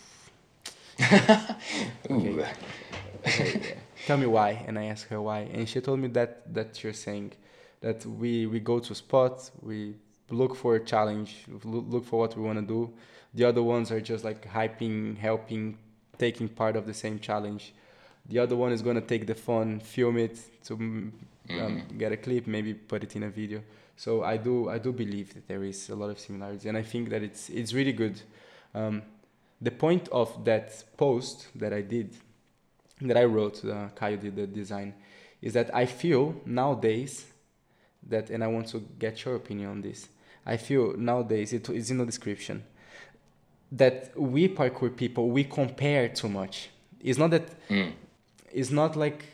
okay. 2.11 2.45
okay, 3.27 3.75
tell 4.05 4.17
me 4.17 4.25
why 4.25 4.63
and 4.67 4.77
i 4.79 4.85
asked 4.85 5.07
her 5.09 5.21
why 5.21 5.39
and 5.53 5.67
she 5.67 5.81
told 5.81 5.99
me 5.99 6.07
that 6.07 6.53
that 6.53 6.83
you're 6.83 6.93
saying 6.93 7.31
that 7.81 8.05
we 8.05 8.45
we 8.45 8.59
go 8.59 8.79
to 8.79 8.93
spots 8.95 9.51
we 9.61 9.95
look 10.29 10.55
for 10.55 10.75
a 10.75 10.79
challenge 10.79 11.45
look, 11.63 12.05
for 12.05 12.19
what 12.19 12.35
we 12.37 12.43
want 12.43 12.57
to 12.59 12.65
do 12.65 12.93
the 13.33 13.43
other 13.43 13.61
ones 13.63 13.91
are 13.91 13.99
just 13.99 14.23
like 14.23 14.47
hyping 14.47 15.17
helping 15.17 15.77
taking 16.17 16.47
part 16.47 16.75
of 16.75 16.85
the 16.85 16.93
same 16.93 17.19
challenge 17.19 17.73
the 18.27 18.39
other 18.39 18.55
one 18.55 18.71
is 18.71 18.81
going 18.81 18.95
to 18.95 19.01
take 19.01 19.27
the 19.27 19.35
phone 19.35 19.79
film 19.79 20.17
it 20.17 20.39
to 20.63 21.11
mm, 21.47 21.61
um, 21.61 21.83
get 21.97 22.11
a 22.11 22.17
clip 22.17 22.47
maybe 22.47 22.73
put 22.73 23.03
it 23.03 23.15
in 23.15 23.23
a 23.23 23.29
video 23.29 23.61
so 23.95 24.23
i 24.23 24.37
do 24.37 24.69
i 24.69 24.77
do 24.77 24.91
believe 24.91 25.33
that 25.33 25.47
there 25.47 25.63
is 25.63 25.89
a 25.89 25.95
lot 25.95 26.09
of 26.09 26.19
similarities 26.19 26.65
and 26.65 26.77
i 26.77 26.83
think 26.83 27.09
that 27.09 27.23
it's 27.23 27.49
it's 27.49 27.73
really 27.73 27.93
good 27.93 28.21
um, 28.73 29.01
the 29.61 29.71
point 29.71 30.07
of 30.09 30.43
that 30.43 30.83
post 30.97 31.47
that 31.55 31.73
i 31.73 31.81
did 31.81 32.15
that 33.01 33.17
I 33.17 33.25
wrote, 33.25 33.63
uh, 33.65 33.89
Caio 33.95 34.17
did 34.17 34.35
the 34.35 34.47
design, 34.47 34.93
is 35.41 35.53
that 35.53 35.73
I 35.75 35.85
feel 35.85 36.35
nowadays 36.45 37.25
that, 38.07 38.29
and 38.29 38.43
I 38.43 38.47
want 38.47 38.67
to 38.69 38.79
get 38.99 39.25
your 39.25 39.35
opinion 39.35 39.69
on 39.69 39.81
this. 39.81 40.07
I 40.45 40.57
feel 40.57 40.95
nowadays 40.97 41.53
it 41.53 41.69
is 41.69 41.91
in 41.91 41.97
the 41.97 42.05
description 42.05 42.63
that 43.71 44.17
we 44.19 44.47
parkour 44.47 44.95
people 44.95 45.29
we 45.29 45.43
compare 45.43 46.07
too 46.07 46.29
much. 46.29 46.69
It's 47.01 47.17
not 47.17 47.31
that. 47.31 47.67
Mm. 47.69 47.93
It's 48.51 48.69
not 48.69 48.95
like. 48.95 49.25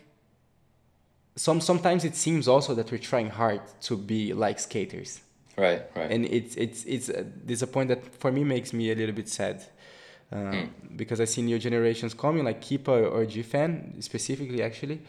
Some 1.36 1.62
sometimes 1.62 2.04
it 2.04 2.16
seems 2.16 2.48
also 2.48 2.76
that 2.76 2.92
we're 2.92 2.98
trying 2.98 3.30
hard 3.30 3.62
to 3.82 3.98
be 3.98 4.34
like 4.34 4.60
skaters. 4.60 5.22
Right, 5.58 5.82
right. 5.96 6.12
And 6.12 6.26
it's 6.26 6.56
it's 6.56 6.84
it's 6.86 7.10
uh, 7.10 7.24
this 7.46 7.62
a 7.62 7.68
point 7.68 7.90
that 7.90 8.04
for 8.20 8.32
me 8.32 8.44
makes 8.44 8.74
me 8.74 8.92
a 8.92 8.96
little 8.96 9.16
bit 9.16 9.30
sad. 9.30 9.64
Uh, 10.32 10.36
Mm. 10.36 10.70
Because 10.96 11.20
I 11.20 11.26
see 11.26 11.42
new 11.42 11.60
generations 11.60 12.14
coming, 12.14 12.46
like 12.46 12.62
Kipa 12.62 12.92
or 13.10 13.26
GFAM 13.26 14.02
specifically, 14.02 14.62
actually, 14.64 15.02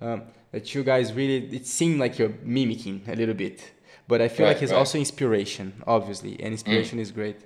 um, 0.00 0.22
that 0.52 0.74
you 0.74 0.82
guys 0.82 1.12
really, 1.12 1.46
it 1.54 1.66
seemed 1.66 1.98
like 2.00 2.18
you're 2.18 2.32
mimicking 2.44 3.02
a 3.06 3.14
little 3.14 3.34
bit. 3.34 3.72
But 4.08 4.20
I 4.22 4.28
feel 4.28 4.46
Right, 4.46 4.54
like 4.54 4.62
it's 4.62 4.72
right. 4.72 4.78
also 4.78 4.98
inspiration, 4.98 5.82
obviously, 5.86 6.32
and 6.42 6.52
inspiration 6.52 6.98
Mm. 6.98 7.02
is 7.02 7.12
great. 7.12 7.36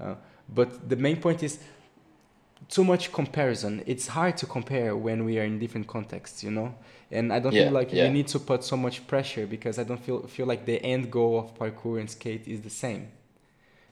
Uh, 0.00 0.14
but 0.48 0.88
the 0.88 0.96
main 0.96 1.16
point 1.20 1.42
is 1.42 1.58
too 2.68 2.84
much 2.84 3.12
comparison. 3.12 3.82
It's 3.86 4.08
hard 4.08 4.36
to 4.38 4.46
compare 4.46 4.96
when 4.96 5.24
we 5.24 5.38
are 5.38 5.44
in 5.44 5.58
different 5.58 5.86
contexts, 5.86 6.42
you 6.42 6.50
know. 6.50 6.74
And 7.10 7.32
I 7.32 7.40
don't 7.40 7.54
Yeah, 7.54 7.64
feel 7.64 7.72
like 7.72 7.92
yeah. 7.92 8.04
you 8.04 8.10
need 8.10 8.28
to 8.28 8.38
put 8.38 8.62
so 8.64 8.76
much 8.76 9.06
pressure 9.06 9.46
because 9.46 9.78
I 9.78 9.84
don't 9.84 10.00
feel 10.04 10.22
feel 10.28 10.46
like 10.46 10.64
the 10.64 10.82
end 10.84 11.10
goal 11.10 11.38
of 11.40 11.54
parkour 11.58 11.98
and 12.00 12.08
skate 12.10 12.46
is 12.46 12.60
the 12.62 12.70
same. 12.70 13.08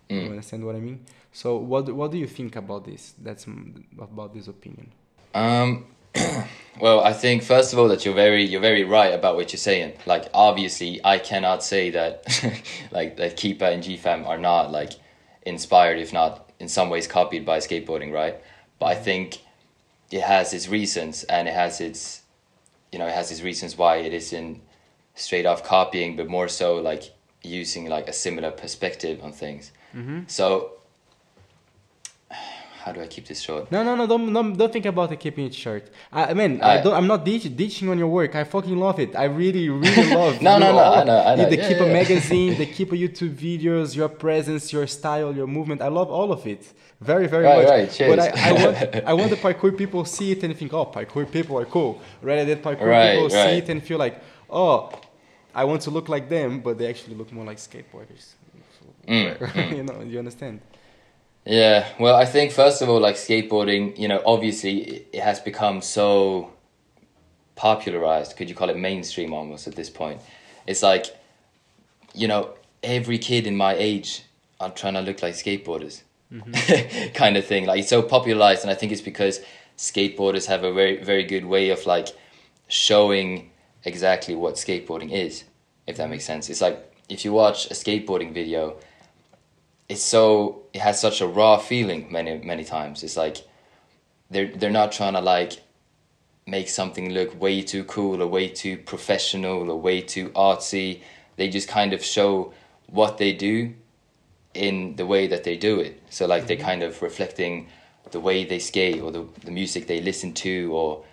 You 0.08 0.16
Mm. 0.16 0.30
understand 0.30 0.64
what 0.64 0.74
I 0.76 0.80
mean? 0.80 1.04
So 1.32 1.56
what 1.56 1.86
do- 1.86 1.94
what 1.94 2.10
do 2.12 2.18
you 2.18 2.26
think 2.26 2.56
about 2.56 2.84
this? 2.84 3.14
That's 3.18 3.44
mm, 3.46 3.84
about 4.00 4.34
this 4.34 4.48
opinion. 4.48 4.92
Um, 5.34 5.86
well, 6.80 7.00
I 7.00 7.12
think 7.12 7.42
first 7.42 7.72
of 7.72 7.78
all 7.78 7.88
that 7.88 8.04
you're 8.04 8.14
very 8.14 8.42
you're 8.44 8.60
very 8.60 8.84
right 8.84 9.12
about 9.12 9.36
what 9.36 9.52
you're 9.52 9.58
saying. 9.58 9.94
Like 10.06 10.28
obviously, 10.34 11.00
I 11.04 11.18
cannot 11.18 11.62
say 11.62 11.90
that 11.90 12.24
like 12.90 13.16
that 13.16 13.36
Kipa 13.36 13.66
and 13.70 13.82
GFAM 13.82 14.26
are 14.26 14.38
not 14.38 14.70
like 14.72 14.92
inspired, 15.42 15.98
if 15.98 16.12
not 16.12 16.50
in 16.58 16.68
some 16.68 16.90
ways 16.90 17.06
copied 17.06 17.44
by 17.44 17.58
skateboarding, 17.58 18.12
right? 18.12 18.36
But 18.78 18.86
I 18.86 18.94
think 18.96 19.38
it 20.10 20.22
has 20.22 20.54
its 20.54 20.68
reasons, 20.68 21.24
and 21.24 21.48
it 21.48 21.54
has 21.54 21.80
its 21.80 22.22
you 22.92 22.98
know 22.98 23.06
it 23.06 23.14
has 23.14 23.30
its 23.30 23.42
reasons 23.42 23.76
why 23.76 23.96
it 23.96 24.12
isn't 24.12 24.60
straight 25.14 25.46
off 25.46 25.62
copying, 25.64 26.16
but 26.16 26.28
more 26.28 26.48
so 26.48 26.76
like 26.76 27.04
using 27.42 27.88
like 27.88 28.08
a 28.08 28.12
similar 28.12 28.50
perspective 28.50 29.22
on 29.22 29.32
things. 29.32 29.72
Mm-hmm. 29.94 30.20
So. 30.26 30.72
How 32.88 32.92
do 32.94 33.02
I 33.02 33.06
keep 33.06 33.26
this 33.26 33.40
short? 33.40 33.70
No, 33.70 33.82
no, 33.84 33.94
no! 33.94 34.06
Don't, 34.06 34.32
don't, 34.32 34.56
don't 34.56 34.72
think 34.72 34.86
about 34.86 35.12
it 35.12 35.20
keeping 35.20 35.44
it 35.44 35.54
short. 35.54 35.84
I, 36.10 36.30
I 36.30 36.34
mean, 36.40 36.52
I 36.62 36.78
I- 36.78 36.82
don't, 36.82 36.94
I'm 36.94 37.06
not 37.06 37.22
ditch, 37.22 37.44
ditching 37.54 37.86
on 37.90 37.98
your 37.98 38.08
work. 38.08 38.34
I 38.34 38.44
fucking 38.44 38.78
love 38.86 38.98
it. 38.98 39.14
I 39.14 39.24
really, 39.24 39.68
really 39.68 40.06
love. 40.20 40.40
No, 40.40 40.56
no, 40.58 40.72
no, 40.72 40.78
all- 40.78 40.94
I 41.00 41.04
know, 41.04 41.18
I 41.30 41.34
know. 41.36 41.50
The 41.50 41.56
Yeah, 41.58 41.68
Kipa 41.68 41.84
yeah. 41.86 41.92
magazine, 42.00 42.56
the 42.56 42.64
Kipa 42.76 42.94
YouTube 42.96 43.34
videos, 43.48 43.94
your 43.94 44.08
presence, 44.08 44.72
your 44.72 44.86
style, 44.86 45.34
your 45.36 45.46
movement. 45.46 45.82
I 45.82 45.88
love 45.88 46.08
all 46.10 46.32
of 46.32 46.46
it. 46.46 46.62
Very, 47.02 47.26
very 47.26 47.44
Right, 47.44 47.58
much. 47.58 47.68
right, 47.74 47.90
cheers. 47.92 48.16
But 48.16 48.18
I, 48.38 48.48
I 48.48 48.52
want, 48.64 48.76
I 49.10 49.12
want 49.12 49.30
the 49.34 49.36
parkour 49.36 49.76
people 49.76 50.06
see 50.06 50.32
it 50.32 50.42
and 50.44 50.56
think, 50.56 50.72
oh, 50.72 50.86
parkour 50.86 51.30
people 51.30 51.58
are 51.58 51.66
cool. 51.66 52.00
Rather 52.22 52.46
than 52.46 52.58
parkour 52.66 52.86
Right, 52.86 53.12
people 53.16 53.28
see 53.30 53.58
it 53.62 53.68
and 53.68 53.82
feel 53.82 53.98
like, 53.98 54.16
oh, 54.48 54.90
I 55.54 55.64
want 55.64 55.82
to 55.82 55.90
look 55.90 56.08
like 56.08 56.30
them, 56.30 56.60
but 56.60 56.78
they 56.78 56.88
actually 56.88 57.16
look 57.20 57.30
more 57.32 57.44
like 57.44 57.58
skateboarders. 57.58 58.24
Mm, 59.06 59.76
you 59.76 59.82
know, 59.82 60.00
you 60.02 60.18
understand? 60.18 60.60
Yeah, 61.48 61.88
well, 61.98 62.14
I 62.14 62.26
think 62.26 62.52
first 62.52 62.82
of 62.82 62.90
all, 62.90 63.00
like 63.00 63.14
skateboarding, 63.14 63.98
you 63.98 64.06
know, 64.06 64.22
obviously 64.26 65.06
it- 65.14 65.20
has 65.20 65.40
become 65.40 65.80
so 65.80 66.52
popularized. 67.56 68.36
Could 68.36 68.50
you 68.50 68.54
call 68.54 68.68
it 68.68 68.76
mainstream 68.76 69.32
almost 69.32 69.66
at 69.66 69.74
this 69.74 69.88
point? 69.88 70.20
It's 70.66 70.82
like, 70.82 71.06
you 72.14 72.28
know, 72.28 72.50
every 72.82 73.16
kid 73.16 73.46
in 73.46 73.56
my 73.56 73.74
age 73.74 74.24
are 74.60 74.70
trying 74.70 74.92
to 74.94 75.00
look 75.00 75.22
like 75.22 75.32
skateboarders, 75.34 76.02
mm-hmm. 76.30 77.12
kind 77.14 77.38
of 77.38 77.46
thing. 77.46 77.64
Like 77.64 77.80
it's 77.80 77.88
so 77.88 78.02
popularized, 78.02 78.62
and 78.62 78.70
I 78.70 78.74
think 78.74 78.92
it's 78.92 79.00
because 79.00 79.40
skateboarders 79.78 80.46
have 80.48 80.64
a 80.64 80.72
very, 80.72 81.02
very 81.02 81.24
good 81.24 81.46
way 81.46 81.70
of 81.70 81.86
like 81.86 82.08
showing 82.68 83.50
exactly 83.84 84.34
what 84.34 84.56
skateboarding 84.56 85.12
is, 85.12 85.44
if 85.86 85.96
that 85.96 86.10
makes 86.10 86.26
sense. 86.26 86.50
It's 86.50 86.60
like 86.60 86.76
if 87.08 87.24
you 87.24 87.32
watch 87.32 87.70
a 87.70 87.74
skateboarding 87.74 88.34
video, 88.34 88.76
it's 89.88 90.02
so 90.02 90.62
it 90.72 90.80
has 90.80 91.00
such 91.00 91.20
a 91.20 91.26
raw 91.26 91.56
feeling 91.56 92.10
many 92.10 92.38
many 92.38 92.64
times. 92.64 93.02
It's 93.02 93.16
like 93.16 93.38
they're 94.30 94.48
they're 94.54 94.70
not 94.70 94.92
trying 94.92 95.14
to 95.14 95.20
like 95.20 95.62
make 96.46 96.68
something 96.68 97.12
look 97.12 97.38
way 97.40 97.62
too 97.62 97.84
cool 97.84 98.22
or 98.22 98.26
way 98.26 98.48
too 98.48 98.78
professional 98.78 99.70
or 99.70 99.80
way 99.80 100.00
too 100.00 100.30
artsy. 100.30 101.02
They 101.36 101.48
just 101.48 101.68
kind 101.68 101.92
of 101.92 102.02
show 102.04 102.54
what 102.86 103.18
they 103.18 103.32
do 103.32 103.74
in 104.54 104.96
the 104.96 105.06
way 105.06 105.26
that 105.26 105.44
they 105.44 105.56
do 105.56 105.78
it. 105.78 106.02
So 106.10 106.26
like 106.26 106.46
they're 106.46 106.56
mm-hmm. 106.56 106.66
kind 106.66 106.82
of 106.82 107.02
reflecting 107.02 107.68
the 108.10 108.20
way 108.20 108.44
they 108.44 108.58
skate 108.58 109.02
or 109.02 109.12
the, 109.12 109.26
the 109.44 109.50
music 109.50 109.86
they 109.86 110.00
listen 110.00 110.32
to 110.32 110.72
or 110.72 111.04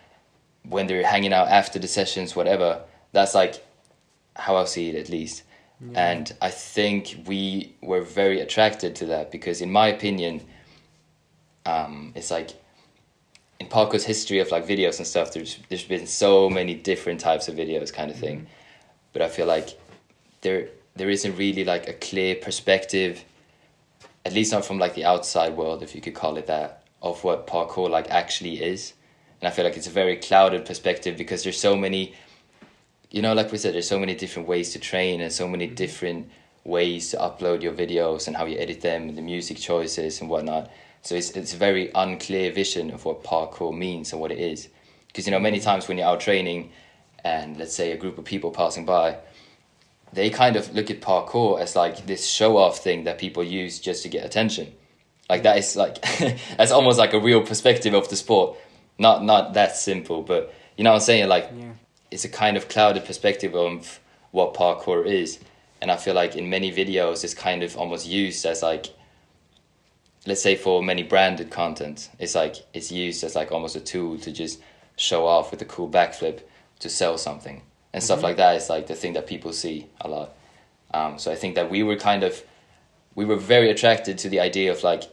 when 0.63 0.87
they're 0.87 1.05
hanging 1.05 1.33
out 1.33 1.49
after 1.49 1.77
the 1.77 1.87
sessions, 1.87 2.35
whatever. 2.35 2.81
That's 3.11 3.35
like 3.35 3.63
how 4.35 4.55
I 4.55 4.65
see 4.65 4.89
it 4.89 4.95
at 4.95 5.09
least. 5.09 5.43
And 5.93 6.33
I 6.41 6.49
think 6.51 7.23
we 7.27 7.75
were 7.81 8.01
very 8.01 8.39
attracted 8.39 8.95
to 8.97 9.05
that 9.07 9.31
because, 9.31 9.61
in 9.61 9.71
my 9.71 9.87
opinion, 9.87 10.41
um, 11.65 12.13
it's 12.15 12.31
like 12.31 12.51
in 13.59 13.67
parkour's 13.67 14.05
history 14.05 14.39
of 14.39 14.51
like 14.51 14.65
videos 14.65 14.97
and 14.97 15.07
stuff. 15.07 15.33
There's 15.33 15.57
there's 15.69 15.83
been 15.83 16.07
so 16.07 16.49
many 16.49 16.75
different 16.75 17.19
types 17.19 17.47
of 17.47 17.55
videos, 17.55 17.93
kind 17.93 18.09
of 18.09 18.17
thing. 18.17 18.47
But 19.13 19.21
I 19.21 19.27
feel 19.27 19.47
like 19.47 19.77
there 20.41 20.69
there 20.95 21.09
isn't 21.09 21.35
really 21.35 21.65
like 21.65 21.89
a 21.89 21.93
clear 21.93 22.35
perspective, 22.35 23.23
at 24.25 24.33
least 24.33 24.51
not 24.53 24.65
from 24.65 24.79
like 24.79 24.95
the 24.95 25.05
outside 25.05 25.57
world, 25.57 25.83
if 25.83 25.93
you 25.93 26.01
could 26.01 26.15
call 26.15 26.37
it 26.37 26.47
that, 26.47 26.83
of 27.01 27.23
what 27.23 27.47
parkour 27.47 27.89
like 27.89 28.09
actually 28.09 28.63
is. 28.63 28.93
And 29.41 29.47
I 29.49 29.51
feel 29.51 29.65
like 29.65 29.75
it's 29.75 29.87
a 29.87 29.91
very 29.91 30.15
clouded 30.15 30.65
perspective 30.65 31.17
because 31.17 31.43
there's 31.43 31.59
so 31.59 31.75
many 31.75 32.13
you 33.11 33.21
know, 33.21 33.33
like 33.33 33.51
we 33.51 33.57
said, 33.57 33.73
there's 33.73 33.87
so 33.87 33.99
many 33.99 34.15
different 34.15 34.47
ways 34.47 34.73
to 34.73 34.79
train 34.79 35.21
and 35.21 35.31
so 35.31 35.47
many 35.47 35.67
mm-hmm. 35.67 35.75
different 35.75 36.29
ways 36.63 37.11
to 37.11 37.17
upload 37.17 37.61
your 37.61 37.73
videos 37.73 38.27
and 38.27 38.35
how 38.35 38.45
you 38.45 38.57
edit 38.57 38.81
them 38.81 39.09
and 39.09 39.17
the 39.17 39.21
music 39.21 39.57
choices 39.57 40.19
and 40.21 40.29
whatnot. 40.29 40.69
So 41.01 41.15
it's 41.15 41.31
it's 41.31 41.53
a 41.53 41.57
very 41.57 41.91
unclear 41.93 42.51
vision 42.51 42.91
of 42.91 43.05
what 43.05 43.23
parkour 43.23 43.77
means 43.77 44.11
and 44.11 44.19
what 44.19 44.31
it 44.31 44.39
is. 44.39 44.69
Because 45.07 45.27
you 45.27 45.31
know, 45.31 45.39
many 45.39 45.59
mm-hmm. 45.59 45.65
times 45.65 45.87
when 45.87 45.97
you're 45.97 46.07
out 46.07 46.19
training, 46.19 46.71
and 47.23 47.57
let's 47.57 47.73
say 47.73 47.91
a 47.91 47.97
group 47.97 48.17
of 48.17 48.25
people 48.25 48.51
passing 48.51 48.85
by, 48.85 49.17
they 50.13 50.29
kind 50.29 50.55
of 50.55 50.73
look 50.73 50.89
at 50.89 51.01
parkour 51.01 51.59
as 51.59 51.75
like 51.75 52.05
this 52.05 52.25
show 52.27 52.57
off 52.57 52.79
thing 52.79 53.03
that 53.03 53.17
people 53.17 53.43
use 53.43 53.79
just 53.79 54.03
to 54.03 54.09
get 54.09 54.25
attention. 54.25 54.73
Like 55.29 55.43
that 55.43 55.57
is 55.57 55.75
like 55.75 56.01
that's 56.57 56.71
almost 56.71 56.97
like 56.97 57.13
a 57.13 57.19
real 57.19 57.45
perspective 57.45 57.93
of 57.93 58.09
the 58.09 58.15
sport. 58.15 58.57
Not 58.97 59.23
not 59.23 59.53
that 59.53 59.75
simple, 59.75 60.21
but 60.21 60.53
you 60.77 60.83
know 60.83 60.91
what 60.91 60.97
I'm 60.97 61.01
saying? 61.01 61.29
Like 61.29 61.51
Yeah. 61.55 61.73
It's 62.15 62.23
a 62.23 62.29
kind 62.29 62.55
of 62.55 62.69
clouded 62.69 63.03
perspective 63.03 63.53
of 63.53 63.99
what 64.31 64.53
parkour 64.53 65.05
is. 65.05 65.37
And 65.81 65.91
I 65.91 65.97
feel 65.97 66.13
like 66.13 66.37
in 66.37 66.49
many 66.49 66.71
videos 66.71 67.25
it's 67.25 67.33
kind 67.33 67.61
of 67.61 67.75
almost 67.75 68.07
used 68.07 68.45
as 68.45 68.63
like 68.63 68.85
let's 70.25 70.41
say 70.41 70.55
for 70.55 70.81
many 70.81 71.03
branded 71.03 71.51
content, 71.51 72.09
it's 72.17 72.33
like 72.33 72.55
it's 72.73 72.89
used 72.89 73.21
as 73.25 73.35
like 73.35 73.51
almost 73.51 73.75
a 73.75 73.81
tool 73.81 74.17
to 74.19 74.31
just 74.31 74.61
show 74.95 75.27
off 75.27 75.51
with 75.51 75.61
a 75.61 75.65
cool 75.65 75.89
backflip 75.89 76.39
to 76.79 76.89
sell 76.89 77.17
something. 77.17 77.61
And 77.91 78.01
stuff 78.01 78.23
like 78.23 78.37
that 78.37 78.55
is 78.55 78.69
like 78.69 78.87
the 78.87 78.95
thing 78.95 79.11
that 79.13 79.27
people 79.27 79.51
see 79.51 79.87
a 79.99 80.07
lot. 80.07 80.35
Um, 80.93 81.19
so 81.19 81.33
I 81.33 81.35
think 81.35 81.55
that 81.55 81.69
we 81.69 81.83
were 81.83 81.97
kind 81.97 82.23
of 82.23 82.41
we 83.13 83.25
were 83.25 83.35
very 83.35 83.69
attracted 83.69 84.17
to 84.19 84.29
the 84.29 84.39
idea 84.39 84.71
of 84.71 84.83
like 84.83 85.03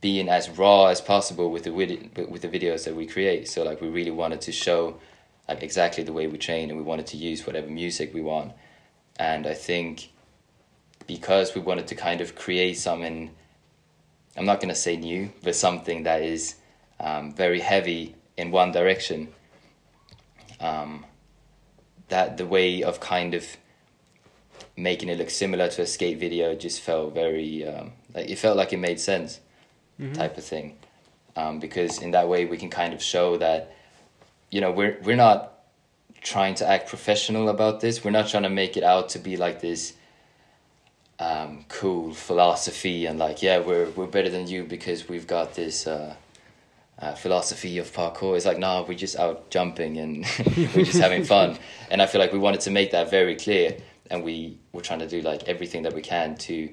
being 0.00 0.30
as 0.30 0.48
raw 0.48 0.86
as 0.86 1.02
possible 1.02 1.50
with 1.50 1.64
the 1.64 1.70
with 1.70 2.40
the 2.40 2.48
videos 2.48 2.84
that 2.84 2.96
we 2.96 3.04
create. 3.06 3.46
So 3.46 3.62
like 3.62 3.82
we 3.82 3.88
really 3.88 4.10
wanted 4.22 4.40
to 4.40 4.52
show 4.52 4.98
like 5.48 5.62
exactly 5.62 6.04
the 6.04 6.12
way 6.12 6.26
we 6.26 6.38
train, 6.38 6.70
and 6.70 6.78
we 6.78 6.84
wanted 6.84 7.06
to 7.08 7.16
use 7.16 7.46
whatever 7.46 7.68
music 7.68 8.12
we 8.12 8.20
want. 8.20 8.52
And 9.18 9.46
I 9.46 9.54
think 9.54 10.10
because 11.06 11.54
we 11.54 11.60
wanted 11.60 11.86
to 11.88 11.94
kind 11.94 12.20
of 12.20 12.34
create 12.34 12.78
something, 12.78 13.30
I'm 14.36 14.44
not 14.44 14.60
gonna 14.60 14.74
say 14.74 14.96
new, 14.96 15.32
but 15.42 15.54
something 15.54 16.02
that 16.02 16.22
is 16.22 16.56
um, 17.00 17.32
very 17.32 17.60
heavy 17.60 18.14
in 18.36 18.50
one 18.50 18.72
direction. 18.72 19.28
Um, 20.60 21.04
that 22.08 22.36
the 22.36 22.46
way 22.46 22.82
of 22.82 23.00
kind 23.00 23.34
of 23.34 23.56
making 24.76 25.08
it 25.08 25.18
look 25.18 25.30
similar 25.30 25.68
to 25.68 25.82
a 25.82 25.86
skate 25.86 26.18
video 26.18 26.54
just 26.54 26.80
felt 26.80 27.14
very 27.14 27.66
um, 27.66 27.92
like 28.14 28.28
it 28.28 28.36
felt 28.36 28.56
like 28.56 28.72
it 28.72 28.78
made 28.78 29.00
sense 29.00 29.40
type 30.14 30.36
of 30.36 30.44
thing 30.44 30.76
um, 31.36 31.58
because 31.58 32.00
in 32.02 32.10
that 32.10 32.28
way 32.28 32.44
we 32.44 32.56
can 32.56 32.70
kind 32.70 32.92
of 32.92 33.02
show 33.02 33.36
that 33.38 33.74
you 34.56 34.62
know 34.62 34.72
we're 34.72 34.96
we're 35.04 35.22
not 35.28 35.52
trying 36.22 36.54
to 36.54 36.66
act 36.66 36.88
professional 36.88 37.50
about 37.50 37.80
this 37.80 38.02
we're 38.02 38.16
not 38.20 38.26
trying 38.26 38.42
to 38.50 38.54
make 38.62 38.74
it 38.78 38.82
out 38.82 39.10
to 39.10 39.18
be 39.18 39.36
like 39.36 39.60
this 39.60 39.92
um, 41.18 41.66
cool 41.68 42.14
philosophy 42.14 43.04
and 43.04 43.18
like 43.18 43.42
yeah 43.42 43.58
we're 43.58 43.90
we're 43.90 44.06
better 44.16 44.30
than 44.30 44.46
you 44.48 44.64
because 44.64 45.08
we've 45.10 45.26
got 45.26 45.54
this 45.54 45.86
uh, 45.86 46.14
uh, 46.98 47.14
philosophy 47.14 47.76
of 47.76 47.92
parkour. 47.92 48.36
It's 48.36 48.46
like, 48.46 48.58
nah, 48.58 48.82
we're 48.82 48.94
just 49.06 49.16
out 49.16 49.50
jumping 49.50 49.98
and 49.98 50.24
we're 50.74 50.84
just 50.90 50.98
having 50.98 51.24
fun. 51.24 51.58
And 51.90 52.00
I 52.00 52.06
feel 52.06 52.22
like 52.22 52.32
we 52.32 52.38
wanted 52.38 52.62
to 52.62 52.70
make 52.70 52.90
that 52.92 53.10
very 53.10 53.36
clear, 53.36 53.76
and 54.10 54.24
we 54.24 54.58
were 54.72 54.80
trying 54.80 55.00
to 55.00 55.10
do 55.16 55.20
like 55.20 55.42
everything 55.44 55.82
that 55.82 55.92
we 55.92 56.00
can 56.00 56.36
to 56.46 56.72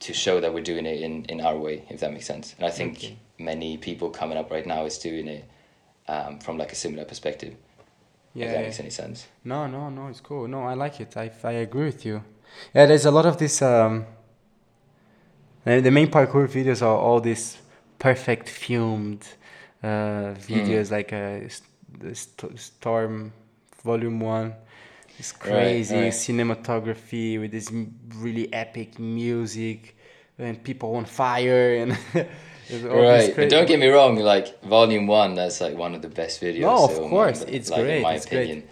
to 0.00 0.12
show 0.12 0.40
that 0.40 0.52
we're 0.54 0.68
doing 0.72 0.86
it 0.86 1.00
in 1.00 1.24
in 1.32 1.40
our 1.40 1.56
way, 1.56 1.76
if 1.88 2.00
that 2.00 2.12
makes 2.12 2.26
sense. 2.26 2.54
And 2.58 2.66
I 2.66 2.70
think 2.70 2.90
Okay. 2.98 3.16
many 3.38 3.78
people 3.78 4.10
coming 4.10 4.36
up 4.36 4.50
right 4.50 4.66
now 4.66 4.84
is 4.84 4.98
doing 4.98 5.28
it 5.28 5.44
um, 6.10 6.38
from 6.40 6.58
like 6.58 6.72
a 6.72 6.74
similar 6.74 7.04
perspective. 7.04 7.54
Yeah, 8.34 8.46
if 8.46 8.50
that 8.50 8.58
yeah. 8.58 8.64
makes 8.66 8.80
any 8.80 8.90
sense. 8.90 9.28
No, 9.44 9.66
no, 9.66 9.90
no, 9.90 10.08
it's 10.08 10.20
cool. 10.20 10.48
No, 10.48 10.64
I 10.64 10.74
like 10.74 11.00
it. 11.00 11.16
I, 11.16 11.30
I 11.44 11.52
agree 11.52 11.86
with 11.86 12.04
you. 12.04 12.22
Yeah, 12.74 12.86
there's 12.86 13.06
a 13.06 13.10
lot 13.10 13.26
of 13.26 13.38
this. 13.38 13.62
Um, 13.62 14.06
the 15.64 15.90
main 15.90 16.10
parkour 16.10 16.48
videos 16.48 16.82
are 16.82 16.96
all 16.96 17.20
these 17.20 17.58
perfect 17.98 18.48
filmed 18.48 19.26
uh, 19.82 20.34
videos, 20.48 20.90
like 20.90 21.12
uh, 21.12 21.48
st- 21.48 22.16
st- 22.16 22.56
Storror 22.56 23.30
Volume 23.84 24.20
1. 24.20 24.54
It's 25.18 25.32
crazy 25.32 25.94
right. 25.94 26.12
cinematography 26.12 27.38
with 27.38 27.50
this 27.52 27.70
really 28.16 28.52
epic 28.52 28.98
music 28.98 29.96
and 30.38 30.62
people 30.64 30.96
on 30.96 31.04
fire 31.04 31.76
and. 31.76 31.98
Right, 32.72 33.34
but 33.34 33.48
don't 33.48 33.66
get 33.66 33.78
me 33.78 33.88
wrong. 33.88 34.16
Like 34.16 34.62
Volume 34.62 35.06
One, 35.06 35.34
that's 35.34 35.60
like 35.60 35.76
one 35.76 35.94
of 35.94 36.02
the 36.02 36.08
best 36.08 36.40
videos. 36.40 36.60
No, 36.60 36.84
of 36.84 36.92
so, 36.92 37.08
course, 37.08 37.42
it's 37.42 37.70
like, 37.70 37.82
great, 37.82 37.96
In 37.96 38.02
my 38.02 38.14
it's 38.14 38.26
great. 38.26 38.66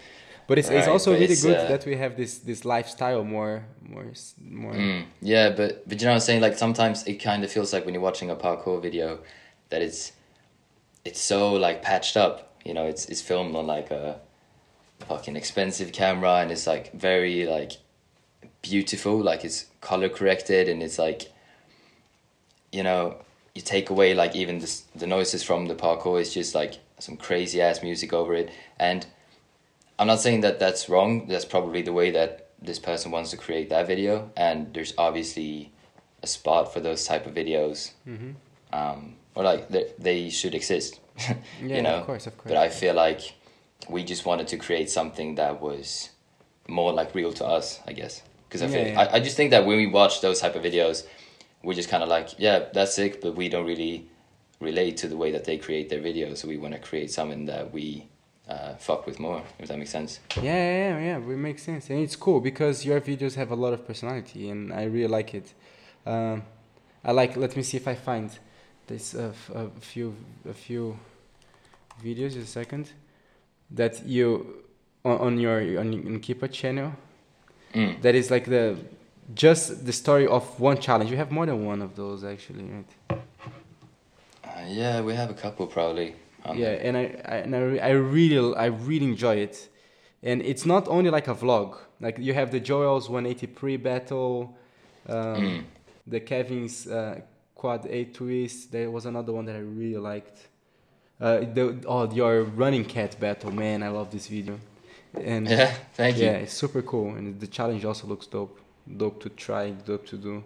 But 0.47 0.57
it's, 0.57 0.69
it's 0.69 0.87
also 0.87 1.11
really 1.13 1.25
it's, 1.25 1.43
good 1.43 1.57
uh, 1.57 1.67
that 1.67 1.85
we 1.85 1.95
have 1.95 2.17
this 2.17 2.39
this 2.39 2.65
lifestyle 2.65 3.23
more 3.23 3.65
more 3.83 4.11
more. 4.41 4.73
Mm, 4.73 5.05
yeah, 5.21 5.49
but 5.51 5.87
but 5.87 5.99
you 5.99 6.05
know 6.05 6.11
what 6.11 6.15
I'm 6.15 6.21
saying? 6.21 6.41
Like 6.41 6.57
sometimes 6.57 7.05
it 7.05 7.15
kind 7.15 7.43
of 7.43 7.51
feels 7.51 7.71
like 7.71 7.85
when 7.85 7.93
you're 7.93 8.01
watching 8.01 8.31
a 8.31 8.35
parkour 8.35 8.81
video 8.81 9.19
that 9.69 9.83
it's 9.83 10.13
it's 11.05 11.21
so 11.21 11.53
like 11.53 11.83
patched 11.83 12.17
up. 12.17 12.55
You 12.65 12.73
know, 12.73 12.85
it's 12.85 13.05
it's 13.05 13.21
filmed 13.21 13.55
on 13.55 13.67
like 13.67 13.91
a 13.91 14.19
fucking 15.07 15.35
expensive 15.35 15.91
camera 15.91 16.37
and 16.37 16.51
it's 16.51 16.65
like 16.65 16.93
very 16.93 17.45
like 17.45 17.73
beautiful, 18.63 19.21
like 19.21 19.45
it's 19.45 19.65
color 19.81 20.09
corrected 20.09 20.67
and 20.67 20.81
it's 20.81 20.97
like 20.97 21.31
you 22.71 22.83
know, 22.83 23.17
you 23.59 23.65
take 23.65 23.89
away 23.89 24.13
like 24.13 24.33
even 24.41 24.59
the 24.59 24.71
the 24.95 25.05
noises 25.05 25.43
from 25.43 25.67
the 25.67 25.75
parkour 25.75 26.15
it's 26.21 26.33
just 26.33 26.55
like 26.55 26.73
some 27.05 27.17
crazy 27.17 27.61
ass 27.61 27.83
music 27.83 28.13
over 28.13 28.33
it 28.33 28.49
and 28.79 29.05
I'm 29.99 30.07
not 30.07 30.21
saying 30.21 30.39
that 30.41 30.59
that's 30.59 30.87
wrong. 30.87 31.27
That's 31.27 31.43
probably 31.43 31.81
the 31.81 31.91
way 31.91 32.09
that 32.11 32.31
this 32.61 32.79
person 32.79 33.11
wants 33.11 33.31
to 33.31 33.37
create 33.37 33.67
that 33.69 33.85
video, 33.85 34.31
and 34.37 34.73
there's 34.73 34.93
obviously 34.97 35.73
a 36.23 36.27
spot 36.27 36.71
for 36.73 36.79
those 36.79 37.03
type 37.05 37.25
of 37.27 37.33
videos, 37.33 37.91
Mhm. 38.07 38.35
um, 38.71 39.15
or 39.35 39.43
like 39.43 39.67
they, 39.67 39.85
they 39.99 40.29
should 40.29 40.55
exist. 40.55 41.01
Yeah, 41.61 41.75
you 41.75 41.81
know, 41.81 41.97
of 41.99 42.05
course, 42.05 42.27
of 42.27 42.37
course. 42.37 42.47
but 42.49 42.55
I 42.55 42.69
feel 42.69 42.93
like 42.95 43.21
we 43.89 44.05
just 44.05 44.23
wanted 44.25 44.47
to 44.53 44.57
create 44.57 44.89
something 44.89 45.35
that 45.35 45.59
was 45.61 46.11
more 46.69 46.93
like 46.93 47.13
real 47.13 47.33
to 47.33 47.45
us, 47.45 47.81
I 47.85 47.91
guess. 47.91 48.21
Because 48.47 48.61
I 48.61 48.67
feel 48.67 48.85
Yeah, 48.85 48.93
yeah. 48.93 49.01
I, 49.11 49.15
I 49.15 49.19
just 49.19 49.35
think 49.35 49.51
that 49.51 49.65
when 49.65 49.75
we 49.83 49.87
watch 49.87 50.21
those 50.21 50.39
type 50.39 50.55
of 50.55 50.63
videos, 50.63 50.97
we're 51.63 51.73
just 51.73 51.89
kind 51.89 52.03
of 52.03 52.09
like, 52.09 52.39
yeah, 52.39 52.65
that's 52.73 52.93
sick, 52.93 53.21
but 53.21 53.35
we 53.35 53.49
don't 53.49 53.65
really 53.65 54.07
relate 54.59 54.97
to 54.97 55.07
the 55.07 55.17
way 55.17 55.31
that 55.31 55.45
they 55.45 55.57
create 55.57 55.89
their 55.89 56.01
videos. 56.01 56.37
So 56.37 56.47
we 56.47 56.57
want 56.57 56.73
to 56.73 56.79
create 56.79 57.11
something 57.11 57.45
that 57.45 57.73
we 57.73 58.07
uh, 58.47 58.75
fuck 58.75 59.05
with 59.05 59.19
more, 59.19 59.43
if 59.59 59.67
that 59.67 59.77
makes 59.77 59.91
sense. 59.91 60.19
Yeah, 60.37 60.43
yeah, 60.43 60.99
yeah, 60.99 60.99
yeah, 60.99 61.17
it 61.17 61.37
makes 61.37 61.63
sense, 61.63 61.89
and 61.89 61.99
it's 61.99 62.15
cool 62.15 62.39
because 62.39 62.85
your 62.85 62.99
videos 62.99 63.35
have 63.35 63.51
a 63.51 63.55
lot 63.55 63.73
of 63.73 63.85
personality, 63.85 64.49
and 64.49 64.73
I 64.73 64.83
really 64.85 65.07
like 65.07 65.33
it. 65.35 65.53
Um, 66.05 66.43
I 67.03 67.11
like. 67.11 67.37
Let 67.37 67.55
me 67.55 67.63
see 67.63 67.77
if 67.77 67.87
I 67.87 67.95
find 67.95 68.29
this 68.87 69.13
uh, 69.13 69.31
f- 69.31 69.51
a 69.55 69.69
few 69.79 70.15
a 70.49 70.53
few 70.53 70.97
videos. 72.03 72.35
A 72.37 72.45
second. 72.45 72.91
That 73.71 74.03
you 74.05 74.63
on, 75.05 75.17
on 75.19 75.39
your 75.39 75.79
on, 75.79 75.93
on 75.93 76.19
Kipa 76.19 76.47
channel. 76.47 76.93
Mm. 77.73 78.01
That 78.01 78.15
is 78.15 78.31
like 78.31 78.45
the 78.45 78.77
just 79.33 79.85
the 79.85 79.93
story 79.93 80.27
of 80.27 80.59
one 80.59 80.77
challenge. 80.79 81.11
You 81.11 81.17
have 81.17 81.31
more 81.31 81.45
than 81.45 81.65
one 81.65 81.81
of 81.81 81.95
those 81.95 82.23
actually, 82.23 82.63
right? 82.63 83.19
Uh, 84.43 84.65
yeah, 84.67 85.01
we 85.01 85.13
have 85.13 85.29
a 85.29 85.33
couple 85.33 85.67
probably. 85.67 86.15
on 86.45 86.57
yeah 86.57 86.87
and 86.87 86.95
I, 86.97 87.01
I 87.25 87.35
and 87.45 87.55
I, 87.55 87.59
re- 87.59 87.79
I 87.81 87.89
really 87.91 88.55
I 88.55 88.67
really 88.67 89.05
enjoy 89.05 89.35
it 89.47 89.69
and 90.23 90.41
it's 90.41 90.65
not 90.65 90.87
only 90.87 91.09
like 91.09 91.27
a 91.27 91.35
vlog 91.35 91.77
like 91.99 92.17
you 92.17 92.33
have 92.33 92.49
the 92.51 92.59
Joel's 92.61 93.09
180 93.09 93.47
pre 93.47 93.77
battle 93.77 94.57
um, 95.07 95.15
Mm. 95.15 95.63
the 96.07 96.19
Kevin's 96.21 96.87
uh, 96.87 97.19
quad 97.55 97.85
8 97.89 98.13
twist 98.13 98.71
there 98.71 98.89
was 98.89 99.05
another 99.05 99.33
one 99.33 99.45
that 99.45 99.55
I 99.55 99.59
really 99.81 99.97
liked 100.11 100.47
uh, 101.19 101.39
the, 101.55 101.63
oh 101.85 102.09
your 102.13 102.43
running 102.43 102.85
cat 102.85 103.19
battle 103.19 103.51
man 103.51 103.83
I 103.83 103.89
love 103.89 104.09
this 104.09 104.27
video 104.27 104.57
and 105.21 105.47
Yeah, 105.57 105.73
thank 105.93 106.17
you. 106.17 106.23
yeah 106.25 106.43
it's 106.43 106.53
super 106.53 106.81
cool 106.81 107.15
and 107.17 107.37
the 107.39 107.47
challenge 107.47 107.83
also 107.83 108.07
looks 108.07 108.27
dope 108.27 108.57
dope 108.97 109.21
to 109.21 109.29
try 109.29 109.71
dope 109.71 110.07
to 110.07 110.17
do 110.17 110.43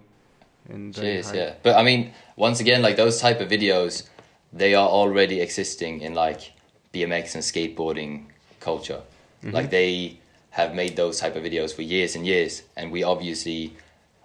and 0.70 0.96
Cheers, 0.96 1.26
hard. 1.26 1.38
yeah. 1.38 1.54
But 1.62 1.76
I 1.76 1.84
mean, 1.84 2.14
once 2.36 2.60
again, 2.60 2.82
like 2.82 2.96
those 2.96 3.20
type 3.20 3.42
of 3.42 3.50
videos, 3.50 4.08
they 4.52 4.76
are 4.76 4.88
already 4.88 5.42
existing 5.42 6.02
in 6.02 6.14
like 6.14 6.54
BMX 6.94 7.36
and 7.36 7.44
skateboarding 7.44 8.26
culture. 8.60 9.02
Mm-hmm. 9.44 9.52
Like 9.52 9.70
they 9.70 10.20
have 10.52 10.74
made 10.74 10.96
those 10.96 11.20
type 11.20 11.36
of 11.36 11.44
videos 11.44 11.74
for 11.74 11.82
years 11.82 12.16
and 12.16 12.26
years, 12.26 12.64
and 12.78 12.92
we 12.92 13.04
obviously 13.04 13.76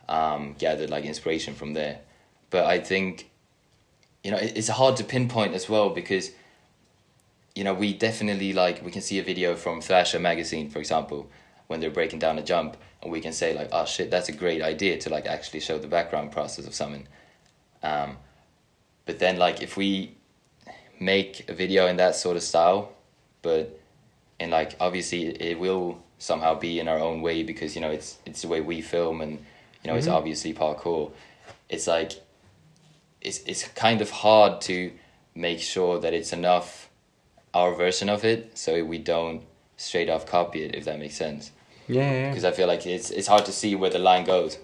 um, 0.08 0.54
gathered 0.58 0.90
like 0.90 1.04
inspiration 1.04 1.54
from 1.54 1.72
there. 1.72 2.00
But 2.50 2.66
I 2.66 2.78
think, 2.78 3.30
you 4.22 4.30
know, 4.30 4.38
it's 4.40 4.68
hard 4.68 4.96
to 4.96 5.04
pinpoint 5.04 5.54
as 5.54 5.68
well 5.68 5.90
because, 5.90 6.30
you 7.54 7.64
know, 7.64 7.74
we 7.74 7.92
definitely 7.92 8.52
like 8.52 8.84
we 8.84 8.90
can 8.90 9.02
see 9.02 9.18
a 9.18 9.22
video 9.22 9.56
from 9.56 9.80
Thrasher 9.80 10.18
magazine, 10.18 10.70
for 10.70 10.78
example, 10.78 11.28
when 11.66 11.80
they're 11.80 11.90
breaking 11.90 12.20
down 12.20 12.38
a 12.38 12.42
jump, 12.42 12.76
and 13.02 13.12
we 13.12 13.20
can 13.20 13.32
say 13.32 13.54
like, 13.54 13.68
oh 13.72 13.84
shit, 13.84 14.10
that's 14.10 14.28
a 14.28 14.32
great 14.32 14.62
idea 14.62 14.98
to 14.98 15.10
like 15.10 15.26
actually 15.26 15.60
show 15.60 15.78
the 15.78 15.86
background 15.86 16.32
process 16.32 16.66
of 16.66 16.74
something. 16.74 17.06
Um, 17.82 18.16
but 19.06 19.18
then 19.18 19.38
like 19.38 19.62
if 19.62 19.76
we 19.76 20.14
make 21.00 21.48
a 21.48 21.54
video 21.54 21.86
in 21.86 21.96
that 21.96 22.16
sort 22.16 22.36
of 22.36 22.42
style, 22.42 22.92
but 23.42 23.78
and 24.40 24.50
like 24.50 24.74
obviously 24.80 25.26
it, 25.26 25.58
will 25.58 26.02
somehow 26.18 26.58
be 26.58 26.80
in 26.80 26.88
our 26.88 26.98
own 26.98 27.22
way 27.22 27.44
because 27.44 27.76
you 27.76 27.80
know 27.80 27.90
it's 27.90 28.18
it's 28.26 28.42
the 28.42 28.48
way 28.48 28.60
we 28.60 28.80
film 28.80 29.20
and 29.20 29.32
you 29.84 29.90
know 29.90 29.96
it's 29.96 30.08
Mhm. 30.08 30.14
obviously 30.14 30.52
parkour. 30.52 31.12
It's 31.68 31.86
like 31.86 32.12
it's 33.20 33.38
it's 33.46 33.66
kind 33.68 34.00
of 34.00 34.10
hard 34.10 34.60
to 34.62 34.92
make 35.34 35.60
sure 35.60 36.00
that 36.00 36.12
it's 36.12 36.32
enough 36.32 36.90
our 37.54 37.74
version 37.74 38.08
of 38.08 38.24
it 38.24 38.58
so 38.58 38.84
we 38.84 38.98
don't 38.98 39.42
straight 39.76 40.10
off 40.10 40.26
copy 40.26 40.64
it 40.64 40.74
if 40.74 40.84
that 40.84 40.98
makes 40.98 41.14
sense 41.14 41.52
yeah, 41.88 42.02
yeah, 42.02 42.12
yeah. 42.12 42.28
because 42.30 42.44
I 42.44 42.52
feel 42.52 42.68
like 42.68 42.86
it's 42.86 43.10
it's 43.10 43.28
hard 43.28 43.44
to 43.46 43.52
see 43.52 43.74
where 43.74 43.90
the 43.90 43.98
line 43.98 44.24
goes. 44.24 44.58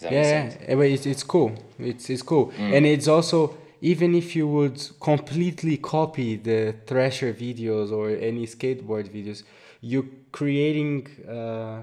Yeah, 0.00 0.10
yeah. 0.10 0.74
But 0.76 0.86
it's 0.86 1.06
it's 1.06 1.22
cool. 1.24 1.50
It's 1.78 2.08
it's 2.10 2.22
cool, 2.22 2.46
Mm. 2.58 2.76
and 2.76 2.86
it's 2.86 3.08
also 3.08 3.38
even 3.80 4.14
if 4.14 4.34
you 4.36 4.46
would 4.48 4.78
completely 5.00 5.76
copy 5.76 6.36
the 6.36 6.74
Thrasher 6.86 7.32
videos 7.32 7.92
or 7.92 8.10
any 8.10 8.44
skateboard 8.46 9.08
videos, 9.16 9.42
you're 9.80 10.06
creating 10.32 11.06
uh, 11.28 11.82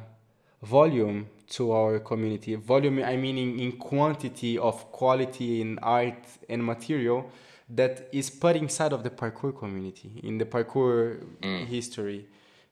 volume 0.63 1.27
to 1.51 1.71
our 1.71 1.99
community. 1.99 2.55
Volume, 2.55 3.03
I 3.03 3.15
mean, 3.17 3.37
in, 3.37 3.59
in 3.59 3.71
quantity 3.73 4.57
of 4.57 4.91
quality 4.91 5.61
in 5.61 5.79
art 5.79 6.23
and 6.49 6.65
material 6.65 7.29
that 7.69 8.07
is 8.11 8.29
put 8.29 8.55
inside 8.55 8.93
of 8.93 9.03
the 9.03 9.09
parkour 9.09 9.51
community 9.57 10.11
in 10.23 10.37
the 10.37 10.45
parkour 10.45 11.17
Mm. 11.41 11.65
history 11.67 12.25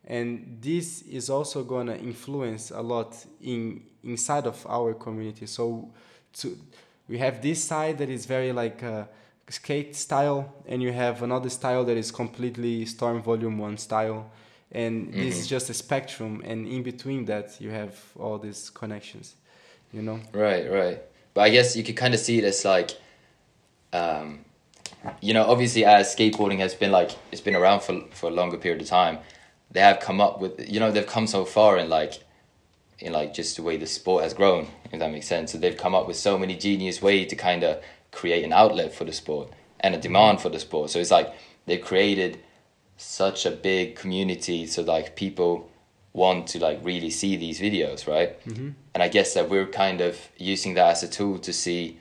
and 0.07 0.57
this 0.61 1.01
is 1.03 1.29
also 1.29 1.63
going 1.63 1.87
to 1.87 1.97
influence 1.97 2.71
a 2.71 2.81
lot 2.81 3.15
in 3.41 3.81
inside 4.03 4.45
of 4.47 4.65
our 4.67 4.93
community 4.93 5.45
so 5.45 5.89
to 6.33 6.57
we 7.07 7.17
have 7.17 7.41
this 7.41 7.63
side 7.63 7.97
that 7.97 8.09
is 8.09 8.25
very 8.25 8.51
like 8.51 8.83
uh, 8.83 9.05
skate 9.49 9.95
style 9.95 10.53
and 10.67 10.81
you 10.81 10.91
have 10.91 11.21
another 11.23 11.49
style 11.49 11.83
that 11.85 11.97
is 11.97 12.11
completely 12.11 12.85
Storror 12.85 13.21
volume 13.21 13.57
1 13.57 13.77
style 13.77 14.29
and 14.71 15.13
this 15.13 15.39
is 15.39 15.45
Mhm. 15.45 15.49
just 15.49 15.69
a 15.69 15.73
spectrum 15.73 16.41
and 16.45 16.67
in 16.67 16.81
between 16.83 17.25
that 17.25 17.61
you 17.61 17.69
have 17.71 17.93
all 18.19 18.37
these 18.39 18.69
connections 18.69 19.35
you 19.93 20.01
know 20.01 20.19
Right, 20.33 20.69
right. 20.71 20.99
But 21.33 21.41
I 21.41 21.49
guess 21.49 21.75
you 21.75 21.83
could 21.83 21.95
kind 21.97 22.13
of 22.13 22.19
see 22.19 22.37
it 22.39 22.43
as 22.43 22.65
like, 22.65 22.91
um, 23.91 24.45
you 25.21 25.33
know, 25.33 25.45
obviously 25.45 25.85
as 25.85 26.15
skateboarding 26.15 26.59
has 26.59 26.73
been 26.75 26.91
like 26.91 27.11
it's 27.31 27.41
been 27.41 27.55
around 27.55 27.81
for 27.81 28.01
for 28.11 28.27
a 28.29 28.33
longer 28.33 28.57
period 28.57 28.81
of 28.81 28.87
time, 28.87 29.19
they 29.73 29.81
have 29.81 29.99
come 29.99 30.21
up 30.21 30.39
with 30.39 30.71
you 30.71 30.79
know 30.79 30.91
they've 30.91 31.05
come 31.05 31.27
so 31.27 31.43
far 31.43 31.77
in 31.77 31.89
like, 31.89 32.23
in 32.99 33.11
like 33.11 33.33
just 33.33 33.57
the 33.57 33.63
way 33.63 33.75
the 33.77 33.87
sport 33.87 34.23
has 34.23 34.33
grown, 34.33 34.67
if 34.91 34.99
that 34.99 35.11
makes 35.11 35.27
sense. 35.27 35.51
So 35.51 35.57
they've 35.57 35.77
come 35.77 35.93
up 35.93 36.07
with 36.07 36.15
so 36.15 36.37
many 36.37 36.55
genius 36.55 37.01
ways 37.01 37.29
to 37.29 37.35
kind 37.35 37.63
of 37.63 37.83
create 38.11 38.45
an 38.45 38.53
outlet 38.53 38.93
for 38.93 39.03
the 39.03 39.11
sport 39.11 39.49
and 39.79 39.93
a 39.95 39.97
demand 39.97 40.39
for 40.39 40.49
the 40.49 40.59
sport. 40.59 40.91
So 40.91 40.99
it's 40.99 41.11
like 41.11 41.33
they've 41.65 41.81
created 41.81 42.39
such 42.97 43.45
a 43.45 43.51
big 43.51 43.95
community, 43.95 44.67
so 44.67 44.83
like 44.83 45.15
people 45.15 45.69
want 46.13 46.45
to 46.45 46.59
like 46.59 46.79
really 46.83 47.09
see 47.09 47.35
these 47.35 47.59
videos, 47.59 48.07
right? 48.07 48.39
mm-hmm. 48.45 48.69
and 48.93 49.03
I 49.03 49.07
guess 49.07 49.33
that 49.33 49.49
we're 49.49 49.65
kind 49.65 49.99
of 49.99 50.17
using 50.37 50.75
that 50.75 50.91
as 50.91 51.03
a 51.03 51.07
tool 51.07 51.39
to 51.39 51.51
see, 51.51 51.99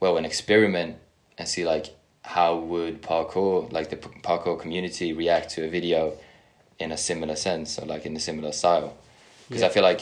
well, 0.00 0.16
an 0.16 0.24
experiment 0.24 0.98
and 1.38 1.48
see 1.48 1.64
like 1.64 1.94
how 2.24 2.56
would 2.56 3.02
parkour 3.02 3.72
like 3.72 3.90
the 3.90 3.96
parkour 3.96 4.58
community 4.60 5.12
react 5.12 5.50
to 5.50 5.64
a 5.64 5.68
video 5.68 6.16
in 6.82 6.92
a 6.92 6.96
similar 6.96 7.36
sense 7.36 7.78
or 7.78 7.86
like 7.86 8.04
in 8.06 8.16
a 8.16 8.20
similar 8.20 8.52
style 8.52 8.96
because 9.48 9.62
Yeah. 9.62 9.68
I 9.68 9.70
feel 9.70 9.82
like 9.82 10.00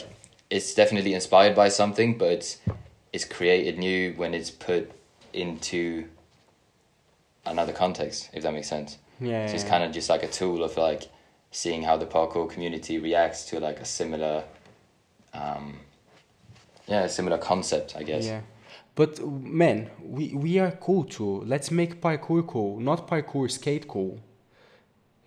it's 0.49 0.73
definitely 0.73 1.13
inspired 1.13 1.55
by 1.55 1.69
something, 1.69 2.17
but 2.17 2.29
it's, 2.31 2.57
it's 3.13 3.25
created 3.25 3.77
new 3.77 4.13
when 4.13 4.33
it's 4.33 4.51
put 4.51 4.91
into 5.33 6.05
another 7.45 7.73
context, 7.73 8.29
if 8.33 8.43
that 8.43 8.53
makes 8.53 8.67
sense. 8.67 8.97
Yeah. 9.19 9.47
So 9.47 9.55
it's 9.55 9.63
kind 9.63 9.83
of 9.83 9.91
just 9.91 10.09
like 10.09 10.23
a 10.23 10.27
tool 10.27 10.63
of 10.63 10.77
like 10.77 11.03
seeing 11.51 11.83
how 11.83 11.97
the 11.97 12.05
parkour 12.05 12.49
community 12.49 12.97
reacts 12.99 13.45
to 13.49 13.59
like 13.59 13.79
a 13.79 13.85
similar, 13.85 14.43
um, 15.33 15.79
yeah, 16.87 17.03
a 17.03 17.09
similar 17.09 17.37
concept, 17.37 17.95
I 17.95 18.03
guess. 18.03 18.25
Yeah. 18.25 18.41
But 18.95 19.25
man, 19.25 19.89
we, 20.03 20.33
we 20.33 20.59
are 20.59 20.71
cool 20.71 21.03
too. 21.05 21.43
Let's 21.45 21.71
make 21.71 22.01
parkour 22.01 22.45
cool, 22.45 22.79
not 22.79 23.07
parkour 23.07 23.49
skate 23.49 23.87
cool. 23.87 24.19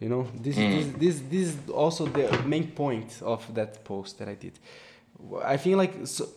You 0.01 0.09
know, 0.09 0.27
this 0.35 0.57
mm. 0.57 0.71
this 0.75 0.87
this 0.99 1.23
this 1.31 1.49
is 1.49 1.71
also 1.71 2.07
the 2.07 2.43
main 2.45 2.73
point 2.73 3.21
of 3.23 3.43
that 3.55 3.85
post 3.85 4.19
that 4.19 4.29
I 4.29 4.35
did. 4.35 4.59
I 5.45 5.57
feel 5.57 5.79
like 5.79 6.07
so, 6.07 6.29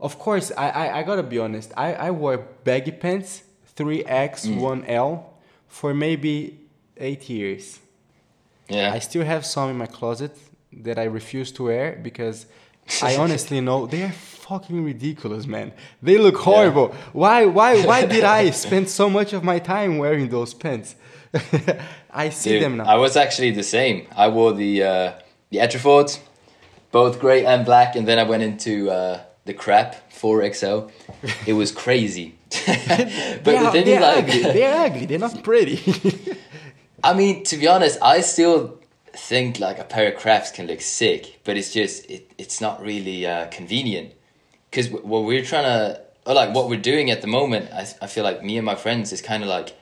of 0.00 0.18
course 0.18 0.50
I, 0.56 0.68
I, 0.68 0.98
I 0.98 1.02
gotta 1.02 1.22
be 1.22 1.38
honest. 1.38 1.72
I, 1.76 1.94
I 1.94 2.10
wore 2.10 2.38
baggy 2.64 2.90
pants, 2.90 3.42
three 3.76 4.04
X, 4.04 4.46
mm. 4.46 4.58
one 4.58 4.84
L, 4.86 5.34
for 5.68 5.94
maybe 5.94 6.58
eight 6.96 7.28
years. 7.28 7.80
Yeah. 8.68 8.92
I 8.92 8.98
still 8.98 9.24
have 9.24 9.44
some 9.44 9.70
in 9.70 9.76
my 9.76 9.86
closet 9.86 10.36
that 10.72 10.98
I 10.98 11.04
refuse 11.04 11.52
to 11.52 11.64
wear 11.64 11.98
because 12.02 12.46
I 13.02 13.16
honestly 13.16 13.60
know 13.60 13.86
they 13.86 14.04
are 14.04 14.12
fucking 14.12 14.84
ridiculous, 14.84 15.46
man. 15.46 15.72
They 16.02 16.18
look 16.18 16.36
horrible. 16.36 16.94
Why 17.12 17.46
why 17.46 17.82
why 17.84 18.06
did 18.06 18.24
I 18.24 18.50
spend 18.64 18.88
so 18.88 19.08
much 19.08 19.32
of 19.32 19.44
my 19.44 19.58
time 19.58 19.98
wearing 19.98 20.28
those 20.28 20.54
pants? 20.54 20.94
I 22.12 22.28
see 22.28 22.52
Dude, 22.52 22.62
them 22.62 22.76
now. 22.76 22.84
I 22.84 22.96
was 22.96 23.16
actually 23.16 23.52
the 23.52 23.62
same. 23.62 24.06
I 24.14 24.28
wore 24.28 24.52
the 24.52 24.82
uh, 24.82 25.12
the 25.50 25.58
Etrifords, 25.58 26.20
both 26.90 27.18
grey 27.20 27.44
and 27.44 27.64
black, 27.64 27.96
and 27.96 28.06
then 28.06 28.18
I 28.18 28.24
went 28.24 28.42
into 28.42 28.90
uh, 28.90 29.20
the 29.44 29.54
crap 29.54 30.10
4XL. 30.10 30.90
It 31.46 31.54
was 31.54 31.72
crazy. 31.72 32.34
but 32.50 32.66
they 32.66 33.52
the 33.52 33.56
are, 33.58 33.72
thing 33.72 33.84
they 33.84 33.96
is, 33.96 33.98
are 33.98 34.16
like, 34.16 34.24
ugly. 34.24 34.42
They're 34.52 34.86
ugly. 34.86 35.06
They're 35.06 35.18
not 35.18 35.42
pretty. 35.42 35.80
I 37.02 37.14
mean, 37.14 37.44
to 37.44 37.56
be 37.56 37.66
honest, 37.66 37.98
I 38.02 38.20
still 38.20 38.78
think 39.14 39.58
like 39.58 39.78
a 39.78 39.84
pair 39.84 40.12
of 40.12 40.18
crafts 40.18 40.50
can 40.50 40.66
look 40.66 40.80
sick, 40.80 41.40
but 41.44 41.56
it's 41.56 41.72
just 41.72 42.08
it, 42.10 42.32
it's 42.38 42.60
not 42.60 42.82
really 42.82 43.26
uh, 43.26 43.46
convenient. 43.48 44.12
Because 44.70 44.90
what 44.90 45.24
we're 45.24 45.44
trying 45.44 45.64
to, 45.64 46.00
or 46.26 46.34
like 46.34 46.54
what 46.54 46.68
we're 46.68 46.80
doing 46.80 47.10
at 47.10 47.20
the 47.20 47.26
moment, 47.26 47.70
I, 47.72 47.86
I 48.02 48.06
feel 48.06 48.24
like 48.24 48.42
me 48.42 48.56
and 48.56 48.66
my 48.66 48.74
friends 48.74 49.12
is 49.12 49.20
kind 49.20 49.42
of 49.42 49.48
like, 49.48 49.76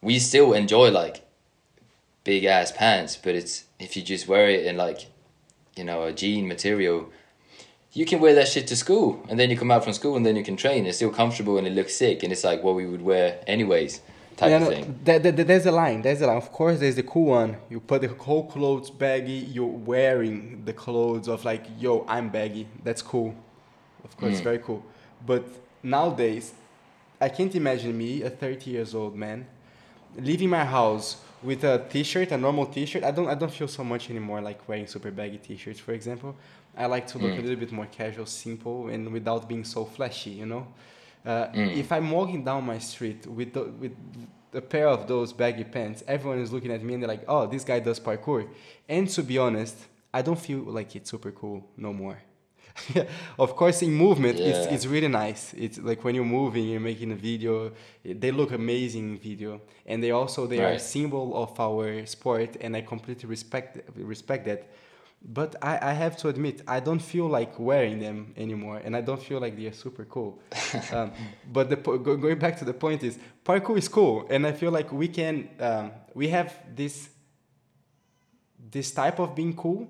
we 0.00 0.18
still 0.18 0.52
enjoy 0.52 0.90
like 0.90 1.23
big 2.24 2.44
ass 2.44 2.72
pants, 2.72 3.16
but 3.16 3.34
it's 3.34 3.64
if 3.78 3.96
you 3.96 4.02
just 4.02 4.26
wear 4.26 4.48
it 4.48 4.64
in 4.66 4.76
like, 4.76 5.06
you 5.76 5.84
know, 5.84 6.04
a 6.04 6.12
jean 6.12 6.48
material, 6.48 7.10
you 7.92 8.04
can 8.06 8.18
wear 8.20 8.34
that 8.34 8.48
shit 8.48 8.66
to 8.68 8.76
school, 8.76 9.24
and 9.28 9.38
then 9.38 9.50
you 9.50 9.56
come 9.56 9.70
out 9.70 9.84
from 9.84 9.92
school, 9.92 10.16
and 10.16 10.24
then 10.26 10.34
you 10.36 10.42
can 10.42 10.56
train. 10.56 10.86
It's 10.86 10.96
still 10.96 11.10
comfortable 11.10 11.58
and 11.58 11.66
it 11.66 11.72
looks 11.74 11.94
sick, 11.94 12.22
and 12.22 12.32
it's 12.32 12.42
like 12.44 12.62
what 12.64 12.74
we 12.74 12.86
would 12.86 13.02
wear 13.02 13.38
anyways, 13.46 14.00
type 14.36 14.50
Yeah, 14.50 14.56
of 14.56 14.62
no, 14.62 14.68
thing. 14.70 15.00
there- 15.04 15.18
there- 15.20 15.32
there's 15.32 15.66
a 15.66 15.70
line. 15.72 16.02
There's 16.02 16.20
a 16.22 16.26
line. 16.26 16.36
Of 16.38 16.50
course, 16.50 16.80
there's 16.80 16.96
the 16.96 17.02
cool 17.04 17.26
one. 17.26 17.56
You 17.70 17.78
put 17.80 18.00
the 18.00 18.08
whole 18.08 18.44
clothes 18.46 18.90
baggy. 18.90 19.46
You're 19.52 19.66
wearing 19.66 20.62
the 20.64 20.72
clothes 20.72 21.28
of 21.28 21.44
like, 21.44 21.64
yo, 21.78 22.04
I'm 22.08 22.30
baggy. 22.30 22.66
That's 22.82 23.02
cool. 23.02 23.34
Of 24.02 24.16
course, 24.16 24.32
it's 24.32 24.40
Mm. 24.40 24.44
very 24.44 24.58
cool. 24.58 24.82
But 25.24 25.44
nowadays, 25.82 26.52
I 27.20 27.28
can't 27.28 27.54
imagine 27.54 27.96
me, 27.96 28.22
a 28.22 28.30
30 28.30 28.70
years 28.72 28.92
old 28.94 29.14
man, 29.14 29.46
leaving 30.18 30.50
my 30.50 30.64
house 30.64 31.16
with 31.44 31.62
a 31.64 31.84
t-shirt, 31.90 32.32
a 32.32 32.38
normal 32.38 32.66
t-shirt. 32.66 33.04
I 33.04 33.10
don't, 33.10 33.28
I 33.28 33.34
don't 33.34 33.52
feel 33.52 33.68
so 33.68 33.84
much 33.84 34.10
anymore 34.10 34.40
like 34.40 34.66
wearing 34.68 34.86
super 34.86 35.10
baggy 35.10 35.38
t-shirts, 35.38 35.78
for 35.80 35.92
example. 35.92 36.34
I 36.76 36.86
like 36.86 37.06
to 37.08 37.18
look 37.18 37.32
Mm. 37.32 37.38
a 37.38 37.42
little 37.42 37.56
bit 37.64 37.72
more 37.72 37.86
casual, 37.86 38.26
simple, 38.26 38.88
and 38.88 39.12
without 39.12 39.48
being 39.48 39.64
so 39.64 39.84
flashy, 39.84 40.30
you 40.30 40.46
know. 40.46 40.66
Uh, 41.24 41.46
Mm. 41.52 41.76
If 41.76 41.92
I'm 41.92 42.10
walking 42.10 42.44
down 42.44 42.64
my 42.64 42.78
street 42.78 43.26
with 43.26 43.52
the, 43.52 43.64
with 43.64 43.92
a 44.52 44.60
pair 44.60 44.88
of 44.88 45.06
those 45.06 45.32
baggy 45.32 45.64
pants, 45.64 46.02
everyone 46.06 46.38
is 46.40 46.52
looking 46.52 46.70
at 46.72 46.82
me 46.82 46.94
and 46.94 47.02
they're 47.02 47.08
like, 47.16 47.24
"Oh, 47.28 47.46
this 47.46 47.64
guy 47.64 47.80
does 47.80 47.98
parkour." 48.00 48.48
And 48.88 49.08
to 49.10 49.22
be 49.22 49.36
honest, 49.38 49.76
I 50.12 50.22
don't 50.22 50.38
feel 50.38 50.60
like 50.78 50.94
it's 50.96 51.10
super 51.10 51.32
cool 51.32 51.64
no 51.76 51.92
more. 51.92 52.18
of 53.38 53.54
course, 53.56 53.82
in 53.82 53.92
movement, 53.94 54.38
it's, 54.38 54.66
Yeah. 54.66 54.74
it's 54.74 54.86
really 54.86 55.08
nice. 55.08 55.54
It's 55.54 55.78
like 55.78 56.02
when 56.04 56.14
you're 56.14 56.24
moving, 56.24 56.68
you're 56.68 56.80
making 56.80 57.12
a 57.12 57.16
video. 57.16 57.72
They 58.04 58.30
look 58.32 58.52
amazing 58.52 59.10
in 59.12 59.18
video, 59.18 59.60
and 59.86 60.02
they 60.02 60.10
also 60.10 60.46
they 60.46 60.58
are 60.58 60.72
a 60.72 60.78
symbol 60.78 61.36
of 61.36 61.58
our 61.60 62.04
sport, 62.06 62.56
and 62.60 62.76
I 62.76 62.82
completely 62.82 63.28
respect 63.28 63.78
respect 63.96 64.44
that. 64.46 64.68
But 65.26 65.56
I, 65.62 65.78
I 65.90 65.92
have 65.94 66.18
to 66.18 66.28
admit, 66.28 66.60
I 66.68 66.80
don't 66.80 67.00
feel 67.00 67.26
like 67.28 67.58
wearing 67.58 67.98
them 67.98 68.34
anymore, 68.36 68.82
and 68.84 68.94
I 68.94 69.00
don't 69.00 69.22
feel 69.22 69.40
like 69.40 69.56
they 69.56 69.66
are 69.66 69.72
super 69.72 70.04
cool. 70.04 70.38
um, 70.92 71.12
but 71.50 71.70
the, 71.70 71.78
po- 71.78 71.96
going 71.96 72.38
back 72.38 72.58
to 72.58 72.64
the 72.66 72.74
point 72.74 73.02
is, 73.02 73.18
parkour 73.42 73.78
is 73.78 73.88
cool, 73.88 74.26
and 74.28 74.46
I 74.46 74.52
feel 74.52 74.70
like 74.70 74.92
we 74.92 75.08
can 75.08 75.48
um, 75.60 75.92
we 76.12 76.28
have 76.28 76.52
this 76.74 77.08
this 78.70 78.90
type 78.90 79.18
of 79.20 79.34
being 79.34 79.54
cool 79.54 79.88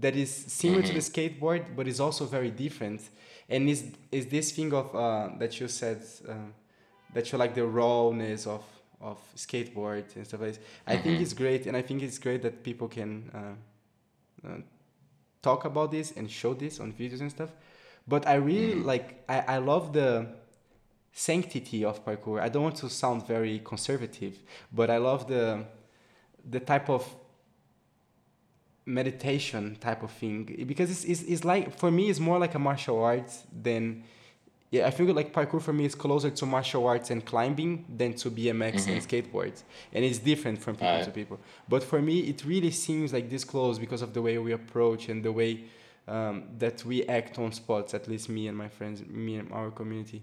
that 0.00 0.16
is 0.16 0.30
similar 0.30 0.82
to 0.82 0.92
the 0.92 1.00
skateboard, 1.00 1.76
but 1.76 1.86
is 1.86 2.00
also 2.00 2.24
very 2.26 2.50
different. 2.50 3.02
And 3.48 3.68
is 3.68 3.84
is 4.10 4.26
this 4.26 4.52
thing 4.52 4.72
of 4.72 4.94
uh, 4.94 5.30
that 5.38 5.60
you 5.60 5.68
said 5.68 6.02
uh, 6.28 6.34
that 7.12 7.30
you 7.30 7.38
like 7.38 7.54
the 7.54 7.66
rawness 7.66 8.46
of 8.46 8.64
of 9.00 9.18
skateboard 9.36 10.04
and 10.16 10.26
stuff 10.26 10.40
like 10.40 10.54
this. 10.54 10.60
I 10.86 10.96
think 10.96 11.20
it's 11.20 11.34
great, 11.34 11.66
and 11.66 11.76
I 11.76 11.82
think 11.82 12.02
it's 12.02 12.18
great 12.18 12.42
that 12.42 12.62
people 12.62 12.88
can 12.88 13.30
uh, 13.34 14.48
uh, 14.48 14.56
talk 15.42 15.64
about 15.64 15.90
this 15.90 16.12
and 16.16 16.30
show 16.30 16.54
this 16.54 16.80
on 16.80 16.92
videos 16.92 17.20
and 17.20 17.30
stuff. 17.30 17.50
But 18.08 18.26
I 18.26 18.34
really 18.34 18.74
like 18.74 19.24
I, 19.28 19.40
I 19.40 19.58
love 19.58 19.92
the 19.92 20.26
sanctity 21.12 21.84
of 21.84 22.04
parkour. 22.04 22.40
I 22.40 22.48
don't 22.48 22.62
want 22.62 22.76
to 22.76 22.88
sound 22.90 23.26
very 23.26 23.60
conservative, 23.64 24.38
but 24.72 24.90
I 24.90 24.96
love 24.96 25.28
the 25.28 25.64
the 26.50 26.60
type 26.60 26.88
of 26.88 27.04
meditation 28.86 29.76
type 29.80 30.02
of 30.02 30.10
thing. 30.10 30.64
Because 30.66 30.90
it's, 30.90 31.04
it's, 31.04 31.22
it's 31.22 31.44
like 31.44 31.78
for 31.78 31.90
me 31.90 32.10
it's 32.10 32.20
more 32.20 32.38
like 32.38 32.54
a 32.54 32.58
martial 32.58 33.02
arts 33.02 33.44
than 33.62 34.04
yeah 34.70 34.86
i 34.86 34.90
feel 34.90 35.06
like 35.14 35.32
parkour 35.32 35.60
for 35.60 35.72
me 35.72 35.84
is 35.84 35.94
closer 35.94 36.30
to 36.30 36.44
martial 36.44 36.86
arts 36.86 37.10
and 37.10 37.24
climbing 37.24 37.84
than 37.96 38.12
to 38.14 38.30
bmx 38.30 38.88
and 38.88 39.00
skateboards. 39.08 39.62
And 39.92 40.04
it's 40.04 40.18
different 40.18 40.60
from 40.60 40.74
people 40.74 40.88
Alright. 40.88 41.04
to 41.04 41.10
people. 41.10 41.38
But 41.68 41.82
for 41.82 42.00
me 42.02 42.20
it 42.20 42.44
really 42.44 42.70
seems 42.70 43.12
like 43.12 43.30
this 43.30 43.44
close 43.44 43.78
because 43.78 44.02
of 44.02 44.12
the 44.12 44.20
way 44.20 44.36
we 44.38 44.52
approach 44.52 45.08
and 45.08 45.24
the 45.24 45.32
way 45.32 45.64
um, 46.06 46.44
that 46.58 46.84
we 46.84 47.04
act 47.04 47.38
on 47.38 47.52
spots 47.52 47.94
at 47.94 48.08
least 48.08 48.28
me 48.28 48.48
and 48.48 48.56
my 48.56 48.68
friends 48.68 49.02
me 49.06 49.36
and 49.36 49.50
our 49.52 49.70
community 49.70 50.22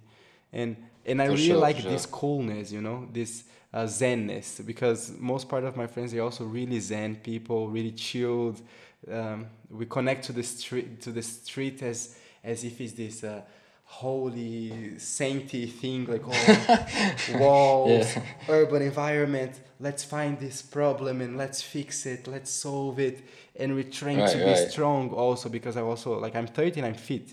and 0.54 0.76
and 1.06 1.22
i 1.22 1.26
For 1.26 1.36
really 1.36 1.54
sure, 1.54 1.56
like 1.56 1.78
sure. 1.78 1.88
this 1.88 2.06
coolness 2.06 2.72
you 2.72 2.82
know 2.82 3.08
this 3.12 3.44
uh, 3.74 3.84
zenness 3.86 4.66
because 4.66 5.14
most 5.20 5.48
part 5.48 5.64
of 5.64 5.78
my 5.78 5.88
friends 5.88 6.14
are 6.14 6.22
also 6.22 6.44
really 6.44 6.80
zen 6.80 7.16
people 7.16 7.70
really 7.70 7.92
chilled. 7.94 8.60
Um, 9.10 9.48
we 9.70 9.86
connect 9.86 10.26
to 10.26 10.34
the 10.34 10.44
street 10.44 11.02
to 11.02 11.12
the 11.12 11.22
street 11.22 11.82
as 11.82 12.16
as 12.44 12.64
if 12.66 12.82
it's 12.82 12.92
this 12.94 13.24
uh, 13.24 13.42
holy 13.86 14.94
sainty 14.98 15.68
thing 15.72 16.06
like 16.06 16.24
oh 16.28 16.56
walls 17.28 18.18
Yeah. 18.18 18.22
urban 18.48 18.82
environment. 18.82 19.60
Let's 19.80 20.04
find 20.04 20.40
this 20.40 20.62
problem 20.62 21.22
and 21.22 21.38
let's 21.38 21.62
fix 21.62 22.06
it. 22.06 22.28
Let's 22.28 22.52
solve 22.52 23.00
it. 23.00 23.24
And 23.56 23.74
we're 23.76 23.84
trying 23.90 24.24
to 24.26 24.38
Right, 24.38 24.40
be 24.40 24.56
strong 24.56 25.10
also 25.12 25.50
because 25.50 25.78
i 25.78 25.82
also 25.82 26.20
like 26.20 26.36
i'm 26.36 26.48
30 26.48 26.80
and 26.82 26.88
i'm 26.88 26.94
fit 26.96 27.30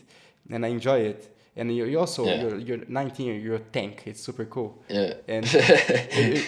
and 0.51 0.65
i 0.65 0.69
enjoy 0.69 0.99
it 1.01 1.29
and 1.59 1.75
you 1.77 1.85
you 1.85 1.99
also 1.99 2.25
Yeah. 2.25 2.43
you're, 2.43 2.59
you're 2.59 2.81
19 2.89 3.43
you're 3.43 3.57
a 3.57 3.67
tank 3.77 4.03
it's 4.07 4.23
super 4.23 4.45
cool. 4.47 4.71
Yeah. 4.89 5.15
and 5.35 5.45
you, 6.17 6.43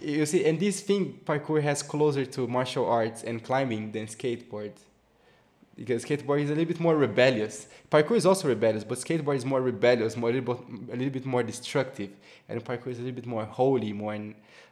you 0.00 0.26
see 0.26 0.44
and 0.46 0.58
this 0.58 0.80
thing 0.80 1.20
parkour 1.24 1.62
has 1.62 1.82
closer 1.82 2.24
to 2.24 2.46
martial 2.48 2.86
arts 2.86 3.22
and 3.22 3.42
climbing 3.44 3.92
than 3.92 4.06
skateboard. 4.06 4.72
Because 5.76 6.04
skateboard 6.04 6.40
is 6.40 6.50
a 6.50 6.54
little 6.54 6.70
bit 6.72 6.78
more 6.78 6.96
rebellious. 6.96 7.66
Parkour 7.90 8.16
is 8.16 8.26
also 8.26 8.48
rebellious 8.48 8.84
but 8.84 8.98
skateboard 8.98 9.36
is 9.36 9.44
more 9.44 9.60
rebellious 9.60 10.16
more 10.16 10.30
a 10.30 10.32
little 10.32 10.54
bit, 10.54 10.64
a 10.94 10.96
little 10.96 11.14
bit 11.18 11.26
more 11.26 11.42
destructive. 11.42 12.10
And 12.48 12.64
parkour 12.64 12.88
is 12.88 12.98
a 12.98 13.02
little 13.02 13.16
bit 13.20 13.26
more 13.26 13.44
holy 13.44 13.92
more 13.92 14.16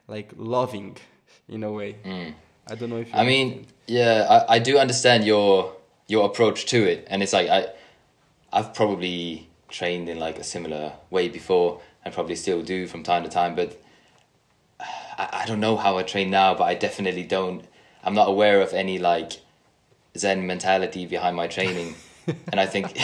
like 0.08 0.32
loving 0.36 0.96
in 1.48 1.62
a 1.64 1.72
way. 1.72 1.96
Mm. 2.04 2.34
i 2.70 2.74
don't 2.74 2.90
know 2.90 2.98
if 2.98 3.08
you 3.08 3.14
I 3.14 3.24
mean, 3.24 3.66
yeah, 3.86 4.26
I, 4.48 4.54
I 4.56 4.58
do 4.58 4.78
understand 4.78 5.24
your 5.24 5.74
your 6.08 6.26
approach 6.26 6.66
to 6.66 6.78
it, 6.92 7.06
and 7.10 7.22
it's 7.22 7.32
like 7.32 7.48
I, 7.48 7.68
I've 8.52 8.74
probably 8.74 9.48
trained 9.68 10.08
in 10.08 10.18
like 10.18 10.38
a 10.38 10.44
similar 10.44 10.92
way 11.10 11.28
before, 11.28 11.80
and 12.04 12.12
probably 12.12 12.36
still 12.36 12.62
do 12.62 12.86
from 12.86 13.02
time 13.02 13.22
to 13.24 13.28
time. 13.28 13.54
But 13.54 13.80
I, 14.80 15.28
I 15.42 15.46
don't 15.46 15.60
know 15.60 15.76
how 15.76 15.98
I 15.98 16.02
train 16.02 16.30
now, 16.30 16.54
but 16.54 16.64
I 16.64 16.74
definitely 16.74 17.24
don't. 17.24 17.64
I'm 18.04 18.14
not 18.14 18.28
aware 18.28 18.60
of 18.60 18.72
any 18.72 18.98
like 18.98 19.32
Zen 20.16 20.46
mentality 20.46 21.06
behind 21.06 21.36
my 21.36 21.46
training, 21.46 21.94
and 22.26 22.60
I 22.60 22.66
think 22.66 22.92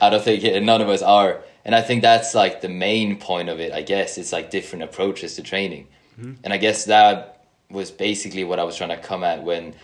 I 0.00 0.10
don't 0.10 0.22
think 0.22 0.64
none 0.64 0.80
of 0.80 0.88
us 0.88 1.02
are. 1.02 1.42
And 1.64 1.74
I 1.74 1.82
think 1.82 2.02
that's 2.02 2.32
like 2.32 2.60
the 2.60 2.68
main 2.68 3.18
point 3.18 3.48
of 3.48 3.58
it. 3.58 3.72
I 3.72 3.82
guess 3.82 4.18
it's 4.18 4.32
like 4.32 4.50
different 4.50 4.84
approaches 4.84 5.34
to 5.34 5.42
training. 5.42 5.88
Mm-hmm. 6.18 6.32
and 6.44 6.52
I 6.54 6.56
guess 6.56 6.86
that 6.86 7.44
was 7.70 7.90
basically 7.90 8.42
what 8.42 8.58
I 8.58 8.64
was 8.64 8.74
trying 8.74 8.88
to 8.88 8.96
come 8.96 9.22
at 9.22 9.42
when 9.42 9.74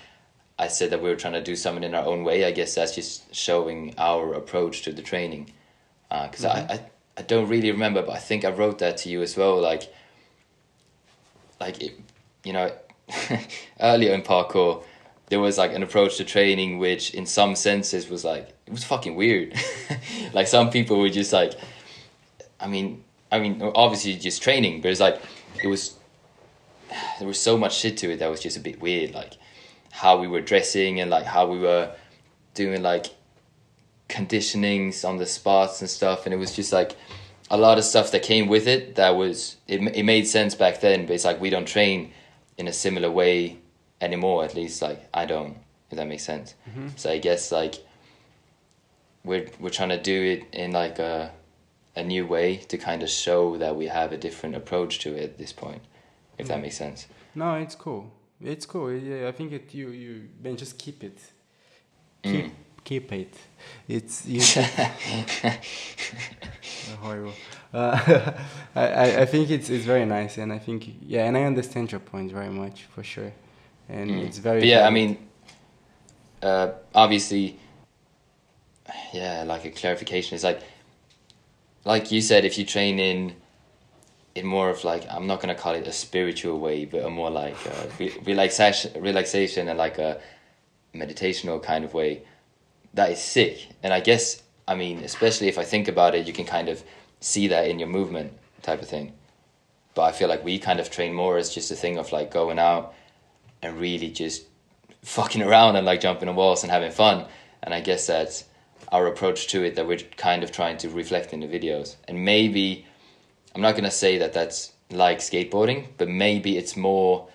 I 0.58 0.68
said 0.68 0.90
that 0.90 1.02
we 1.02 1.08
were 1.08 1.16
trying 1.16 1.32
to 1.32 1.42
do 1.42 1.56
something 1.56 1.82
in 1.82 1.94
our 1.94 2.04
own 2.04 2.24
way. 2.24 2.44
I 2.44 2.52
guess 2.52 2.74
that's 2.74 2.94
just 2.94 3.34
showing 3.34 3.94
our 3.98 4.34
approach 4.34 4.82
to 4.82 4.92
the 4.92 5.02
training. 5.02 5.52
Uh, 6.10 6.28
because 6.28 6.44
I, 6.44 6.60
mm-hmm. 6.60 6.72
I 6.72 6.80
I 7.16 7.22
don't 7.22 7.48
really 7.48 7.70
remember, 7.70 8.02
but 8.02 8.12
I 8.12 8.18
think 8.18 8.44
I 8.44 8.50
wrote 8.50 8.78
that 8.78 8.96
to 8.98 9.08
you 9.08 9.22
as 9.22 9.36
well. 9.36 9.60
Like, 9.60 9.92
like 11.60 11.82
it, 11.82 12.00
you 12.44 12.52
know, 12.52 12.72
earlier 13.80 14.14
in 14.14 14.22
parkour, 14.22 14.84
there 15.26 15.40
was 15.40 15.58
like 15.58 15.72
an 15.72 15.82
approach 15.82 16.16
to 16.16 16.24
training 16.24 16.78
which, 16.78 17.12
in 17.12 17.26
some 17.26 17.54
senses, 17.54 18.08
was 18.08 18.24
like 18.24 18.48
it 18.66 18.72
was 18.72 18.84
fucking 18.84 19.14
weird. 19.14 19.54
like 20.32 20.46
some 20.46 20.70
people 20.70 20.98
were 20.98 21.10
just 21.10 21.32
like, 21.32 21.52
I 22.58 22.66
mean, 22.66 23.04
I 23.30 23.38
mean, 23.38 23.62
obviously 23.74 24.14
just 24.16 24.42
training, 24.42 24.80
but 24.80 24.90
it's 24.90 25.00
like 25.00 25.20
it 25.62 25.68
was. 25.68 25.94
There 27.18 27.28
was 27.28 27.40
so 27.40 27.56
much 27.56 27.76
shit 27.76 27.98
to 27.98 28.10
it 28.10 28.18
that 28.18 28.30
was 28.30 28.40
just 28.40 28.56
a 28.56 28.60
bit 28.60 28.80
weird, 28.80 29.14
like 29.14 29.34
how 30.00 30.18
we 30.20 30.26
were 30.26 30.40
dressing 30.40 31.00
and 31.00 31.08
like 31.10 31.24
how 31.24 31.46
we 31.46 31.58
were 31.58 31.86
doing 32.54 32.82
like 32.82 33.06
conditionings 34.08 35.06
on 35.08 35.16
the 35.16 35.26
spots 35.26 35.80
and 35.80 35.88
stuff 35.88 36.26
and 36.26 36.34
it 36.34 36.38
was 36.38 36.54
just 36.54 36.72
like 36.72 36.92
a 37.50 37.56
lot 37.56 37.78
of 37.78 37.84
stuff 37.84 38.10
that 38.12 38.22
came 38.22 38.46
with 38.48 38.66
it 38.66 38.94
that 38.96 39.10
was 39.10 39.56
it, 39.68 39.80
it 39.96 40.02
made 40.04 40.26
sense 40.26 40.54
back 40.54 40.80
then 40.80 41.06
but 41.06 41.14
it's 41.14 41.24
like 41.24 41.40
we 41.40 41.48
don't 41.50 41.66
train 41.66 42.12
in 42.58 42.68
a 42.68 42.72
similar 42.72 43.10
way 43.10 43.56
anymore 44.00 44.44
at 44.44 44.54
least 44.54 44.82
like 44.82 45.00
i 45.14 45.24
don't 45.24 45.56
if 45.90 45.96
that 45.96 46.06
makes 46.06 46.24
sense 46.24 46.54
Mm-hmm. 46.68 46.88
so 46.96 47.10
i 47.10 47.18
guess 47.18 47.50
like 47.52 47.76
we're 49.24 49.46
we're 49.60 49.70
trying 49.70 49.90
to 49.90 50.00
do 50.02 50.22
it 50.32 50.44
in 50.52 50.72
like 50.72 50.98
a 50.98 51.30
a 51.94 52.02
new 52.02 52.26
way 52.26 52.56
to 52.56 52.76
kind 52.78 53.02
of 53.02 53.08
show 53.10 53.56
that 53.58 53.76
we 53.76 53.86
have 53.86 54.12
a 54.12 54.16
different 54.16 54.54
approach 54.56 54.98
to 55.00 55.14
it 55.14 55.22
at 55.22 55.38
this 55.38 55.52
point 55.52 55.82
if 56.38 56.48
that 56.48 56.60
makes 56.60 56.76
sense 56.76 57.06
No, 57.34 57.54
it's 57.54 57.74
cool. 57.74 58.10
It's 58.44 58.66
cool. 58.66 58.92
Yeah, 58.92 59.28
I 59.28 59.32
think 59.32 59.52
it. 59.52 59.74
You 59.74 59.90
you 59.90 60.28
then 60.42 60.56
just 60.56 60.78
keep 60.78 61.04
it. 61.04 61.18
Keep 62.22 62.52
keep 62.84 63.12
it. 63.12 63.34
It's 63.88 64.26
you. 64.26 64.40
horrible. 67.00 67.32
Uh, 67.74 68.34
I, 68.74 69.22
I 69.22 69.24
think 69.24 69.48
it's 69.48 69.70
it's 69.70 69.86
very 69.86 70.04
nice, 70.04 70.36
and 70.36 70.52
I 70.52 70.58
think 70.58 70.86
yeah, 71.00 71.24
and 71.24 71.38
I 71.38 71.44
understand 71.44 71.90
your 71.90 72.00
point 72.00 72.30
very 72.30 72.50
much 72.50 72.82
for 72.82 73.02
sure, 73.02 73.32
and 73.88 74.10
it's 74.10 74.36
very. 74.36 74.60
But 74.60 74.68
yeah, 74.68 74.86
I 74.86 74.90
mean, 74.90 75.16
uh, 76.42 76.72
obviously, 76.94 77.58
yeah, 79.14 79.44
like 79.46 79.64
a 79.64 79.70
clarification 79.70 80.36
is 80.36 80.44
like, 80.44 80.60
like 81.86 82.12
you 82.12 82.20
said, 82.20 82.44
if 82.44 82.58
you 82.58 82.66
train 82.66 82.98
in, 82.98 83.36
in 84.34 84.46
more 84.46 84.70
of 84.70 84.84
like 84.84 85.06
I'm 85.10 85.26
not 85.26 85.40
gonna 85.40 85.54
call 85.54 85.74
it 85.74 85.86
a 85.86 85.92
spiritual 85.92 86.58
way, 86.58 86.84
but 86.84 87.04
a 87.04 87.10
more 87.10 87.30
like 87.30 87.56
uh, 87.66 87.86
re- 87.98 88.18
relaxation, 88.24 89.00
relaxation, 89.02 89.68
and 89.68 89.78
like 89.78 89.98
a 89.98 90.20
meditational 90.94 91.62
kind 91.62 91.84
of 91.84 91.94
way, 91.94 92.22
that 92.94 93.10
is 93.10 93.20
sick. 93.20 93.68
And 93.82 93.92
I 93.92 94.00
guess 94.00 94.42
I 94.66 94.74
mean, 94.74 94.98
especially 94.98 95.48
if 95.48 95.58
I 95.58 95.64
think 95.64 95.88
about 95.88 96.14
it, 96.14 96.26
you 96.26 96.32
can 96.32 96.46
kind 96.46 96.68
of 96.68 96.82
see 97.20 97.48
that 97.48 97.68
in 97.68 97.78
your 97.78 97.88
movement 97.88 98.32
type 98.62 98.82
of 98.82 98.88
thing. 98.88 99.12
But 99.94 100.02
I 100.02 100.12
feel 100.12 100.28
like 100.28 100.44
we 100.44 100.58
kind 100.58 100.80
of 100.80 100.90
train 100.90 101.12
more 101.12 101.36
as 101.36 101.54
just 101.54 101.70
a 101.70 101.76
thing 101.76 101.98
of 101.98 102.12
like 102.12 102.30
going 102.30 102.58
out 102.58 102.94
and 103.60 103.78
really 103.78 104.10
just 104.10 104.44
fucking 105.02 105.42
around 105.42 105.76
and 105.76 105.84
like 105.84 106.00
jumping 106.00 106.28
on 106.28 106.36
walls 106.36 106.62
and 106.62 106.72
having 106.72 106.90
fun. 106.90 107.26
And 107.62 107.74
I 107.74 107.80
guess 107.80 108.06
that's 108.06 108.44
our 108.90 109.06
approach 109.06 109.48
to 109.48 109.62
it 109.62 109.76
that 109.76 109.86
we're 109.86 109.98
kind 110.16 110.42
of 110.42 110.52
trying 110.52 110.76
to 110.78 110.88
reflect 110.88 111.32
in 111.32 111.40
the 111.40 111.46
videos. 111.46 111.96
And 112.08 112.24
maybe, 112.24 112.86
I'm 113.54 113.62
not 113.62 113.72
going 113.72 113.84
to 113.84 113.90
say 113.90 114.18
that 114.18 114.32
that's 114.32 114.72
like 114.90 115.18
skateboarding, 115.18 115.88
but 115.98 116.08
maybe 116.08 116.56
it's 116.56 116.76
more 116.76 117.28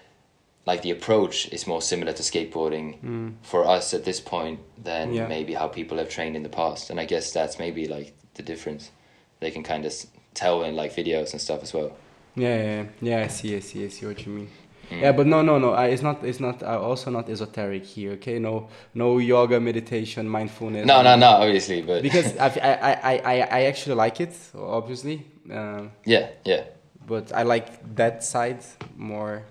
like 0.65 0.81
the 0.81 0.91
approach 0.91 1.47
is 1.49 1.65
more 1.65 1.81
similar 1.81 2.11
to 2.13 2.21
skateboarding 2.23 3.33
for 3.41 3.65
us 3.65 3.93
at 3.93 4.03
this 4.03 4.19
point 4.19 4.59
than 4.83 5.13
Yeah. 5.13 5.27
maybe 5.27 5.53
how 5.53 5.67
people 5.67 5.97
have 5.97 6.09
trained 6.09 6.35
in 6.35 6.43
the 6.43 6.49
past. 6.49 6.89
And 6.89 6.99
I 6.99 7.05
guess 7.05 7.31
that's 7.31 7.57
maybe 7.57 7.87
like 7.87 8.13
the 8.33 8.43
difference. 8.43 8.91
They 9.39 9.51
can 9.51 9.63
kind 9.63 9.85
of 9.85 9.93
tell 10.33 10.63
in 10.63 10.75
like 10.75 10.93
videos 10.93 11.31
and 11.31 11.41
stuff 11.41 11.63
as 11.63 11.73
well. 11.73 11.91
Yeah, 12.35 12.55
yeah, 12.57 12.63
yeah. 13.01 13.17
yeah. 13.19 13.23
I 13.25 13.27
see, 13.27 13.55
I 13.55 13.59
see, 13.59 13.85
I 13.85 13.87
see 13.89 14.05
what 14.05 14.25
you 14.25 14.31
mean. 14.33 14.49
Yeah, 14.89 15.11
but 15.11 15.27
no, 15.27 15.41
no, 15.41 15.57
no. 15.59 15.73
I, 15.73 15.87
it's 15.87 16.01
not. 16.01 16.23
It's 16.23 16.39
not. 16.39 16.63
Uh, 16.63 16.79
also 16.79 17.11
not 17.11 17.29
esoteric 17.29 17.83
here. 17.83 18.11
Okay, 18.13 18.39
no, 18.39 18.69
no 18.93 19.17
yoga, 19.17 19.59
meditation, 19.59 20.29
mindfulness. 20.29 20.85
No, 20.85 21.01
no, 21.01 21.17
no, 21.17 21.27
obviously, 21.27 21.81
but 21.81 22.01
Because 22.01 22.37
I, 22.39 22.47
I, 22.47 22.91
I, 22.93 23.17
I, 23.17 23.35
I 23.41 23.61
actually 23.63 23.95
like 23.95 24.21
it, 24.21 24.33
obviously. 24.55 25.25
Um, 25.51 25.91
yeah, 26.05 26.29
yeah. 26.45 26.63
but 27.05 27.31
I 27.33 27.43
like 27.43 27.95
that 27.95 28.23
side 28.23 28.63
more 28.95 29.43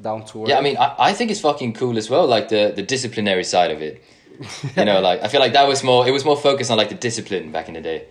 down 0.00 0.24
to 0.26 0.42
earth. 0.42 0.48
Yeah, 0.48 0.58
I 0.58 0.60
mean, 0.60 0.76
I, 0.76 0.94
I 0.98 1.12
think 1.12 1.30
it's 1.30 1.40
fucking 1.40 1.74
cool 1.74 1.96
as 1.96 2.10
well, 2.10 2.26
like 2.26 2.48
the, 2.48 2.72
the 2.74 2.82
disciplinary 2.82 3.44
side 3.44 3.70
of 3.70 3.80
it. 3.80 4.02
You 4.76 4.84
know, 4.84 5.00
like 5.00 5.22
I 5.22 5.28
feel 5.28 5.40
like 5.40 5.52
that 5.52 5.68
was 5.68 5.84
more. 5.84 6.06
It 6.08 6.10
was 6.10 6.24
more 6.24 6.36
focused 6.36 6.70
on 6.70 6.76
like 6.76 6.88
the 6.88 6.96
discipline 6.96 7.52
back 7.52 7.68
in 7.68 7.74
the 7.74 7.80
day. 7.80 8.06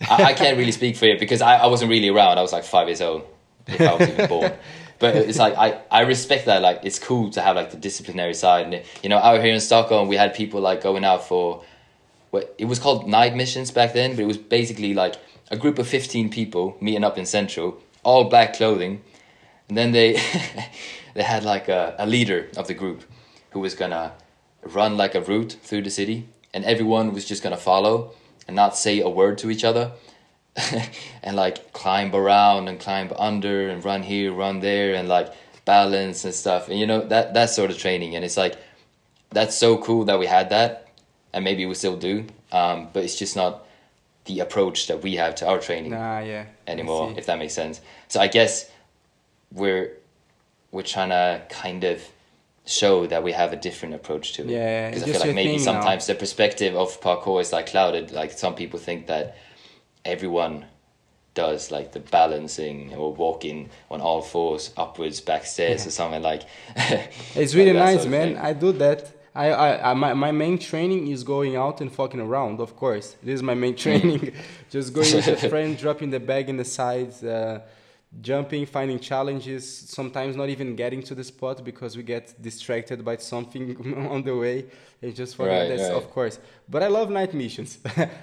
I, 0.00 0.24
I 0.24 0.32
can't 0.32 0.56
really 0.56 0.72
speak 0.72 0.96
for 0.96 1.04
it 1.04 1.20
because 1.20 1.42
I, 1.42 1.56
I 1.56 1.66
wasn't 1.66 1.90
really 1.90 2.08
around. 2.08 2.38
I 2.38 2.42
was 2.42 2.52
like 2.52 2.64
five 2.64 2.88
years 2.88 3.02
old, 3.02 3.24
if 3.66 3.80
I 3.80 3.94
was 3.94 4.08
even 4.08 4.26
born. 4.28 4.52
But 4.98 5.16
it's 5.16 5.38
like 5.38 5.54
I, 5.58 5.82
I 5.90 6.00
respect 6.02 6.46
that. 6.46 6.62
Like 6.62 6.80
it's 6.82 6.98
cool 6.98 7.28
to 7.32 7.42
have 7.42 7.56
like 7.56 7.70
the 7.70 7.76
disciplinary 7.76 8.32
side. 8.32 8.64
And 8.64 8.74
it, 8.74 8.86
you 9.02 9.10
know, 9.10 9.18
out 9.18 9.42
here 9.42 9.52
in 9.52 9.60
Stockholm, 9.60 10.08
we 10.08 10.16
had 10.16 10.32
people 10.32 10.62
like 10.62 10.82
going 10.82 11.04
out 11.04 11.28
for 11.28 11.62
what 12.30 12.54
it 12.56 12.64
was 12.64 12.78
called 12.78 13.06
night 13.06 13.36
missions 13.36 13.70
back 13.70 13.92
then, 13.92 14.16
but 14.16 14.22
it 14.22 14.26
was 14.26 14.38
basically 14.38 14.94
like 14.94 15.16
a 15.50 15.56
group 15.56 15.78
of 15.78 15.86
fifteen 15.86 16.28
people 16.30 16.76
meeting 16.80 17.04
up 17.04 17.18
in 17.18 17.26
Central, 17.26 17.80
all 18.02 18.24
black 18.24 18.54
clothing, 18.54 19.02
and 19.68 19.76
then 19.76 19.92
they 19.92 20.12
they 21.14 21.22
had 21.22 21.44
like 21.44 21.68
a, 21.68 21.94
a 21.98 22.06
leader 22.06 22.48
of 22.56 22.66
the 22.66 22.74
group 22.74 23.02
who 23.50 23.60
was 23.60 23.74
gonna 23.74 24.12
run 24.62 24.96
like 24.96 25.14
a 25.14 25.20
route 25.20 25.56
through 25.62 25.82
the 25.82 25.90
city, 25.90 26.28
and 26.52 26.64
everyone 26.64 27.12
was 27.12 27.24
just 27.24 27.42
gonna 27.42 27.56
follow 27.56 28.12
and 28.46 28.54
not 28.56 28.76
say 28.76 29.00
a 29.00 29.08
word 29.08 29.38
to 29.38 29.50
each 29.50 29.64
other. 29.64 29.92
and 31.22 31.36
like 31.36 31.72
climb 31.74 32.14
around 32.14 32.66
and 32.68 32.80
climb 32.80 33.12
under 33.18 33.68
and 33.68 33.84
run 33.84 34.02
here, 34.02 34.32
run 34.32 34.60
there, 34.60 34.94
and 34.94 35.06
like 35.06 35.32
balance 35.66 36.24
and 36.24 36.32
stuff. 36.32 36.68
And 36.68 36.78
you 36.78 36.86
know 36.86 37.06
that 37.08 37.34
that 37.34 37.50
sort 37.50 37.70
of 37.70 37.76
training. 37.76 38.16
And 38.16 38.24
it's 38.24 38.38
like 38.38 38.56
that's 39.30 39.54
so 39.54 39.76
cool 39.76 40.04
that 40.04 40.18
we 40.18 40.26
had 40.26 40.48
that, 40.50 40.88
and 41.32 41.44
maybe 41.44 41.66
we 41.66 41.74
still 41.74 41.96
do. 41.96 42.24
Um, 42.52 42.88
but 42.92 43.04
it's 43.04 43.18
just 43.18 43.36
not 43.36 43.65
the 44.26 44.40
approach 44.40 44.88
that 44.88 45.02
we 45.02 45.16
have 45.16 45.34
to 45.36 45.46
our 45.46 45.58
training 45.58 45.92
Nah, 45.92 46.18
yeah. 46.20 46.46
Anymore, 46.66 47.14
if 47.16 47.26
that 47.26 47.38
makes 47.38 47.54
sense. 47.54 47.80
So 48.08 48.20
I 48.20 48.26
guess 48.26 48.70
we're 49.52 49.92
we're 50.72 50.82
trying 50.82 51.10
to 51.10 51.42
kind 51.48 51.84
of 51.84 52.02
show 52.66 53.06
that 53.06 53.22
we 53.22 53.32
have 53.32 53.52
a 53.52 53.56
different 53.56 53.94
approach 53.94 54.32
to 54.34 54.42
it. 54.42 54.48
Yeah, 54.48 54.90
because 54.90 55.04
I 55.04 55.06
feel 55.06 55.20
like 55.20 55.34
maybe 55.34 55.56
thing 55.56 55.64
now. 55.64 55.72
sometimes 55.72 56.06
the 56.06 56.14
perspective 56.14 56.74
of 56.74 57.00
parkour 57.00 57.40
is 57.40 57.52
like 57.52 57.68
clouded. 57.68 58.10
Like 58.10 58.32
some 58.32 58.54
people 58.54 58.78
think 58.78 59.06
that 59.06 59.36
everyone 60.04 60.66
does 61.34 61.70
like 61.70 61.92
the 61.92 62.00
balancing 62.00 62.94
or 62.94 63.12
walking 63.14 63.70
on 63.90 64.00
all 64.00 64.22
fours 64.22 64.72
upwards 64.76 65.20
backstairs 65.20 65.86
or 65.86 65.90
something 65.90 66.22
like. 66.22 66.42
It's 67.34 67.54
really 67.54 67.72
like 67.74 67.84
nice, 67.84 67.94
sort 67.96 68.06
of 68.06 68.10
man. 68.10 68.28
thing. 68.34 68.38
I 68.38 68.52
do 68.52 68.72
that. 68.72 69.12
I, 69.44 69.46
I, 69.66 69.90
I 69.90 69.94
my, 69.94 70.12
my 70.14 70.32
main 70.32 70.58
training 70.58 71.08
is 71.08 71.22
going 71.34 71.54
out 71.56 71.80
and 71.82 71.90
fucking 71.92 72.20
around. 72.20 72.60
Of 72.60 72.70
course, 72.76 73.16
this 73.22 73.34
is 73.34 73.42
my 73.42 73.54
main 73.54 73.76
training. 73.84 74.32
Just 74.70 74.92
going 74.94 75.12
with 75.14 75.28
a 75.28 75.48
friend, 75.52 75.76
dropping 75.84 76.10
the 76.10 76.20
bag 76.20 76.48
in 76.48 76.56
the 76.56 76.64
sides, 76.64 77.22
uh, 77.22 77.60
jumping, 78.20 78.64
finding 78.66 78.98
challenges. 78.98 79.62
Sometimes 79.98 80.36
not 80.36 80.48
even 80.48 80.74
getting 80.76 81.02
to 81.02 81.14
the 81.14 81.24
spot 81.24 81.64
because 81.64 81.96
we 81.96 82.02
get 82.02 82.24
distracted 82.40 83.04
by 83.04 83.16
something 83.18 83.64
on 84.08 84.22
the 84.22 84.34
way. 84.36 84.66
And 85.02 85.14
just 85.14 85.36
for 85.36 85.46
Right, 85.46 85.68
that's 85.68 85.82
right. 85.82 85.92
of 85.92 86.10
course. 86.10 86.38
But 86.68 86.82
I 86.82 86.88
love 86.88 87.10
night 87.10 87.34
missions. 87.34 87.78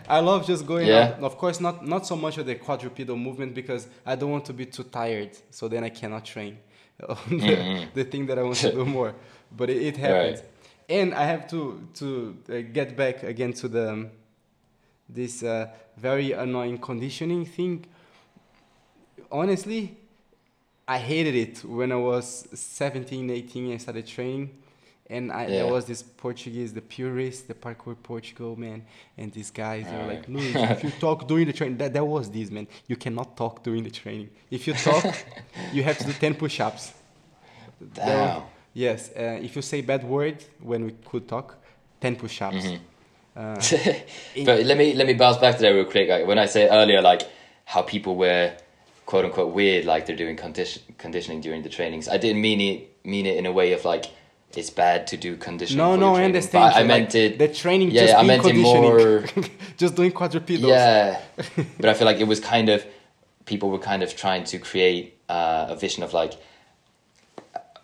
I 0.10 0.20
love 0.20 0.48
just 0.48 0.66
going 0.66 0.88
Yeah. 0.88 1.14
out. 1.18 1.24
Of 1.24 1.38
course, 1.38 1.60
not 1.60 1.86
not 1.86 2.08
so 2.08 2.16
much 2.16 2.38
of 2.40 2.46
the 2.46 2.56
quadrupedal 2.56 3.16
movement 3.28 3.54
because 3.54 3.88
I 4.06 4.16
don't 4.16 4.32
want 4.32 4.46
to 4.46 4.54
be 4.54 4.66
too 4.66 4.84
tired. 4.84 5.32
So 5.52 5.68
then 5.68 5.84
I 5.84 5.90
cannot 5.90 6.26
train. 6.26 6.58
the, 7.00 7.06
Mm-hmm. 7.08 7.90
the 7.94 8.04
thing 8.12 8.26
that 8.28 8.38
I 8.40 8.44
want 8.44 8.58
to 8.58 8.72
do 8.72 8.86
more. 8.86 9.14
But 9.56 9.70
it, 9.70 9.80
it 9.90 9.98
happens. 9.98 10.42
And 10.90 11.14
I 11.14 11.26
have 11.26 11.48
to 11.50 11.88
to 11.96 12.38
uh, 12.50 12.62
get 12.74 12.96
back 12.96 13.24
again 13.24 13.54
to 13.54 13.68
the 13.68 13.92
um, 13.94 14.12
this 15.10 15.44
uh, 15.44 15.68
very 15.98 16.32
annoying 16.34 16.78
conditioning 16.78 17.46
thing. 17.46 17.86
Honestly, 19.32 19.98
I 20.88 20.98
hated 20.98 21.36
it 21.36 21.64
when 21.64 21.92
I 21.92 21.96
was 21.96 22.48
17, 22.54 23.30
18 23.30 23.72
and 23.72 23.82
started 23.82 24.06
training. 24.06 24.50
And 25.10 25.32
I, 25.32 25.48
there 25.48 25.68
was 25.68 25.86
this 25.86 26.02
Portuguese, 26.02 26.74
the 26.74 26.82
purist, 26.82 27.48
the 27.48 27.54
parkour 27.54 27.96
Portugal 28.02 28.58
man, 28.58 28.86
and 29.18 29.32
these 29.32 29.52
guys 29.52 29.86
they 29.86 29.92
were 29.92 30.08
like, 30.08 30.28
Alright. 30.28 30.30
Luis, 30.30 30.56
if 30.56 30.84
you 30.84 30.90
talk 31.00 31.28
during 31.28 31.46
the 31.46 31.54
training, 31.54 31.78
that, 31.78 31.94
that 31.94 32.06
was 32.06 32.32
this 32.32 32.50
man. 32.50 32.68
You 32.88 32.96
cannot 32.96 33.36
talk 33.36 33.64
during 33.64 33.84
the 33.84 33.92
training. 33.92 34.30
If 34.50 34.66
you 34.66 34.74
talk, 34.74 35.06
you 35.74 35.84
have 35.84 35.98
to 36.00 36.06
do 36.06 36.14
10 36.14 36.36
push 36.36 36.60
ups. 36.62 36.94
Damn. 37.94 38.44
Yes, 38.74 39.12
uh, 39.16 39.40
if 39.42 39.56
you 39.56 39.62
say 39.62 39.82
bad 39.82 40.04
word 40.04 40.44
when 40.60 40.86
we 40.86 40.92
could 41.06 41.28
talk, 41.28 41.58
10 42.02 42.16
push 42.16 42.42
ups. 42.42 42.56
Mm-hmm. 42.56 42.84
Uh, 43.36 44.46
but 44.46 44.66
let 44.66 44.78
me 44.78 44.94
let 44.94 45.08
me 45.08 45.14
bounce 45.14 45.38
back 45.38 45.56
to 45.56 45.62
that 45.62 45.70
real 45.70 45.86
quick. 45.86 46.08
Like 46.08 46.28
when 46.28 46.38
I 46.38 46.46
said 46.46 46.70
earlier, 46.72 47.02
like 47.02 47.24
how 47.66 47.82
people 47.82 48.16
were 48.16 48.56
quote 49.06 49.26
unquote 49.26 49.54
weird 49.54 49.86
like 49.86 50.06
they're 50.06 50.16
doing 50.16 50.36
condition 50.36 50.84
conditioning 51.00 51.42
during 51.42 51.64
the 51.64 51.70
trainings. 51.70 52.08
I 52.08 52.18
didn't 52.18 52.42
mean 52.42 52.62
it 52.62 53.06
mean 53.06 53.26
it 53.26 53.38
in 53.38 53.48
a 53.48 53.52
way 53.52 53.74
of 53.74 53.86
like 53.86 54.06
it's 54.56 54.70
bad 54.70 55.08
to 55.08 55.18
do 55.18 55.36
conditioning. 55.36 55.78
No, 55.78 55.96
no, 55.96 56.16
I 56.16 56.26
understand. 56.26 56.76
I 56.76 56.84
meant 56.84 57.14
like, 57.14 57.16
it. 57.16 57.40
The 57.40 57.48
training 57.48 57.92
Yeah, 57.92 58.02
just 58.02 58.14
yeah, 58.14 58.20
I 58.20 58.24
meant 58.24 58.46
it 58.46 58.56
more. 58.56 59.26
just 59.78 59.96
doing 59.96 60.12
quadrupedals. 60.12 60.68
Yeah, 60.68 61.20
but 61.80 61.90
I 61.90 61.94
feel 61.94 62.06
like 62.06 62.18
it 62.18 62.28
was 62.28 62.40
kind 62.40 62.70
of 62.70 62.86
people 63.46 63.70
were 63.70 63.80
kind 63.80 64.04
of 64.04 64.16
trying 64.16 64.44
to 64.46 64.60
create 64.60 65.20
uh, 65.28 65.68
a 65.70 65.76
vision 65.76 66.04
of 66.04 66.14
like, 66.14 66.34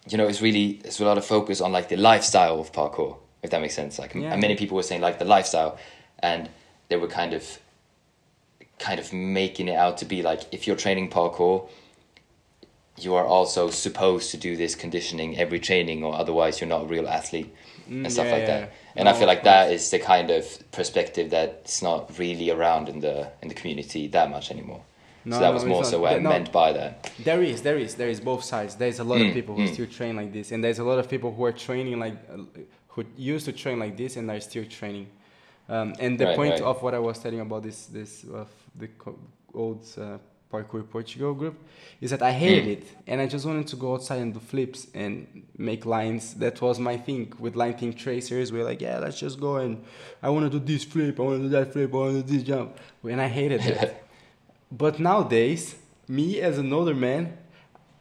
you 0.09 0.17
know, 0.17 0.27
it's 0.27 0.41
really 0.41 0.73
there's 0.83 0.99
a 0.99 1.05
lot 1.05 1.17
of 1.17 1.25
focus 1.25 1.61
on 1.61 1.71
like 1.71 1.87
the 1.89 1.97
lifestyle 1.97 2.59
of 2.59 2.71
parkour, 2.71 3.17
if 3.43 3.49
that 3.51 3.61
makes 3.61 3.75
sense. 3.75 3.99
Like, 3.99 4.13
Yeah. 4.15 4.35
many 4.35 4.55
people 4.55 4.75
were 4.75 4.83
saying 4.83 5.01
like 5.01 5.19
the 5.19 5.25
lifestyle, 5.25 5.77
and 6.19 6.49
they 6.89 6.97
were 6.97 7.07
kind 7.07 7.33
of, 7.33 7.59
kind 8.79 8.99
of 8.99 9.13
making 9.13 9.67
it 9.67 9.75
out 9.75 9.97
to 9.99 10.05
be 10.05 10.21
like 10.21 10.41
if 10.51 10.65
you're 10.65 10.75
training 10.75 11.09
parkour, 11.09 11.69
you 12.97 13.15
are 13.15 13.25
also 13.25 13.69
supposed 13.69 14.31
to 14.31 14.37
do 14.37 14.57
this 14.57 14.75
conditioning 14.75 15.37
every 15.37 15.59
training, 15.59 16.03
or 16.03 16.13
otherwise 16.15 16.59
you're 16.59 16.67
not 16.69 16.83
a 16.83 16.85
real 16.85 17.07
athlete 17.07 17.53
Mm, 17.89 18.03
and 18.03 18.11
stuff 18.13 18.27
yeah, 18.27 18.31
like 18.33 18.41
yeah. 18.41 18.59
that. 18.59 18.71
And 18.95 19.05
No, 19.05 19.11
I 19.11 19.13
feel 19.15 19.25
like 19.25 19.43
that 19.45 19.71
is 19.71 19.89
the 19.89 19.97
kind 19.97 20.29
of 20.29 20.43
perspective 20.71 21.31
that's 21.31 21.81
not 21.81 22.19
really 22.19 22.51
around 22.51 22.87
in 22.87 22.99
the 22.99 23.31
in 23.41 23.47
the 23.47 23.55
community 23.55 24.05
that 24.09 24.29
much 24.29 24.51
anymore. 24.51 24.81
No, 25.25 25.35
so 25.35 25.39
that 25.41 25.47
no, 25.49 25.53
was 25.53 25.65
more 25.65 25.83
so 25.83 25.99
what 25.99 26.13
I 26.13 26.19
no. 26.19 26.29
meant 26.29 26.51
by 26.51 26.71
that. 26.73 27.11
There 27.23 27.43
is, 27.43 27.61
there 27.61 27.77
is, 27.77 27.95
there 27.95 28.09
is 28.09 28.19
both 28.21 28.43
sides. 28.43 28.75
There's 28.75 28.99
a 28.99 29.03
lot 29.03 29.19
of 29.21 29.27
Mm, 29.27 29.33
people 29.33 29.55
who 29.55 29.63
mm. 29.63 29.73
still 29.73 29.87
train 29.87 30.15
like 30.15 30.31
this, 30.31 30.51
and 30.51 30.63
there's 30.63 30.79
a 30.79 30.83
lot 30.83 30.97
of 30.99 31.09
people 31.09 31.33
who 31.33 31.43
are 31.45 31.51
training 31.51 31.99
like, 31.99 32.15
uh, 32.33 32.37
who 32.89 33.03
used 33.17 33.45
to 33.45 33.51
train 33.53 33.79
like 33.79 33.95
this 33.97 34.15
and 34.17 34.29
are 34.31 34.39
still 34.39 34.65
training. 34.65 35.07
Um, 35.67 35.93
and 35.99 36.17
the 36.17 36.25
Right, 36.25 36.35
point 36.35 36.51
right. 36.53 36.61
of 36.61 36.81
what 36.81 36.93
I 36.95 36.99
was 36.99 37.19
telling 37.19 37.41
about 37.41 37.63
this, 37.63 37.85
this 37.87 38.25
uh, 38.25 38.45
the 38.75 38.89
old 39.53 39.85
uh, 39.97 40.17
parkour 40.51 40.83
Portugal 40.89 41.33
group, 41.35 41.55
is 42.01 42.09
that 42.09 42.21
I 42.23 42.31
hated 42.31 42.65
Mm. 42.65 42.71
it, 42.77 42.83
and 43.05 43.21
I 43.21 43.27
just 43.27 43.45
wanted 43.45 43.67
to 43.67 43.75
go 43.75 43.93
outside 43.93 44.19
and 44.21 44.33
do 44.33 44.39
flips 44.39 44.87
and 44.95 45.27
make 45.57 45.85
lines. 45.85 46.33
That 46.35 46.59
was 46.61 46.79
my 46.79 46.97
thing 46.97 47.31
with 47.37 47.55
line 47.55 47.75
thing 47.75 47.93
tracers. 47.93 48.51
We're 48.51 48.63
like, 48.65 48.81
yeah, 48.81 48.97
let's 48.97 49.19
just 49.19 49.39
go 49.39 49.57
and 49.57 49.83
I 50.23 50.29
want 50.29 50.51
to 50.51 50.59
do 50.59 50.65
this 50.65 50.83
flip, 50.85 51.19
I 51.19 51.23
want 51.23 51.37
to 51.37 51.43
do 51.43 51.49
that 51.49 51.71
flip, 51.73 51.93
I 51.93 51.97
want 51.97 52.15
to 52.15 52.23
do 52.23 52.33
this 52.37 52.43
jump, 52.47 52.77
and 53.03 53.21
I 53.21 53.27
hated 53.27 53.61
it. 53.65 54.03
But 54.71 54.99
nowadays, 54.99 55.75
me 56.07 56.39
as 56.41 56.57
an 56.57 56.71
older 56.71 56.93
man, 56.93 57.37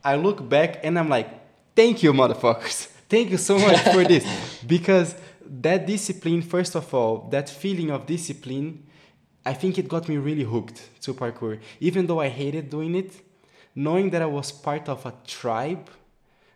I 0.05 0.17
look 0.17 0.47
back 0.49 0.81
and 0.85 0.99
I'm 0.99 1.09
like, 1.09 1.29
thank 1.75 2.03
you, 2.03 2.13
motherfuckers. 2.13 2.89
Thank 3.09 3.31
you 3.31 3.39
so 3.39 3.59
much 3.59 3.81
for 3.95 4.05
this. 4.05 4.25
Because 4.67 5.15
that 5.49 5.87
discipline, 5.87 6.43
first 6.43 6.77
of 6.77 6.93
all, 6.93 7.27
that 7.31 7.49
feeling 7.49 7.91
of 7.91 8.05
discipline, 8.05 8.85
I 9.47 9.55
think 9.55 9.79
it 9.79 9.89
got 9.89 10.11
me 10.11 10.19
really 10.19 10.45
hooked 10.45 10.79
to 11.03 11.15
parkour. 11.15 11.59
Even 11.81 12.07
though 12.07 12.21
I 12.21 12.29
hated 12.29 12.69
doing 12.69 12.95
it, 12.95 13.15
knowing 13.75 14.11
that 14.11 14.21
I 14.21 14.27
was 14.27 14.53
part 14.53 14.91
of 14.91 15.07
a 15.07 15.15
tribe 15.27 15.89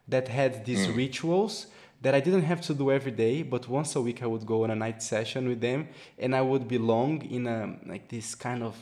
that 0.06 0.28
had 0.28 0.66
these 0.66 0.86
mm. 0.86 0.96
rituals 0.96 1.68
that 2.02 2.14
I 2.14 2.20
didn't 2.20 2.42
have 2.42 2.60
to 2.62 2.74
do 2.74 2.90
every 2.90 3.12
day, 3.12 3.42
but 3.42 3.68
once 3.68 3.94
a 3.96 4.00
week 4.02 4.22
I 4.22 4.26
would 4.26 4.44
go 4.44 4.64
on 4.64 4.70
a 4.70 4.74
night 4.74 5.02
session 5.02 5.48
with 5.48 5.60
them 5.60 5.88
and 6.18 6.34
I 6.34 6.42
would 6.42 6.68
belong 6.68 7.22
in 7.22 7.46
a 7.46 7.78
like 7.86 8.08
this 8.08 8.34
kind 8.34 8.62
of 8.62 8.74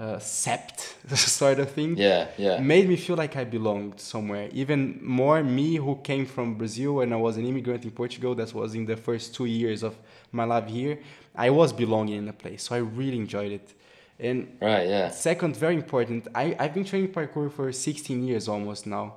uh, 0.00 0.18
sept 0.18 0.78
sort 1.16 1.58
of 1.64 1.68
thing 1.78 1.96
Yeah, 1.96 2.22
yeah. 2.38 2.58
made 2.60 2.86
me 2.88 2.96
feel 2.96 3.16
like 3.16 3.34
I 3.36 3.44
belonged 3.44 4.00
somewhere. 4.00 4.48
Even 4.62 4.98
more 5.02 5.42
me 5.44 5.76
who 5.76 5.96
came 6.10 6.24
from 6.26 6.54
Brazil 6.54 6.92
and 7.02 7.12
I 7.12 7.16
was 7.26 7.36
an 7.36 7.46
immigrant 7.46 7.84
in 7.84 7.90
Portugal, 8.02 8.34
that 8.36 8.50
was 8.54 8.74
in 8.74 8.86
the 8.86 8.96
first 8.96 9.34
two 9.36 9.46
years 9.46 9.82
of 9.82 9.94
my 10.32 10.44
life 10.44 10.66
here, 10.68 10.98
I 11.46 11.50
was 11.50 11.72
belonging 11.72 12.18
in 12.24 12.28
a 12.28 12.32
place. 12.32 12.60
So 12.64 12.74
I 12.76 12.78
really 13.00 13.18
enjoyed 13.26 13.52
it. 13.52 13.74
And 14.18 14.38
Right, 14.60 14.86
yeah. 14.88 15.10
second, 15.10 15.56
very 15.56 15.74
important, 15.74 16.28
I, 16.34 16.44
I've 16.58 16.74
been 16.74 16.84
training 16.84 17.12
parkour 17.12 17.50
for 17.52 17.72
16 17.72 18.22
years 18.28 18.48
almost 18.48 18.86
now. 18.86 19.14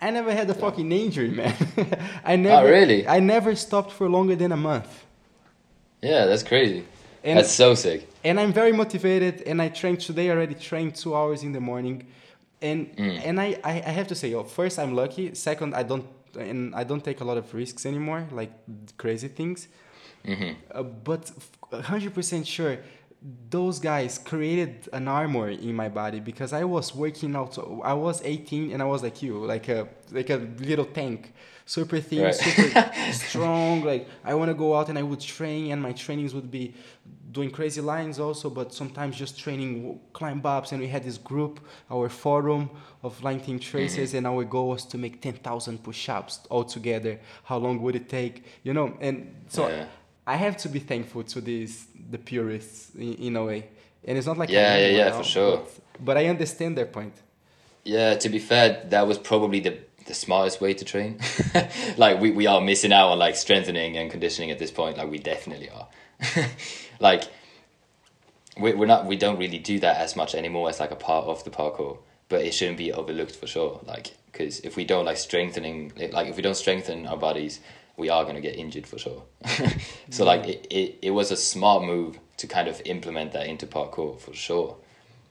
I 0.00 0.10
never 0.10 0.32
had 0.32 0.48
a 0.50 0.54
fucking 0.54 0.90
injury, 0.92 1.30
man. 1.30 1.54
I 2.24 2.36
never 2.36 2.66
Oh, 2.66 2.70
really? 2.70 3.06
I 3.08 3.18
never 3.20 3.54
stopped 3.56 3.92
for 3.92 4.08
longer 4.08 4.36
than 4.36 4.52
a 4.52 4.56
month. 4.56 5.04
Yeah, 6.02 6.26
that's 6.26 6.42
crazy. 6.44 6.84
And 7.24 7.38
that's 7.38 7.52
so 7.52 7.74
sick. 7.74 8.08
and 8.24 8.38
I'm 8.40 8.52
very 8.52 8.72
motivated. 8.72 9.42
And 9.46 9.60
I 9.60 9.68
trained 9.68 10.00
today. 10.00 10.30
Already 10.30 10.54
trained 10.54 10.94
two 10.94 11.14
hours 11.14 11.42
in 11.42 11.52
the 11.52 11.60
morning, 11.60 12.06
and 12.62 12.86
Mm. 12.96 13.20
and 13.28 13.40
I, 13.40 13.48
I 13.64 13.72
I 13.90 13.92
have 13.98 14.06
to 14.08 14.14
say, 14.14 14.34
oh, 14.34 14.44
first 14.44 14.78
I'm 14.78 14.94
lucky. 14.94 15.34
Second, 15.34 15.74
I 15.74 15.82
don't 15.84 16.06
and 16.38 16.74
I 16.74 16.84
don't 16.84 17.02
take 17.04 17.20
a 17.20 17.24
lot 17.24 17.36
of 17.38 17.52
risks 17.54 17.84
anymore, 17.86 18.22
like 18.40 18.52
crazy 18.96 19.28
things. 19.28 19.68
hmm 20.24 20.52
Uh, 20.74 20.82
but 20.82 21.30
hundred 21.72 22.12
percent 22.14 22.46
sure, 22.46 22.76
those 23.50 23.80
guys 23.80 24.18
created 24.18 24.88
an 24.92 25.08
armor 25.08 25.48
in 25.50 25.74
my 25.74 25.88
body 25.88 26.20
because 26.20 26.52
I 26.52 26.64
was 26.64 26.94
working 26.94 27.34
out. 27.36 27.58
I 27.84 27.94
was 27.94 28.22
18 28.24 28.72
and 28.72 28.82
I 28.82 28.86
was 28.86 29.02
like 29.02 29.22
you, 29.22 29.38
like 29.54 29.68
a 29.68 29.88
like 30.12 30.30
a 30.30 30.38
little 30.70 30.84
tank, 30.84 31.32
super 31.68 32.00
thin, 32.00 32.22
Right. 32.22 32.34
super 32.34 32.90
strong. 33.12 33.84
Like 33.84 34.08
I 34.24 34.34
want 34.34 34.48
to 34.50 34.54
go 34.54 34.74
out 34.74 34.88
and 34.88 34.98
I 34.98 35.02
would 35.02 35.20
train, 35.20 35.70
and 35.72 35.80
my 35.82 35.92
trainings 35.92 36.32
would 36.34 36.50
be 36.50 36.74
doing 37.30 37.50
crazy 37.50 37.82
lines 37.82 38.18
also, 38.18 38.48
but 38.48 38.72
sometimes 38.72 39.16
just 39.16 39.38
training 39.38 40.00
climb 40.14 40.40
ups. 40.44 40.72
And 40.72 40.80
we 40.80 40.88
had 40.88 41.04
this 41.04 41.18
group, 41.18 41.60
our 41.90 42.08
forum 42.08 42.70
of 43.02 43.22
line 43.22 43.40
team 43.40 43.58
mm-hmm. 43.58 43.70
tracers, 43.70 44.14
and 44.14 44.26
our 44.26 44.44
goal 44.44 44.70
was 44.70 44.84
to 44.86 44.96
make 44.98 45.20
10,000 45.20 45.84
push-ups 45.84 46.40
all 46.48 46.64
together. 46.64 47.20
How 47.44 47.58
long 47.58 47.82
would 47.82 47.96
it 47.96 48.08
take? 48.08 48.44
You 48.64 48.72
know, 48.72 48.96
and 49.00 49.34
so. 49.48 49.68
Yeah. 49.68 49.86
I 50.26 50.36
have 50.36 50.58
to 50.58 50.68
be 50.68 50.78
thankful 50.78 51.22
to 51.22 51.40
these 51.40 51.86
the 52.10 52.18
purists 52.18 52.94
in, 52.94 53.14
in 53.14 53.36
a 53.36 53.44
way, 53.46 53.60
and 54.04 54.18
it's 54.18 54.26
not 54.26 54.36
like 54.36 54.50
Yeah, 54.50 54.76
yeah, 54.76 54.88
yeah, 54.88 55.08
now, 55.08 55.16
for 55.16 55.24
sure. 55.24 55.56
But, 55.56 56.04
but 56.04 56.16
I 56.18 56.26
understand 56.26 56.76
their 56.76 56.84
point. 56.84 57.14
Yeah, 57.82 58.14
to 58.16 58.28
be 58.28 58.38
fair, 58.38 58.84
that 58.90 59.06
was 59.06 59.16
probably 59.16 59.60
the 59.60 59.78
the 60.08 60.14
smartest 60.14 60.60
way 60.60 60.74
to 60.74 60.84
train. 60.84 61.20
like 61.96 62.20
we, 62.20 62.32
we 62.32 62.46
are 62.46 62.60
missing 62.60 62.92
out 62.92 63.10
on 63.10 63.18
like 63.18 63.36
strengthening 63.36 63.96
and 63.96 64.10
conditioning 64.10 64.50
at 64.50 64.58
this 64.58 64.70
point. 64.70 64.98
Like 64.98 65.10
we 65.10 65.18
definitely 65.18 65.70
are. 65.70 65.86
like 67.00 67.24
we 68.58 68.74
we're 68.74 68.86
not 68.86 69.06
we 69.06 69.16
don't 69.16 69.38
really 69.38 69.58
do 69.58 69.78
that 69.80 69.98
as 69.98 70.16
much 70.16 70.34
anymore 70.34 70.68
as 70.68 70.80
like 70.80 70.90
a 70.90 70.96
part 70.96 71.26
of 71.26 71.44
the 71.44 71.50
parkour. 71.50 71.98
But 72.28 72.44
it 72.44 72.52
shouldn't 72.52 72.78
be 72.78 72.92
overlooked 72.92 73.36
for 73.36 73.46
sure. 73.46 73.80
Like 73.86 74.16
because 74.32 74.60
if 74.60 74.76
we 74.76 74.84
don't 74.84 75.04
like 75.04 75.16
strengthening, 75.16 75.92
like 76.10 76.26
if 76.26 76.36
we 76.36 76.42
don't 76.42 76.56
strengthen 76.56 77.06
our 77.06 77.16
bodies, 77.16 77.60
we 77.96 78.10
are 78.10 78.24
gonna 78.24 78.40
get 78.40 78.56
injured 78.56 78.86
for 78.86 78.98
sure. 78.98 79.22
so 80.10 80.24
like 80.24 80.46
it, 80.48 80.66
it, 80.70 80.98
it 81.02 81.10
was 81.10 81.30
a 81.30 81.36
smart 81.36 81.84
move 81.84 82.18
to 82.38 82.46
kind 82.46 82.68
of 82.68 82.80
implement 82.84 83.32
that 83.32 83.46
into 83.46 83.66
parkour 83.66 84.18
for 84.18 84.32
sure. 84.34 84.76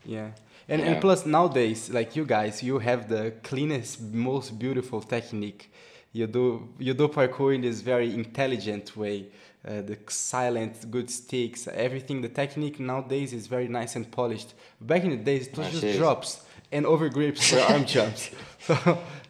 Yeah. 0.06 0.32
And, 0.70 0.82
Yeah. 0.82 0.88
and 0.92 1.02
plus 1.02 1.26
nowadays, 1.26 1.90
like 1.90 2.16
you 2.16 2.26
guys, 2.26 2.62
you 2.62 2.80
have 2.80 3.08
the 3.08 3.34
cleanest, 3.44 4.02
most 4.14 4.58
beautiful 4.60 5.02
technique. 5.02 5.72
You 6.14 6.28
do 6.28 6.68
you 6.80 6.94
do 6.94 7.08
parkour 7.08 7.54
in 7.56 7.62
this 7.62 7.82
very 7.82 8.14
intelligent 8.14 8.96
way. 8.98 9.28
Uh, 9.68 9.82
the 9.82 9.98
silent, 10.08 10.90
good 10.90 11.10
sticks, 11.10 11.68
everything. 11.68 12.22
The 12.22 12.30
technique 12.30 12.80
nowadays 12.80 13.34
is 13.34 13.48
very 13.48 13.68
nice 13.68 13.96
and 13.98 14.10
polished. 14.12 14.54
Back 14.80 15.04
in 15.04 15.10
the 15.12 15.18
days, 15.32 15.48
it 15.48 15.58
was 15.58 15.72
just 15.82 15.98
drops 15.98 16.42
and 16.72 16.86
over 16.86 17.10
grips 17.10 17.50
for 17.50 17.60
arm 17.74 17.86
jumps. 17.86 18.30
So 18.60 18.76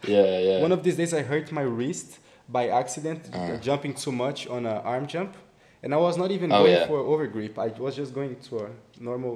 Yeah, 0.06 0.38
yeah. 0.48 0.60
One 0.62 0.72
of 0.72 0.82
these 0.82 0.96
days, 0.96 1.12
I 1.12 1.22
hurt 1.22 1.50
my 1.52 1.62
wrist 1.62 2.18
by 2.48 2.68
accident, 2.68 3.20
Uh. 3.32 3.56
jumping 3.68 3.94
too 3.94 4.12
much 4.12 4.46
on 4.48 4.64
an 4.66 4.78
arm 4.92 5.06
jump, 5.06 5.32
and 5.82 5.92
I 5.92 5.96
was 5.98 6.16
not 6.16 6.30
even 6.30 6.50
Oh, 6.52 6.58
going 6.62 6.72
yeah. 6.76 6.86
for 6.86 6.98
over 6.98 7.26
grip. 7.26 7.58
I 7.58 7.68
was 7.84 7.94
just 7.96 8.12
going 8.14 8.36
to 8.48 8.54
a 8.66 8.68
normal 9.00 9.34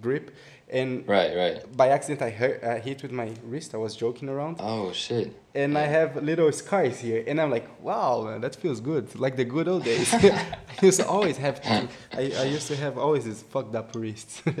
grip, 0.00 0.30
and 0.72 1.06
right, 1.06 1.36
right. 1.36 1.76
by 1.76 1.88
accident, 1.88 2.22
I 2.22 2.30
hurt, 2.30 2.64
I 2.64 2.78
hit 2.78 3.02
with 3.02 3.12
my 3.12 3.30
wrist. 3.44 3.74
I 3.74 3.78
was 3.78 3.94
joking 3.94 4.28
around, 4.28 4.56
Oh 4.58 4.90
shit. 4.92 5.32
and 5.54 5.76
I 5.76 5.82
have 5.82 6.10
little 6.22 6.50
scars 6.52 6.98
here, 7.00 7.22
and 7.26 7.40
I'm 7.40 7.50
like, 7.50 7.68
wow, 7.82 8.22
man, 8.24 8.40
that 8.40 8.56
feels 8.56 8.80
good, 8.80 9.14
like 9.24 9.36
the 9.36 9.44
good 9.44 9.68
old 9.68 9.84
days. 9.84 10.12
I 10.14 10.56
used 10.82 11.00
to 11.00 11.06
always 11.06 11.36
have 11.36 11.60
to. 11.62 11.88
I, 12.12 12.22
I 12.42 12.44
used 12.56 12.66
to 12.68 12.76
have 12.76 12.96
always 12.98 13.24
these 13.24 13.42
fucked 13.42 13.74
up 13.74 13.94
wrists. 13.94 14.42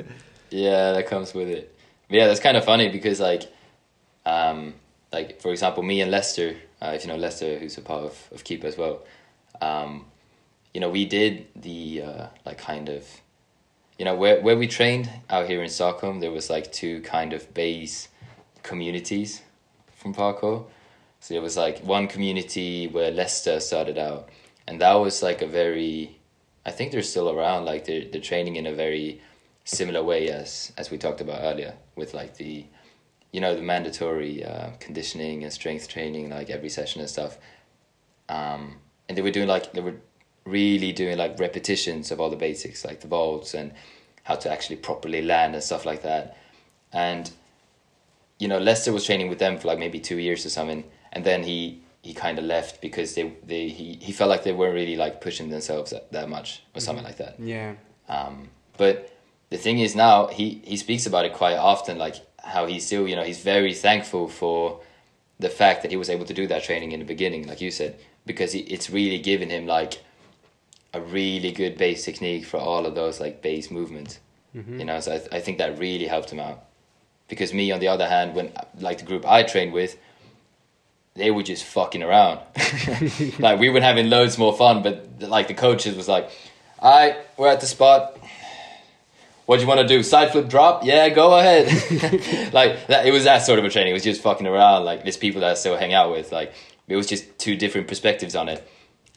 Yeah, 0.54 0.92
that 0.92 1.06
comes 1.06 1.32
with 1.32 1.48
it. 1.48 1.74
But 2.08 2.16
yeah, 2.18 2.26
that's 2.26 2.40
kind 2.40 2.58
of 2.58 2.64
funny 2.66 2.90
because 2.90 3.18
like, 3.20 3.44
um, 4.26 4.74
like 5.10 5.40
for 5.40 5.50
example, 5.50 5.82
me 5.82 6.02
and 6.02 6.10
Lester, 6.10 6.54
uh, 6.82 6.92
if 6.94 7.04
you 7.04 7.08
know 7.08 7.16
Lester, 7.16 7.58
who's 7.58 7.78
a 7.78 7.80
part 7.80 8.02
of 8.04 8.28
of 8.32 8.44
Kipa 8.44 8.66
as 8.66 8.76
well, 8.76 9.00
um, 9.62 10.04
you 10.74 10.80
know, 10.82 10.90
we 10.90 11.06
did 11.06 11.46
the 11.56 12.02
uh, 12.02 12.26
like 12.44 12.58
kind 12.58 12.90
of, 12.90 13.06
you 14.02 14.04
know, 14.04 14.16
where 14.16 14.40
where 14.40 14.56
we 14.56 14.66
trained 14.66 15.08
out 15.30 15.46
here 15.46 15.62
in 15.62 15.68
Stockholm, 15.68 16.18
there 16.18 16.32
was 16.32 16.50
like 16.50 16.72
two 16.72 17.02
kind 17.02 17.32
of 17.32 17.54
base 17.54 18.08
communities 18.64 19.42
from 19.94 20.12
parkour. 20.12 20.66
So 21.20 21.34
it 21.34 21.40
was 21.40 21.56
like 21.56 21.78
one 21.84 22.08
community 22.08 22.88
where 22.88 23.12
Lester 23.12 23.60
started 23.60 23.98
out, 23.98 24.28
and 24.66 24.80
that 24.80 24.94
was 24.94 25.22
like 25.22 25.40
a 25.40 25.46
very, 25.46 26.18
I 26.66 26.72
think 26.72 26.90
they're 26.90 27.04
still 27.04 27.30
around. 27.30 27.64
Like 27.64 27.84
they're 27.84 28.04
they're 28.10 28.20
training 28.20 28.56
in 28.56 28.66
a 28.66 28.74
very 28.74 29.20
similar 29.62 30.02
way 30.02 30.30
as 30.30 30.72
as 30.76 30.90
we 30.90 30.98
talked 30.98 31.20
about 31.20 31.38
earlier 31.40 31.74
with 31.94 32.12
like 32.12 32.38
the, 32.38 32.66
you 33.30 33.40
know, 33.40 33.54
the 33.54 33.62
mandatory 33.62 34.44
uh, 34.44 34.70
conditioning 34.80 35.44
and 35.44 35.52
strength 35.52 35.86
training 35.86 36.28
like 36.28 36.50
every 36.50 36.70
session 36.70 37.02
and 37.02 37.08
stuff. 37.08 37.38
Um, 38.28 38.78
and 39.08 39.16
they 39.16 39.22
were 39.22 39.30
doing 39.30 39.46
like 39.46 39.72
they 39.74 39.80
were 39.80 40.00
really 40.44 40.92
doing 40.92 41.18
like 41.18 41.38
repetitions 41.38 42.10
of 42.10 42.20
all 42.20 42.30
the 42.30 42.36
basics 42.36 42.84
like 42.84 43.00
the 43.00 43.06
vaults 43.06 43.54
and 43.54 43.72
how 44.24 44.34
to 44.34 44.50
actually 44.50 44.76
properly 44.76 45.22
land 45.22 45.54
and 45.54 45.62
stuff 45.62 45.84
like 45.84 46.02
that. 46.02 46.36
And 46.92 47.30
you 48.38 48.48
know, 48.48 48.58
Lester 48.58 48.92
was 48.92 49.04
training 49.04 49.28
with 49.28 49.38
them 49.38 49.58
for 49.58 49.68
like 49.68 49.78
maybe 49.78 50.00
two 50.00 50.18
years 50.18 50.44
or 50.44 50.50
something, 50.50 50.84
and 51.12 51.24
then 51.24 51.42
he 51.44 51.80
he 52.02 52.12
kind 52.12 52.38
of 52.38 52.44
left 52.44 52.80
because 52.80 53.14
they 53.14 53.32
they 53.46 53.68
he, 53.68 53.98
he 54.00 54.12
felt 54.12 54.28
like 54.28 54.42
they 54.42 54.52
weren't 54.52 54.74
really 54.74 54.96
like 54.96 55.20
pushing 55.20 55.48
themselves 55.50 55.92
that, 55.92 56.10
that 56.12 56.28
much 56.28 56.62
or 56.74 56.80
something 56.80 57.04
like 57.04 57.18
that. 57.18 57.38
Yeah. 57.38 57.74
Um, 58.08 58.48
but 58.76 59.16
the 59.50 59.58
thing 59.58 59.78
is 59.78 59.94
now 59.94 60.26
he 60.26 60.60
he 60.64 60.76
speaks 60.76 61.06
about 61.06 61.24
it 61.24 61.34
quite 61.34 61.56
often, 61.56 61.98
like 61.98 62.16
how 62.38 62.66
he's 62.66 62.84
still 62.84 63.06
you 63.06 63.14
know 63.14 63.22
he's 63.22 63.40
very 63.40 63.74
thankful 63.74 64.28
for 64.28 64.80
the 65.38 65.48
fact 65.48 65.82
that 65.82 65.90
he 65.90 65.96
was 65.96 66.10
able 66.10 66.24
to 66.24 66.34
do 66.34 66.46
that 66.46 66.62
training 66.62 66.92
in 66.92 67.00
the 67.00 67.06
beginning, 67.06 67.46
like 67.46 67.60
you 67.60 67.70
said, 67.70 67.98
because 68.26 68.52
he, 68.52 68.60
it's 68.60 68.90
really 68.90 69.18
given 69.18 69.50
him 69.50 69.66
like 69.66 70.02
a 70.94 71.00
really 71.00 71.52
good 71.52 71.78
base 71.78 72.04
technique 72.04 72.44
for 72.44 72.58
all 72.58 72.86
of 72.86 72.94
those 72.94 73.20
like 73.20 73.42
base 73.42 73.70
movements. 73.70 74.20
Mm-hmm. 74.54 74.80
You 74.80 74.84
know, 74.84 75.00
so 75.00 75.14
I, 75.14 75.18
th- 75.18 75.28
I 75.32 75.40
think 75.40 75.58
that 75.58 75.78
really 75.78 76.06
helped 76.06 76.30
him 76.30 76.40
out. 76.40 76.64
Because 77.28 77.54
me, 77.54 77.72
on 77.72 77.80
the 77.80 77.88
other 77.88 78.06
hand, 78.06 78.34
when 78.34 78.52
like 78.78 78.98
the 78.98 79.04
group 79.04 79.24
I 79.26 79.42
trained 79.42 79.72
with, 79.72 79.96
they 81.14 81.30
were 81.30 81.42
just 81.42 81.64
fucking 81.64 82.02
around. 82.02 82.40
like 83.38 83.58
we 83.58 83.70
were 83.70 83.80
having 83.80 84.10
loads 84.10 84.36
more 84.36 84.54
fun, 84.54 84.82
but 84.82 85.08
like 85.20 85.48
the 85.48 85.54
coaches 85.54 85.96
was 85.96 86.08
like, 86.08 86.30
"All 86.78 86.90
right, 86.90 87.16
we're 87.38 87.48
at 87.48 87.60
the 87.60 87.66
spot. 87.66 88.18
What 89.46 89.56
do 89.56 89.62
you 89.62 89.68
want 89.68 89.80
to 89.80 89.88
do? 89.88 90.02
Side 90.02 90.30
flip 90.30 90.48
drop? 90.48 90.84
Yeah, 90.84 91.08
go 91.08 91.38
ahead." 91.38 92.52
like 92.52 92.86
that, 92.88 93.06
it 93.06 93.12
was 93.12 93.24
that 93.24 93.38
sort 93.38 93.58
of 93.58 93.64
a 93.64 93.70
training. 93.70 93.92
It 93.92 93.94
was 93.94 94.04
just 94.04 94.20
fucking 94.20 94.46
around. 94.46 94.84
Like 94.84 95.02
there's 95.02 95.16
people 95.16 95.40
that 95.40 95.50
I 95.50 95.54
still 95.54 95.76
hang 95.78 95.94
out 95.94 96.10
with. 96.10 96.32
Like 96.32 96.52
it 96.88 96.96
was 96.96 97.06
just 97.06 97.38
two 97.38 97.56
different 97.56 97.88
perspectives 97.88 98.34
on 98.34 98.50
it. 98.50 98.68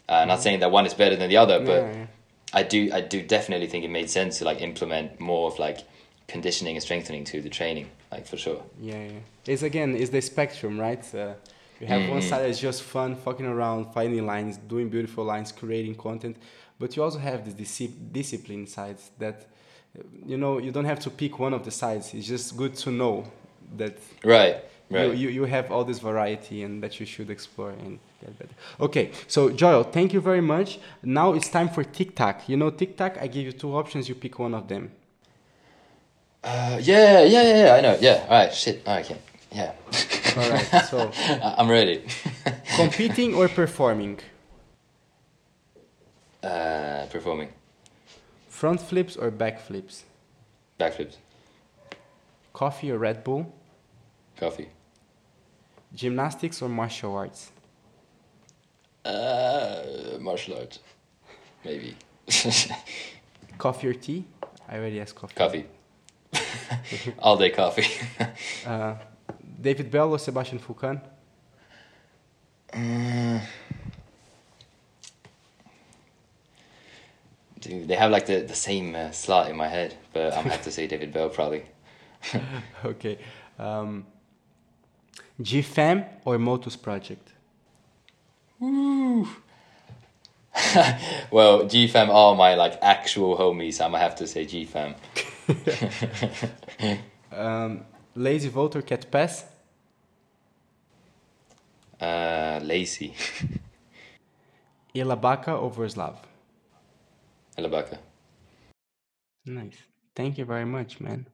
Uh, 0.08 0.26
not 0.26 0.42
saying 0.42 0.60
that 0.60 0.72
one 0.72 0.86
is 0.86 0.94
better 0.94 1.16
than 1.16 1.30
the 1.30 1.38
other, 1.38 1.60
but 1.60 1.82
Yeah. 1.82 2.06
I 2.54 2.64
do 2.64 2.90
I 2.94 3.02
do 3.02 3.22
definitely 3.22 3.68
think 3.68 3.84
it 3.84 3.90
made 3.90 4.10
sense 4.10 4.38
to 4.40 4.46
like 4.46 4.62
implement 4.62 5.20
more 5.20 5.48
of 5.52 5.60
like 5.60 5.80
conditioning 6.28 6.76
and 6.76 6.84
strengthening 6.84 7.24
to 7.26 7.42
the 7.42 7.50
training, 7.50 7.88
like 8.12 8.26
for 8.28 8.38
sure. 8.38 8.62
Yeah, 8.80 9.04
yeah. 9.04 9.20
It's 9.46 9.64
again, 9.64 9.96
it's 9.96 10.12
the 10.12 10.22
spectrum, 10.22 10.80
right? 10.80 11.04
Uh, 11.14 11.34
you 11.80 11.88
have 11.88 12.08
one 12.10 12.22
Mhm. 12.22 12.30
side 12.30 12.44
that's 12.46 12.60
just 12.60 12.84
fun, 12.84 13.16
fucking 13.16 13.46
around, 13.46 13.94
finding 13.94 14.26
lines, 14.26 14.58
doing 14.58 14.90
beautiful 14.90 15.24
lines, 15.26 15.52
creating 15.52 15.96
content, 15.96 16.38
but 16.80 16.96
you 16.96 17.04
also 17.04 17.20
have 17.20 17.44
this 17.46 17.54
disci- 17.54 17.94
discipline 18.12 18.66
sides 18.68 19.12
that, 19.20 19.46
you 20.26 20.38
know, 20.38 20.58
you 20.60 20.72
don't 20.72 20.86
have 20.86 21.00
to 21.02 21.10
pick 21.10 21.38
one 21.40 21.54
of 21.54 21.64
the 21.66 21.72
sides. 21.72 22.14
It's 22.14 22.28
just 22.28 22.56
good 22.56 22.76
to 22.78 22.92
know 22.92 23.26
that 23.78 23.98
Right, 24.24 24.56
right. 24.90 25.16
you, 25.16 25.30
you 25.30 25.46
have 25.46 25.72
all 25.72 25.84
this 25.84 26.00
variety 26.00 26.64
and 26.64 26.82
that 26.84 27.00
you 27.00 27.06
should 27.06 27.30
explore 27.30 27.72
and 27.72 28.00
get 28.22 28.38
better. 28.38 28.52
Okay, 28.80 29.12
so 29.28 29.50
Joel, 29.50 29.84
thank 29.84 30.14
you 30.14 30.22
very 30.22 30.42
much. 30.42 30.80
Now 31.04 31.34
it's 31.34 31.50
time 31.50 31.70
for 31.70 31.84
TikTok. 31.84 32.48
You 32.48 32.58
know, 32.58 32.70
TikTok, 32.70 33.18
I 33.22 33.28
give 33.28 33.46
you 33.46 33.52
two 33.52 33.76
options, 33.76 34.08
you 34.10 34.16
pick 34.16 34.38
one 34.40 34.54
of 34.54 34.68
them. 34.68 34.92
Uh, 36.44 36.78
yeah, 36.82 37.24
yeah, 37.24 37.42
yeah, 37.42 37.66
yeah, 37.66 37.74
I 37.76 37.82
know. 37.82 37.98
Yeah, 38.00 38.26
all 38.30 38.46
right, 38.46 38.54
shit. 38.54 38.84
All 38.86 38.96
right, 38.96 39.06
okay. 39.06 39.20
Yeah. 39.52 39.72
All 40.38 40.50
right, 40.50 40.86
so 40.86 41.12
I'm 41.58 41.70
ready. 41.70 42.04
competing 42.76 43.34
or 43.34 43.48
performing? 43.48 44.20
uh, 46.46 47.08
performing 47.10 47.50
Front 48.50 48.80
flips 48.82 49.18
or 49.18 49.32
back 49.32 49.60
flips? 49.60 50.06
Back 50.78 50.94
flips. 50.94 51.18
Coffee 52.54 52.92
or 52.92 52.98
Red 52.98 53.24
Bull? 53.24 53.52
Coffee. 54.38 54.70
Gymnastics 55.94 56.62
or 56.62 56.70
martial 56.70 57.16
arts? 57.16 57.52
Uh, 59.04 60.18
martial 60.20 60.58
arts, 60.58 60.80
maybe. 61.64 61.96
Coffee 63.58 63.88
or 63.88 63.94
tea? 63.94 64.26
I 64.68 64.78
already 64.78 65.00
asked 65.00 65.16
coffee. 65.16 65.36
coffee. 65.36 65.66
All 67.20 67.38
day 67.38 67.50
coffee. 67.50 67.88
Uh, 68.66 68.96
David 69.62 69.92
Belle 69.92 70.12
or 70.12 70.18
Sebastian 70.20 70.60
Foucan? 70.60 71.00
Dude, 77.60 77.88
they 77.88 77.96
have 77.96 78.12
like 78.12 78.26
the, 78.26 78.42
the 78.42 78.56
same 78.56 78.96
uh, 78.96 79.12
slot 79.12 79.50
in 79.50 79.56
my 79.56 79.68
head, 79.68 79.96
but 80.14 80.34
I'm 80.34 80.46
have 80.46 80.64
to 80.64 80.72
say 80.72 80.88
David 80.88 81.14
Belle 81.14 81.30
probably. 81.30 81.64
okay. 82.84 83.18
Um, 83.58 84.06
GFAM 85.42 86.06
or 86.26 86.38
Motus 86.38 86.76
Project? 86.76 87.34
well, 88.60 89.28
GFAM 91.66 92.10
are 92.10 92.36
my 92.36 92.56
like 92.56 92.78
actual 92.82 93.38
homies. 93.38 93.82
I'm 93.82 93.92
gonna 93.92 94.04
have 94.04 94.16
to 94.16 94.28
say 94.28 94.46
GFAM. 94.46 94.96
Um, 97.36 97.86
Lazy 98.16 98.48
Vault 98.50 98.76
or 98.78 98.82
Cat 98.82 99.12
Pass? 99.12 99.46
Uh, 102.00 102.60
Lacey, 102.64 103.14
Ilabaka 104.96 105.62
or 105.62 105.72
Vorslav? 105.72 106.18
Elabaka. 107.58 107.98
Nice. 109.46 109.78
Thank 110.16 110.38
you 110.38 110.46
very 110.46 110.66
much, 110.66 111.00
man. 111.00 111.28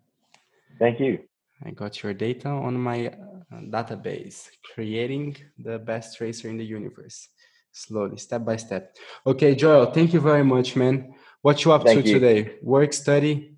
Thank 0.80 1.00
you. 1.00 1.20
I 1.64 1.72
got 1.72 2.02
your 2.02 2.14
data 2.14 2.50
on 2.50 2.80
my 2.80 3.08
uh, 3.08 3.62
database, 3.70 4.50
creating 4.74 5.38
the 5.60 5.78
best 5.78 6.18
tracer 6.18 6.50
in 6.50 6.58
the 6.58 6.66
universe, 6.66 7.30
slowly, 7.72 8.18
step 8.18 8.44
by 8.44 8.56
step. 8.56 8.96
Okay, 9.28 9.54
Joel, 9.54 9.86
thank 9.88 10.12
you 10.12 10.20
very 10.20 10.44
much, 10.44 10.76
man. 10.76 11.14
What 11.44 11.64
you 11.64 11.72
up 11.72 11.84
Thank 11.84 12.04
to 12.04 12.08
you. 12.08 12.14
today? 12.20 12.56
Work, 12.64 12.94
study, 12.94 13.54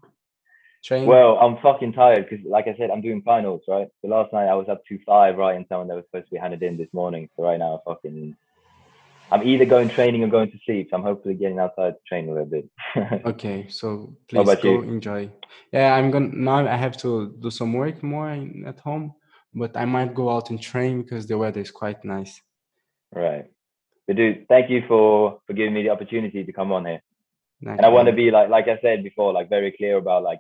train? 0.84 1.06
Well, 1.06 1.38
I'm 1.38 1.58
fucking 1.62 1.94
tired 1.94 2.28
because, 2.30 2.46
like 2.46 2.68
I 2.68 2.76
said, 2.78 2.92
I'm 2.92 3.02
doing 3.02 3.22
finals, 3.22 3.62
right? 3.68 3.88
So 4.02 4.10
last 4.10 4.34
night 4.34 4.48
I 4.48 4.56
was 4.56 4.68
up 4.68 4.86
to 4.88 5.00
five 5.06 5.38
writing 5.38 5.66
something 5.70 5.88
that 5.88 5.96
was 5.96 6.06
supposed 6.06 6.26
to 6.26 6.32
be 6.32 6.38
handed 6.38 6.62
in 6.62 6.78
this 6.78 6.94
morning. 6.94 7.30
So 7.36 7.44
right 7.44 7.60
now, 7.60 7.82
I'm 7.88 7.94
fucking, 7.94 8.36
I'm 9.34 9.48
either 9.48 9.66
going 9.66 9.90
training 9.90 10.24
or 10.24 10.28
going 10.28 10.52
to 10.52 10.60
sleep. 10.64 10.90
So 10.90 10.98
I'm 10.98 11.02
hopefully 11.02 11.34
getting 11.34 11.58
outside 11.58 11.94
to 11.96 12.00
train 12.08 12.30
a 12.30 12.34
little 12.34 12.52
bit. 12.56 12.70
okay, 13.26 13.66
so 13.68 14.16
please 14.30 14.46
go 14.62 14.74
you? 14.74 14.84
enjoy. 14.84 15.32
Yeah, 15.72 15.96
I'm 15.96 16.12
gonna 16.12 16.30
now. 16.32 16.68
I 16.68 16.78
have 16.78 16.96
to 16.98 17.36
do 17.42 17.50
some 17.50 17.74
work 17.74 18.04
more 18.04 18.30
in, 18.30 18.64
at 18.68 18.80
home, 18.80 19.16
but 19.52 19.76
I 19.76 19.86
might 19.86 20.14
go 20.14 20.30
out 20.30 20.52
and 20.52 20.62
train 20.62 21.02
because 21.02 21.26
the 21.26 21.36
weather 21.36 21.62
is 21.62 21.72
quite 21.72 22.06
nice. 22.06 22.40
right. 23.12 23.46
But 24.06 24.18
dude, 24.18 24.48
thank 24.50 24.70
you 24.70 24.84
for 24.88 25.40
for 25.48 25.54
giving 25.54 25.74
me 25.74 25.82
the 25.82 25.90
opportunity 25.90 26.44
to 26.44 26.54
come 26.54 26.72
on 26.72 26.86
here. 26.86 27.02
Nice, 27.60 27.78
And 27.78 27.86
I 27.88 27.90
want 27.90 28.08
to 28.10 28.14
be 28.14 28.30
like, 28.30 28.50
like 28.50 28.68
I 28.68 28.78
said 28.82 29.04
before, 29.04 29.34
like 29.34 29.50
very 29.50 29.72
clear 29.72 29.98
about 29.98 30.22
like, 30.22 30.40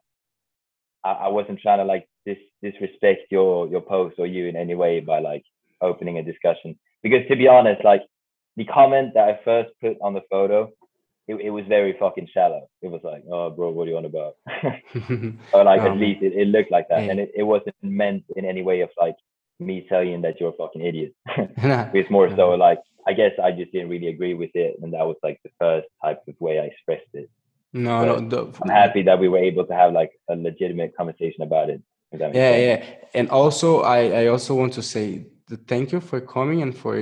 I, 1.03 1.11
I 1.11 1.27
wasn't 1.29 1.61
trying 1.61 1.79
to 1.79 1.85
like 1.85 2.07
dis 2.27 2.37
disrespect 2.61 3.31
your 3.31 3.67
your 3.69 3.81
post 3.81 4.15
or 4.19 4.27
you 4.27 4.45
in 4.45 4.55
any 4.55 4.75
way 4.75 4.99
by 4.99 5.17
like 5.17 5.45
opening 5.81 6.19
a 6.19 6.23
discussion. 6.23 6.77
Because 7.01 7.27
to 7.29 7.35
be 7.35 7.47
honest, 7.47 7.83
like 7.83 8.03
the 8.57 8.65
comment 8.65 9.13
that 9.15 9.27
I 9.29 9.39
first 9.43 9.71
put 9.81 9.97
on 10.01 10.13
the 10.13 10.21
photo, 10.29 10.71
it, 11.27 11.35
it 11.35 11.49
was 11.49 11.65
very 11.67 11.95
fucking 11.99 12.27
shallow. 12.33 12.67
It 12.81 12.89
was 12.89 13.01
like, 13.03 13.23
oh, 13.31 13.49
bro, 13.49 13.69
what 13.71 13.87
are 13.87 13.91
you 13.91 13.97
on 13.97 14.05
about? 14.05 14.35
or 15.53 15.63
like 15.63 15.81
Oh, 15.81 15.85
at 15.85 15.91
um, 15.91 15.99
least 15.99 16.21
it, 16.21 16.33
it 16.33 16.47
looked 16.47 16.71
like 16.71 16.87
that, 16.89 17.03
Hey. 17.03 17.09
and 17.09 17.19
it, 17.19 17.31
it 17.35 17.43
wasn't 17.43 17.75
meant 17.81 18.23
in 18.35 18.45
any 18.45 18.61
way 18.61 18.81
of 18.81 18.89
like 18.99 19.15
me 19.59 19.85
telling 19.87 20.21
that 20.23 20.39
you're 20.39 20.49
a 20.49 20.53
fucking 20.53 20.81
idiot. 20.81 21.13
It's 21.93 22.09
more 22.09 22.29
so 22.35 22.49
like 22.51 22.79
I 23.07 23.13
guess 23.13 23.31
I 23.41 23.51
just 23.51 23.71
didn't 23.73 23.89
really 23.89 24.07
agree 24.07 24.33
with 24.33 24.51
it, 24.55 24.77
and 24.81 24.93
that 24.93 25.05
was 25.05 25.17
like 25.23 25.39
the 25.43 25.51
first 25.59 25.87
type 26.03 26.21
of 26.27 26.35
way 26.39 26.59
I 26.59 26.63
expressed 26.73 27.11
it. 27.13 27.29
no, 27.73 28.05
no. 28.05 28.15
The, 28.31 28.39
I'm 28.63 28.69
happy 28.69 29.01
that 29.03 29.19
we 29.19 29.27
were 29.33 29.39
able 29.49 29.65
to 29.65 29.73
have 29.81 29.91
like 29.93 30.11
a 30.29 30.35
legitimate 30.35 30.91
conversation 30.95 31.41
about 31.49 31.69
it. 31.73 31.81
if 32.11 32.19
that 32.19 32.27
makes 32.33 32.37
yeah 32.37 32.51
sense. 32.51 32.85
yeah 32.89 33.19
and 33.19 33.25
also 33.39 33.81
i 33.97 33.99
i 34.21 34.23
also 34.33 34.51
want 34.61 34.73
to 34.79 34.83
say 34.93 35.25
the 35.49 35.57
thank 35.71 35.85
you 35.93 35.99
for 36.09 36.19
coming 36.35 36.59
and 36.65 36.73
for 36.81 36.93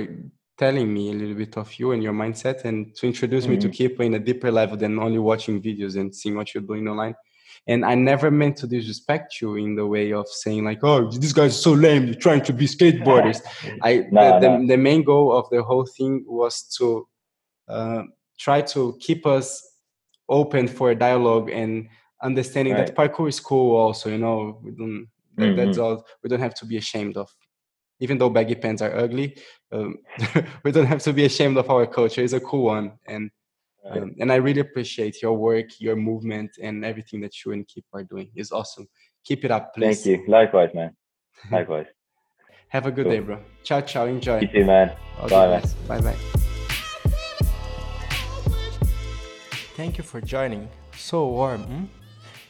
telling 0.58 0.92
me 0.92 1.10
a 1.10 1.14
little 1.14 1.34
bit 1.34 1.56
of 1.56 1.72
you 1.78 1.92
and 1.92 2.02
your 2.02 2.12
mindset 2.12 2.64
and 2.64 2.94
to 2.96 3.06
introduce 3.06 3.46
me 3.46 3.56
to 3.56 3.68
Mhm. 3.68 3.72
Kipa 3.74 4.02
in 4.02 4.14
a 4.14 4.18
deeper 4.18 4.50
level 4.50 4.76
than 4.76 4.98
only 4.98 5.18
watching 5.18 5.60
videos 5.62 5.96
and 5.96 6.14
seeing 6.14 6.36
what 6.36 6.52
you're 6.54 6.62
doing 6.62 6.86
online 6.88 7.14
and 7.68 7.84
i 7.84 7.94
never 7.94 8.28
meant 8.30 8.56
to 8.56 8.66
disrespect 8.66 9.40
you 9.40 9.54
in 9.56 9.76
the 9.76 9.86
way 9.86 10.12
of 10.12 10.26
saying 10.28 10.64
like 10.64 10.80
oh 10.82 11.08
these 11.10 11.32
guys 11.32 11.60
so 11.62 11.72
lame 11.72 12.06
you're 12.06 12.14
trying 12.28 12.40
to 12.42 12.52
be 12.52 12.66
skateboarders 12.66 13.40
i 13.82 14.04
No, 14.10 14.40
the, 14.40 14.40
the, 14.48 14.58
no. 14.58 14.66
the 14.66 14.76
main 14.76 15.02
goal 15.04 15.32
of 15.32 15.48
the 15.50 15.62
whole 15.62 15.86
thing 15.96 16.24
was 16.26 16.62
to 16.78 17.06
uh, 17.68 18.02
try 18.38 18.60
to 18.62 18.96
keep 19.00 19.26
us 19.26 19.46
open 20.28 20.66
for 20.66 20.90
a 20.90 20.94
dialogue 20.94 21.50
and 21.50 21.88
understanding 22.22 22.74
that 22.74 22.96
parkour 22.96 23.28
is 23.28 23.38
cool 23.40 23.76
also 23.76 24.08
you 24.10 24.18
know 24.18 24.58
we 24.64 24.70
don't 24.72 25.06
that, 25.36 25.56
that's 25.56 25.78
all 25.78 26.04
we 26.22 26.28
don't 26.30 26.40
have 26.40 26.54
to 26.54 26.66
be 26.66 26.76
ashamed 26.78 27.16
of 27.16 27.28
even 28.04 28.16
though 28.18 28.30
baggy 28.38 28.56
pants 28.62 28.82
are 28.86 28.94
ugly 29.04 29.28
um, 29.74 29.90
we 30.64 30.70
don't 30.74 30.90
have 30.94 31.02
to 31.06 31.12
be 31.18 31.24
ashamed 31.30 31.56
of 31.62 31.68
our 31.74 31.86
culture 31.98 32.22
it's 32.26 32.32
a 32.42 32.44
cool 32.50 32.64
one 32.76 32.88
and 33.14 33.24
Right. 33.84 34.00
um, 34.02 34.14
and 34.20 34.28
i 34.30 34.36
really 34.46 34.60
appreciate 34.68 35.14
your 35.24 35.34
work 35.48 35.68
your 35.86 35.96
movement 36.08 36.50
and 36.66 36.84
everything 36.90 37.18
that 37.24 37.34
you 37.40 37.48
and 37.54 37.62
Kipa 37.70 37.92
are 37.98 38.04
doing 38.12 38.28
is 38.42 38.52
awesome 38.52 38.86
keep 39.28 39.40
it 39.46 39.50
up 39.50 39.64
please 39.74 40.04
Thank 40.04 40.06
you. 40.10 40.16
Likewise, 40.38 40.70
man. 40.78 40.90
Likewise. 41.56 41.88
have 42.74 42.86
a 42.86 42.92
good 42.96 43.06
Cool. 43.06 43.14
day 43.16 43.22
bro 43.28 43.38
ciao 43.68 43.80
ciao 43.90 44.04
enjoy 44.16 44.38
You 44.44 44.50
too, 44.54 44.64
man. 44.74 44.88
All 45.20 45.28
Bye, 45.28 45.48
man. 45.52 45.62
Bye 45.90 46.00
bye. 46.06 46.18
Thank 49.78 49.98
you 49.98 50.04
for 50.04 50.20
joining. 50.20 50.68
So 50.96 51.26
warm. 51.38 51.62
hmm? 51.72 51.84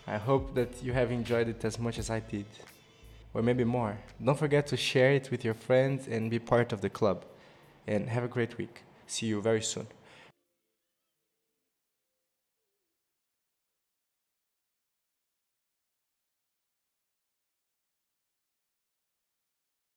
I 0.06 0.18
hope 0.28 0.54
that 0.58 0.70
you 0.86 0.92
have 0.92 1.10
enjoyed 1.20 1.48
it 1.48 1.64
as 1.64 1.78
much 1.78 1.96
as 1.98 2.10
I 2.10 2.20
did. 2.20 2.46
Or 3.34 3.42
maybe 3.42 3.64
more. 3.64 3.98
Don't 4.22 4.38
forget 4.38 4.66
to 4.68 4.76
share 4.76 5.12
it 5.12 5.30
with 5.30 5.44
your 5.44 5.54
friends 5.54 6.08
and 6.08 6.30
be 6.30 6.38
part 6.38 6.72
of 6.72 6.80
the 6.80 6.90
club. 6.90 7.24
And 7.86 8.08
have 8.08 8.22
a 8.22 8.28
great 8.28 8.58
week. 8.58 8.82
See 9.06 9.26
you 9.26 9.42
very 9.42 9.62
soon. 9.62 9.86